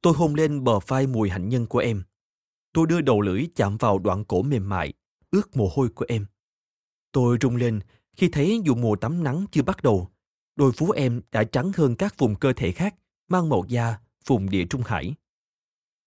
[0.01, 2.03] Tôi hôn lên bờ vai mùi hạnh nhân của em.
[2.74, 4.93] Tôi đưa đầu lưỡi chạm vào đoạn cổ mềm mại,
[5.32, 6.26] ướt mồ hôi của em.
[7.11, 7.80] Tôi rung lên
[8.17, 10.09] khi thấy dù mùa tắm nắng chưa bắt đầu,
[10.55, 12.95] đôi vú em đã trắng hơn các vùng cơ thể khác
[13.28, 15.15] mang màu da vùng địa Trung Hải.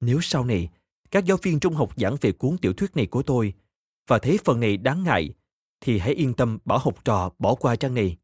[0.01, 0.69] Nếu sau này,
[1.11, 3.55] các giáo viên trung học giảng về cuốn tiểu thuyết này của tôi
[4.07, 5.31] và thấy phần này đáng ngại,
[5.81, 8.17] thì hãy yên tâm bảo học trò bỏ qua trang này.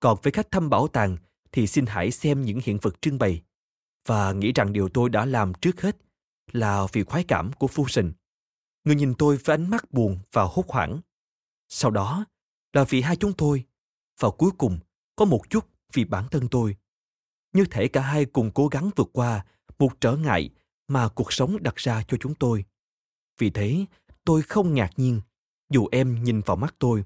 [0.00, 1.16] Còn với khách thăm bảo tàng
[1.52, 3.42] thì xin hãy xem những hiện vật trưng bày
[4.06, 5.96] và nghĩ rằng điều tôi đã làm trước hết
[6.52, 8.12] là vì khoái cảm của Fusion.
[8.84, 11.00] Người nhìn tôi với ánh mắt buồn và hốt hoảng.
[11.68, 12.24] Sau đó
[12.72, 13.64] là vì hai chúng tôi.
[14.20, 14.78] Và cuối cùng
[15.16, 16.76] có một chút vì bản thân tôi.
[17.52, 19.44] Như thể cả hai cùng cố gắng vượt qua
[19.78, 20.50] một trở ngại
[20.88, 22.64] mà cuộc sống đặt ra cho chúng tôi.
[23.38, 23.84] Vì thế,
[24.24, 25.20] tôi không ngạc nhiên
[25.70, 27.04] dù em nhìn vào mắt tôi,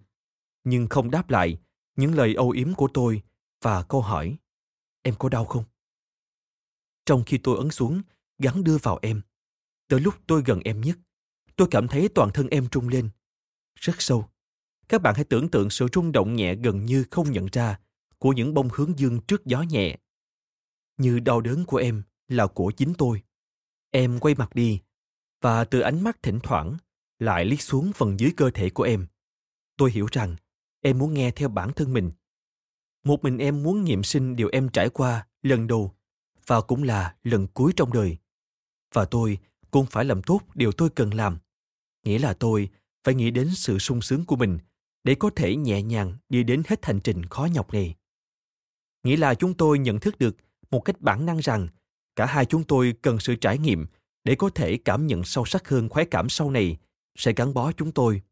[0.65, 1.59] nhưng không đáp lại
[1.97, 3.23] những lời âu yếm của tôi
[3.63, 4.37] và câu hỏi
[5.03, 5.65] em có đau không?
[7.07, 8.03] Trong khi tôi ấn xuống,
[8.39, 9.21] gắn đưa vào em,
[9.89, 10.99] tới lúc tôi gần em nhất,
[11.57, 13.11] tôi cảm thấy toàn thân em trung lên.
[13.81, 14.29] Rất sâu.
[14.89, 17.79] Các bạn hãy tưởng tượng sự rung động nhẹ gần như không nhận ra
[18.19, 19.97] của những bông hướng dương trước gió nhẹ.
[20.97, 23.23] Như đau đớn của em là của chính tôi.
[23.91, 24.81] Em quay mặt đi,
[25.41, 26.77] và từ ánh mắt thỉnh thoảng
[27.19, 29.07] lại liếc xuống phần dưới cơ thể của em.
[29.77, 30.37] Tôi hiểu rằng
[30.81, 32.11] em muốn nghe theo bản thân mình.
[33.05, 35.95] Một mình em muốn nghiệm sinh điều em trải qua lần đầu
[36.47, 38.17] và cũng là lần cuối trong đời.
[38.95, 39.39] Và tôi
[39.71, 41.39] cũng phải làm tốt điều tôi cần làm.
[42.05, 42.69] Nghĩa là tôi
[43.05, 44.59] phải nghĩ đến sự sung sướng của mình
[45.05, 47.95] để có thể nhẹ nhàng đi đến hết hành trình khó nhọc này.
[49.03, 50.37] Nghĩa là chúng tôi nhận thức được
[50.71, 51.69] một cách bản năng rằng
[52.17, 53.87] cả hai chúng tôi cần sự trải nghiệm
[54.25, 56.77] để có thể cảm nhận sâu sắc hơn khoái cảm sau này
[57.19, 58.23] sẽ gắn bó chúng tôi.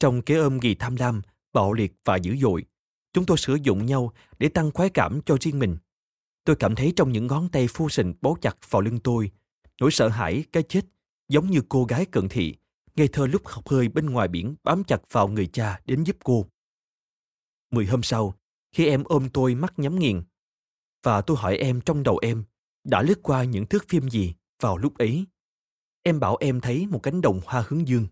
[0.00, 1.22] Trong cái ôm ghi tham lam,
[1.52, 2.64] bạo liệt và dữ dội,
[3.12, 5.76] chúng tôi sử dụng nhau để tăng khoái cảm cho riêng mình.
[6.44, 9.30] Tôi cảm thấy trong những ngón tay phu sình bó chặt vào lưng tôi,
[9.80, 10.84] nỗi sợ hãi cái chết
[11.28, 12.54] giống như cô gái cận thị,
[12.96, 16.16] ngây thơ lúc học hơi bên ngoài biển bám chặt vào người cha đến giúp
[16.24, 16.46] cô.
[17.70, 18.34] Mười hôm sau,
[18.72, 20.22] khi em ôm tôi mắt nhắm nghiền,
[21.02, 22.44] và tôi hỏi em trong đầu em
[22.84, 25.26] đã lướt qua những thước phim gì vào lúc ấy.
[26.02, 28.06] Em bảo em thấy một cánh đồng hoa hướng dương.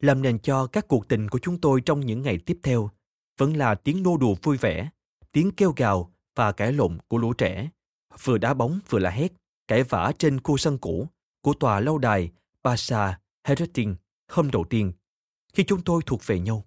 [0.00, 2.90] Làm nền cho các cuộc tình của chúng tôi trong những ngày tiếp theo
[3.38, 4.90] vẫn là tiếng nô đùa vui vẻ,
[5.32, 7.70] tiếng kêu gào và cãi lộn của lũ trẻ,
[8.22, 9.32] vừa đá bóng vừa là hét,
[9.68, 11.08] cãi vã trên khu sân cũ
[11.42, 12.32] của tòa lâu đài
[12.62, 13.96] Basa Hereting
[14.28, 14.92] hôm đầu tiên,
[15.52, 16.66] khi chúng tôi thuộc về nhau.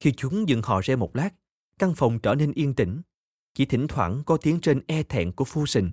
[0.00, 1.30] Khi chúng dừng họ ra một lát,
[1.78, 3.02] căn phòng trở nên yên tĩnh.
[3.54, 5.90] Chỉ thỉnh thoảng có tiếng trên e thẹn của phu sinh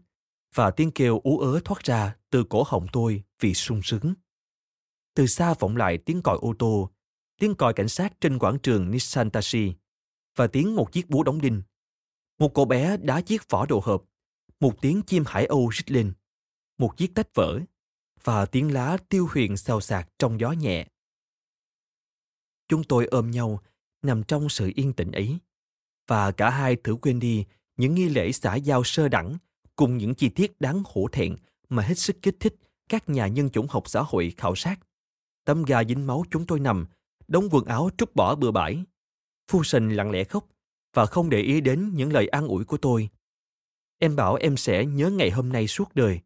[0.56, 4.14] và tiếng kêu ú ớ thoát ra từ cổ họng tôi vì sung sướng.
[5.14, 6.90] Từ xa vọng lại tiếng còi ô tô,
[7.40, 9.74] tiếng còi cảnh sát trên quảng trường Nissan Tashi
[10.36, 11.62] và tiếng một chiếc búa đóng đinh.
[12.40, 14.06] Một cậu bé đá chiếc vỏ đồ hộp,
[14.60, 16.14] một tiếng chim hải âu rít lên,
[16.78, 17.60] một chiếc tách vỡ
[18.24, 20.88] và tiếng lá tiêu huyền xào xạc trong gió nhẹ.
[22.68, 23.60] Chúng tôi ôm nhau,
[24.02, 25.38] nằm trong sự yên tĩnh ấy.
[26.08, 27.46] Và cả hai thử quên đi
[27.78, 29.38] những nghi lễ xã giao sơ đẳng
[29.76, 31.36] cùng những chi tiết đáng hổ thẹn
[31.70, 32.56] mà hết sức kích thích
[32.90, 34.80] các nhà nhân chủng học xã hội khảo sát.
[35.46, 36.86] Tấm gà dính máu chúng tôi nằm,
[37.28, 38.84] đống quần áo trút bỏ bừa bãi.
[39.48, 40.48] Phu sinh lặng lẽ khóc
[40.94, 43.10] và không để ý đến những lời an ủi của tôi.
[44.00, 46.20] Em bảo em sẽ nhớ ngày hôm nay suốt đời.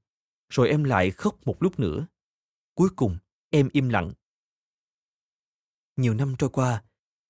[0.50, 2.08] Rồi em lại khóc một lúc nữa.
[2.76, 3.18] Cuối cùng,
[3.50, 4.12] em im lặng.
[5.98, 6.84] Nhiều năm trôi qua,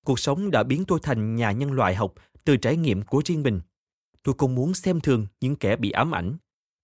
[0.04, 3.42] cuộc sống đã biến tôi thành nhà nhân loại học từ trải nghiệm của riêng
[3.42, 3.60] mình.
[4.22, 6.36] Tôi không muốn xem thường những kẻ bị ám ảnh,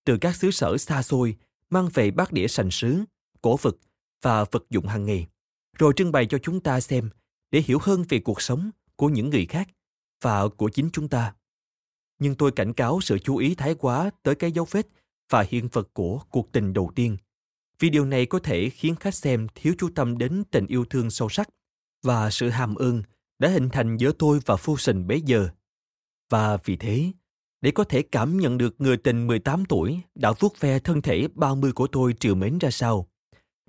[0.05, 1.37] từ các xứ sở xa xôi
[1.71, 3.05] mang về bát đĩa sành sứ,
[3.43, 3.77] cổ vật
[4.23, 5.27] và vật dụng hàng ngày,
[5.79, 7.11] rồi trưng bày cho chúng ta xem
[7.51, 9.69] để hiểu hơn về cuộc sống của những người khác
[10.23, 11.35] và của chính chúng ta.
[12.19, 14.89] Nhưng tôi cảnh cáo sự chú ý thái quá tới cái dấu vết
[15.31, 17.17] và hiện vật của cuộc tình đầu tiên,
[17.79, 21.11] vì điều này có thể khiến khách xem thiếu chú tâm đến tình yêu thương
[21.11, 21.49] sâu sắc
[22.03, 23.03] và sự hàm ơn
[23.39, 25.49] đã hình thành giữa tôi và Fusion bấy giờ.
[26.31, 27.13] Và vì thế,
[27.61, 31.29] để có thể cảm nhận được người tình 18 tuổi đã vuốt ve thân thể
[31.35, 33.07] 30 của tôi triều mến ra sao,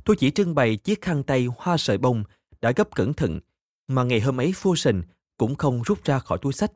[0.05, 2.24] tôi chỉ trưng bày chiếc khăn tay hoa sợi bông
[2.62, 3.39] đã gấp cẩn thận
[3.88, 5.01] mà ngày hôm ấy Fusion
[5.38, 6.72] cũng không rút ra khỏi túi sách.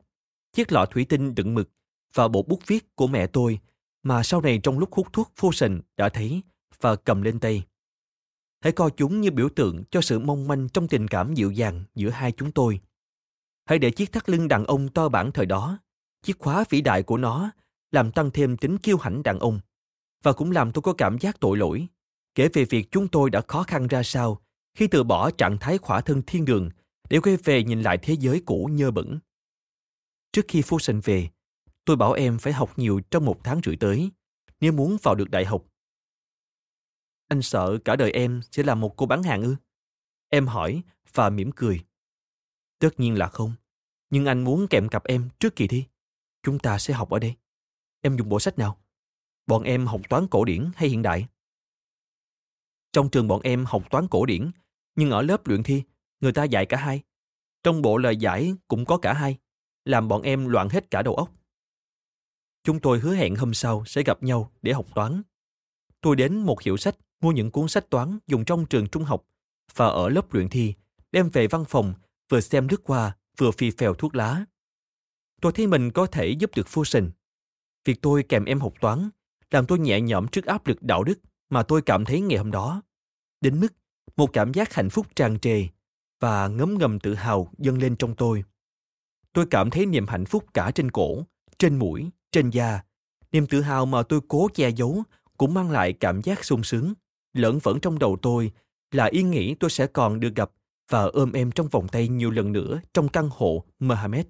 [0.52, 1.70] Chiếc lọ thủy tinh đựng mực
[2.14, 3.58] và bộ bút viết của mẹ tôi
[4.06, 6.42] mà sau này trong lúc hút thuốc Fusion đã thấy
[6.80, 7.64] và cầm lên tay.
[8.60, 11.84] Hãy coi chúng như biểu tượng cho sự mong manh trong tình cảm dịu dàng
[11.94, 12.80] giữa hai chúng tôi.
[13.64, 15.78] Hãy để chiếc thắt lưng đàn ông to bản thời đó,
[16.22, 17.50] chiếc khóa vĩ đại của nó,
[17.92, 19.60] làm tăng thêm tính kiêu hãnh đàn ông.
[20.22, 21.86] Và cũng làm tôi có cảm giác tội lỗi,
[22.34, 24.40] kể về việc chúng tôi đã khó khăn ra sao
[24.74, 26.70] khi từ bỏ trạng thái khỏa thân thiên đường
[27.10, 29.18] để quay về nhìn lại thế giới cũ nhơ bẩn.
[30.32, 31.28] Trước khi phu sinh về,
[31.86, 34.10] tôi bảo em phải học nhiều trong một tháng rưỡi tới,
[34.60, 35.64] nếu muốn vào được đại học
[37.28, 39.56] anh sợ cả đời em sẽ là một cô bán hàng ư?
[40.28, 40.82] Em hỏi
[41.12, 41.84] và mỉm cười.
[42.78, 43.52] Tất nhiên là không.
[44.10, 45.84] Nhưng anh muốn kèm cặp em trước kỳ thi.
[46.42, 47.34] Chúng ta sẽ học ở đây.
[48.00, 48.78] Em dùng bộ sách nào?
[49.46, 51.26] Bọn em học toán cổ điển hay hiện đại?
[52.92, 54.50] Trong trường bọn em học toán cổ điển,
[54.94, 55.82] nhưng ở lớp luyện thi,
[56.20, 57.02] người ta dạy cả hai.
[57.62, 59.38] Trong bộ lời giải cũng có cả hai,
[59.84, 61.32] làm bọn em loạn hết cả đầu óc.
[62.66, 65.22] Chúng tôi hứa hẹn hôm sau sẽ gặp nhau để học toán.
[66.00, 69.24] Tôi đến một hiệu sách mua những cuốn sách toán dùng trong trường trung học
[69.74, 70.74] và ở lớp luyện thi,
[71.12, 71.94] đem về văn phòng,
[72.28, 74.44] vừa xem lướt qua, vừa phi phèo thuốc lá.
[75.40, 77.10] Tôi thấy mình có thể giúp được phu sinh.
[77.84, 79.10] Việc tôi kèm em học toán
[79.50, 81.18] làm tôi nhẹ nhõm trước áp lực đạo đức
[81.50, 82.82] mà tôi cảm thấy ngày hôm đó.
[83.40, 83.72] Đến mức
[84.16, 85.66] một cảm giác hạnh phúc tràn trề
[86.20, 88.44] và ngấm ngầm tự hào dâng lên trong tôi.
[89.32, 91.26] Tôi cảm thấy niềm hạnh phúc cả trên cổ,
[91.58, 92.80] trên mũi, trên da.
[93.32, 95.02] Niềm tự hào mà tôi cố che giấu
[95.36, 96.94] cũng mang lại cảm giác sung sướng
[97.32, 98.52] lẫn vẫn trong đầu tôi
[98.90, 100.50] là ý nghĩ tôi sẽ còn được gặp
[100.88, 104.26] và ôm em trong vòng tay nhiều lần nữa trong căn hộ Mohammed.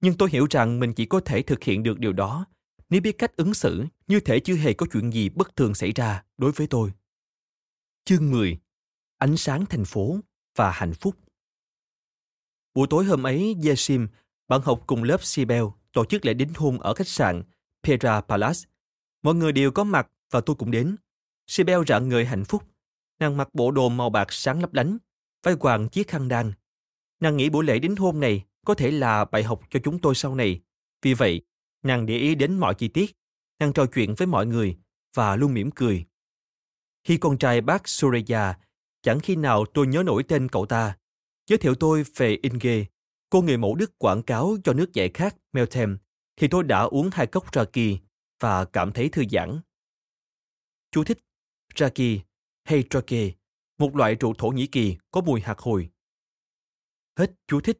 [0.00, 2.46] Nhưng tôi hiểu rằng mình chỉ có thể thực hiện được điều đó
[2.90, 5.92] nếu biết cách ứng xử như thể chưa hề có chuyện gì bất thường xảy
[5.92, 6.92] ra đối với tôi.
[8.04, 8.58] Chương 10
[9.18, 10.18] Ánh sáng thành phố
[10.56, 11.16] và hạnh phúc
[12.74, 14.08] Buổi tối hôm ấy, Yesim,
[14.48, 15.64] bạn học cùng lớp Sibel,
[15.96, 17.42] tổ chức lễ đính hôn ở khách sạn
[17.82, 18.60] Petra Palace.
[19.22, 20.96] Mọi người đều có mặt và tôi cũng đến.
[21.46, 22.62] Sibel rạng người hạnh phúc.
[23.20, 24.98] Nàng mặc bộ đồ màu bạc sáng lấp lánh,
[25.42, 26.52] vai quàng chiếc khăn đan.
[27.20, 30.14] Nàng nghĩ buổi lễ đính hôn này có thể là bài học cho chúng tôi
[30.14, 30.60] sau này.
[31.02, 31.42] Vì vậy,
[31.82, 33.16] nàng để ý đến mọi chi tiết.
[33.58, 34.76] Nàng trò chuyện với mọi người
[35.14, 36.04] và luôn mỉm cười.
[37.04, 38.58] Khi con trai bác Surya,
[39.02, 40.96] chẳng khi nào tôi nhớ nổi tên cậu ta,
[41.46, 42.84] giới thiệu tôi về Inge,
[43.30, 45.98] cô người mẫu Đức quảng cáo cho nước giải khát Meltem,
[46.36, 47.98] thì tôi đã uống hai cốc raki
[48.40, 49.60] và cảm thấy thư giãn.
[50.90, 51.18] Chú thích
[51.76, 52.20] Raki
[52.64, 53.32] hay Trake,
[53.78, 55.90] một loại rượu Thổ Nhĩ Kỳ có mùi hạt hồi.
[57.18, 57.78] Hết chú thích.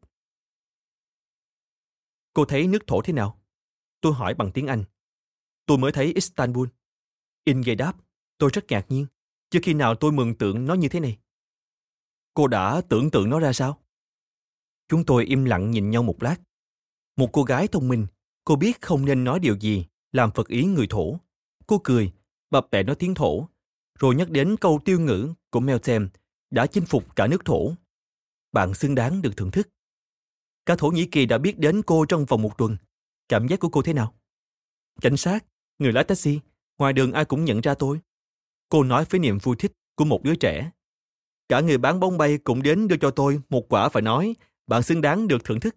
[2.32, 3.40] Cô thấy nước thổ thế nào?
[4.00, 4.84] Tôi hỏi bằng tiếng Anh.
[5.66, 6.68] tôi mới thấy Istanbul.
[7.44, 7.96] Inge đáp,
[8.38, 9.06] tôi rất ngạc nhiên.
[9.50, 11.18] Chưa khi nào tôi mường tượng nó như thế này.
[12.34, 13.85] Cô đã tưởng tượng nó ra sao?
[14.88, 16.36] Chúng tôi im lặng nhìn nhau một lát.
[17.16, 18.06] Một cô gái thông minh,
[18.44, 21.18] cô biết không nên nói điều gì, làm phật ý người thổ.
[21.66, 22.12] Cô cười,
[22.50, 23.48] bập bẹ nói tiếng thổ,
[23.98, 26.08] rồi nhắc đến câu tiêu ngữ của Meltem
[26.50, 27.72] đã chinh phục cả nước thổ.
[28.52, 29.68] Bạn xứng đáng được thưởng thức.
[30.66, 32.76] Cả Thổ Nhĩ Kỳ đã biết đến cô trong vòng một tuần.
[33.28, 34.14] Cảm giác của cô thế nào?
[35.00, 35.44] Cảnh sát,
[35.78, 36.40] người lái taxi,
[36.78, 38.00] ngoài đường ai cũng nhận ra tôi.
[38.68, 40.70] Cô nói với niềm vui thích của một đứa trẻ.
[41.48, 44.34] Cả người bán bóng bay cũng đến đưa cho tôi một quả và nói
[44.66, 45.76] bạn xứng đáng được thưởng thức.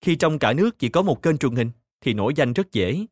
[0.00, 3.06] Khi trong cả nước chỉ có một kênh truyền hình thì nổi danh rất dễ.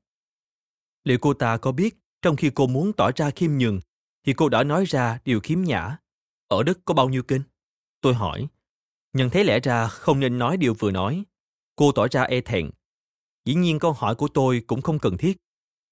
[1.04, 3.80] Liệu cô ta có biết trong khi cô muốn tỏ ra khiêm nhường
[4.26, 5.96] thì cô đã nói ra điều khiếm nhã.
[6.48, 7.42] Ở Đức có bao nhiêu kênh?
[8.00, 8.48] Tôi hỏi.
[9.12, 11.24] Nhận thấy lẽ ra không nên nói điều vừa nói.
[11.76, 12.70] Cô tỏ ra e thẹn.
[13.44, 15.36] Dĩ nhiên câu hỏi của tôi cũng không cần thiết.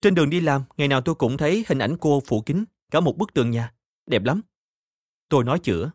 [0.00, 3.00] Trên đường đi làm, ngày nào tôi cũng thấy hình ảnh cô phủ kính cả
[3.00, 3.72] một bức tường nhà.
[4.07, 4.40] Đẹp lắm.
[5.28, 5.90] Tôi nói chữa.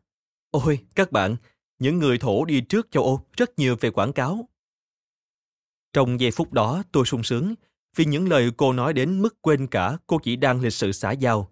[0.52, 1.36] Ôi, các bạn,
[1.82, 4.50] những người thổ đi trước châu Âu rất nhiều về quảng cáo.
[5.94, 7.56] Trong giây phút đó, tôi sung sướng
[7.96, 11.12] vì những lời cô nói đến mức quên cả cô chỉ đang lịch sự xã
[11.12, 11.52] giao.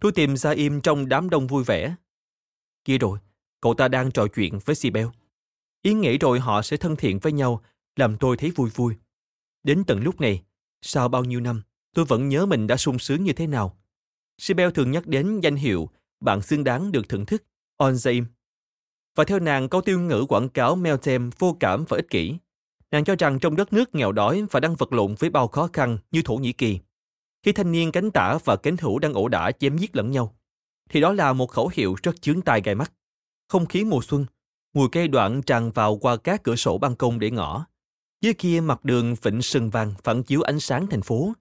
[0.00, 1.94] Tôi tìm ra im trong đám đông vui vẻ.
[2.84, 3.18] Kia rồi,
[3.60, 5.06] cậu ta đang trò chuyện với Sibel.
[5.82, 7.62] Ý nghĩ rồi họ sẽ thân thiện với nhau,
[7.96, 8.94] làm tôi thấy vui vui.
[9.62, 10.42] Đến tận lúc này,
[10.82, 11.62] sau bao nhiêu năm,
[11.94, 13.78] tôi vẫn nhớ mình đã sung sướng như thế nào.
[14.38, 15.90] Sibel thường nhắc đến danh hiệu
[16.20, 17.44] bạn xứng đáng được thưởng thức,
[17.78, 18.24] onzaim
[19.16, 22.34] và theo nàng, câu tiêu ngữ quảng cáo Meltem vô cảm và ích kỷ.
[22.90, 25.68] Nàng cho rằng trong đất nước nghèo đói và đang vật lộn với bao khó
[25.72, 26.78] khăn như Thổ Nhĩ Kỳ,
[27.42, 30.36] khi thanh niên cánh tả và cánh hữu đang ẩu đả chém giết lẫn nhau,
[30.90, 32.92] thì đó là một khẩu hiệu rất chướng tai gai mắt.
[33.48, 34.26] Không khí mùa xuân,
[34.74, 37.66] mùi cây đoạn tràn vào qua các cửa sổ ban công để ngõ.
[38.20, 41.32] Dưới kia mặt đường vịnh sừng vàng phản chiếu ánh sáng thành phố.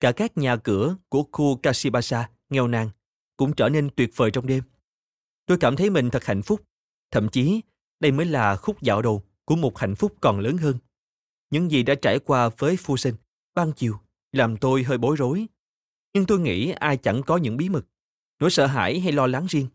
[0.00, 2.90] Cả các nhà cửa của khu Kashibasa nghèo nàn
[3.36, 4.62] cũng trở nên tuyệt vời trong đêm.
[5.46, 6.60] Tôi cảm thấy mình thật hạnh phúc.
[7.10, 7.60] Thậm chí,
[8.00, 10.78] đây mới là khúc dạo đầu của một hạnh phúc còn lớn hơn.
[11.50, 13.14] Những gì đã trải qua với phu sinh,
[13.54, 13.98] ban chiều,
[14.32, 15.46] làm tôi hơi bối rối.
[16.14, 17.86] Nhưng tôi nghĩ ai chẳng có những bí mật,
[18.40, 19.68] nỗi sợ hãi hay lo lắng riêng.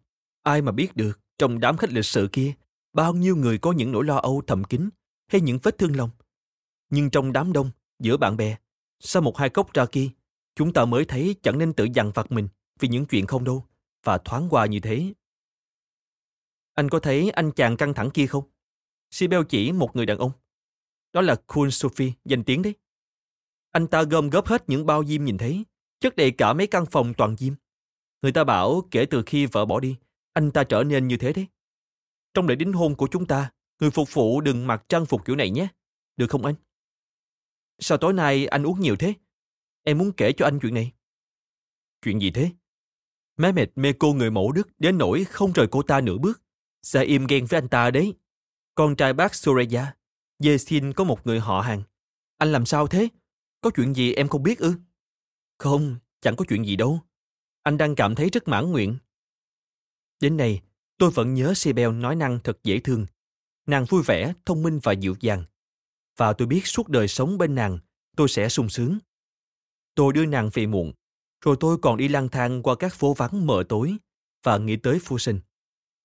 [0.43, 2.53] Ai mà biết được trong đám khách lịch sự kia,
[2.93, 4.89] bao nhiêu người có những nỗi lo âu thầm kín
[5.27, 6.09] hay những vết thương lòng.
[6.89, 8.57] Nhưng trong đám đông, giữa bạn bè,
[8.99, 10.09] sau một hai cốc ra kia,
[10.55, 12.47] chúng ta mới thấy chẳng nên tự dằn vặt mình
[12.79, 13.65] vì những chuyện không đâu,
[14.03, 15.13] và thoáng qua như thế.
[16.73, 18.43] Anh có thấy anh chàng căng thẳng kia không?
[19.11, 20.31] Sibel chỉ một người đàn ông.
[21.13, 22.75] Đó là Kun Sophie, danh tiếng đấy.
[23.71, 25.65] Anh ta gom góp hết những bao diêm nhìn thấy,
[25.99, 27.53] chất đầy cả mấy căn phòng toàn diêm.
[28.21, 29.95] Người ta bảo kể từ khi vợ bỏ đi,
[30.33, 31.47] anh ta trở nên như thế đấy.
[32.33, 35.35] Trong lễ đính hôn của chúng ta, người phục vụ đừng mặc trang phục kiểu
[35.35, 35.67] này nhé.
[36.17, 36.55] Được không anh?
[37.79, 39.13] Sao tối nay anh uống nhiều thế?
[39.83, 40.91] Em muốn kể cho anh chuyện này.
[42.01, 42.51] Chuyện gì thế?
[43.37, 46.41] Mehmet mê cô người mẫu Đức đến nỗi không rời cô ta nửa bước.
[46.81, 48.13] Sa im ghen với anh ta đấy.
[48.75, 49.95] Con trai bác Soreya,
[50.43, 51.83] Yesin có một người họ hàng.
[52.37, 53.07] Anh làm sao thế?
[53.61, 54.73] Có chuyện gì em không biết ư?
[55.57, 56.99] Không, chẳng có chuyện gì đâu.
[57.63, 58.97] Anh đang cảm thấy rất mãn nguyện.
[60.19, 60.61] Đến nay,
[60.97, 63.05] tôi vẫn nhớ Sibel nói năng thật dễ thương.
[63.67, 65.43] Nàng vui vẻ, thông minh và dịu dàng.
[66.17, 67.79] Và tôi biết suốt đời sống bên nàng,
[68.15, 68.99] tôi sẽ sung sướng.
[69.95, 70.93] Tôi đưa nàng về muộn,
[71.45, 73.95] rồi tôi còn đi lang thang qua các phố vắng mờ tối
[74.43, 75.39] và nghĩ tới phu sinh.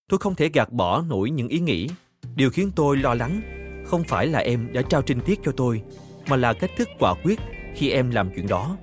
[0.09, 1.89] Tôi không thể gạt bỏ nổi những ý nghĩ.
[2.35, 3.41] Điều khiến tôi lo lắng
[3.87, 5.83] không phải là em đã trao trinh tiết cho tôi,
[6.29, 7.41] mà là cách thức quả quyết
[7.75, 8.77] khi em làm chuyện đó.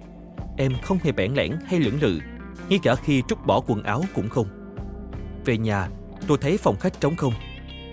[0.58, 2.20] Em không hề bẽn lẽn hay lưỡng lự,
[2.70, 4.48] ngay cả khi trút bỏ quần áo cũng không.
[5.46, 5.90] Về nhà,
[6.28, 7.34] tôi thấy phòng khách trống không.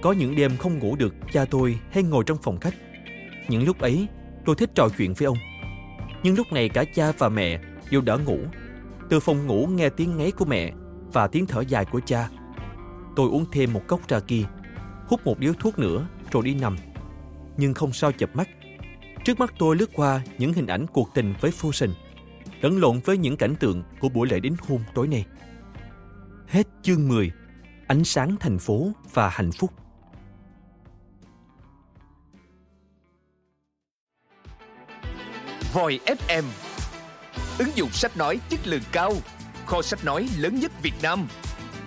[0.03, 2.75] Có những đêm không ngủ được, cha tôi hay ngồi trong phòng khách.
[3.49, 4.07] Những lúc ấy,
[4.47, 5.39] tôi thích trò chuyện với ông.
[6.23, 8.39] Nhưng lúc này cả cha và mẹ đều đã ngủ.
[9.09, 10.73] Từ phòng ngủ nghe tiếng ngáy của mẹ
[11.13, 12.29] và tiếng thở dài của cha.
[13.21, 14.43] Tôi uống thêm một cốc trà kia,
[15.07, 16.77] hút một điếu thuốc nữa rồi đi nằm.
[17.57, 18.49] Nhưng không sao chập mắt.
[19.25, 21.91] Trước mắt tôi lướt qua những hình ảnh cuộc tình với phu sinh,
[22.61, 25.25] lẫn lộn với những cảnh tượng của buổi lễ đính hôn tối nay.
[26.49, 27.31] Hết chương 10
[27.87, 29.71] Ánh sáng thành phố và hạnh phúc
[35.73, 36.45] Voi FM
[37.59, 39.13] Ứng dụng sách nói chất lượng cao
[39.67, 41.27] Kho sách nói lớn nhất Việt Nam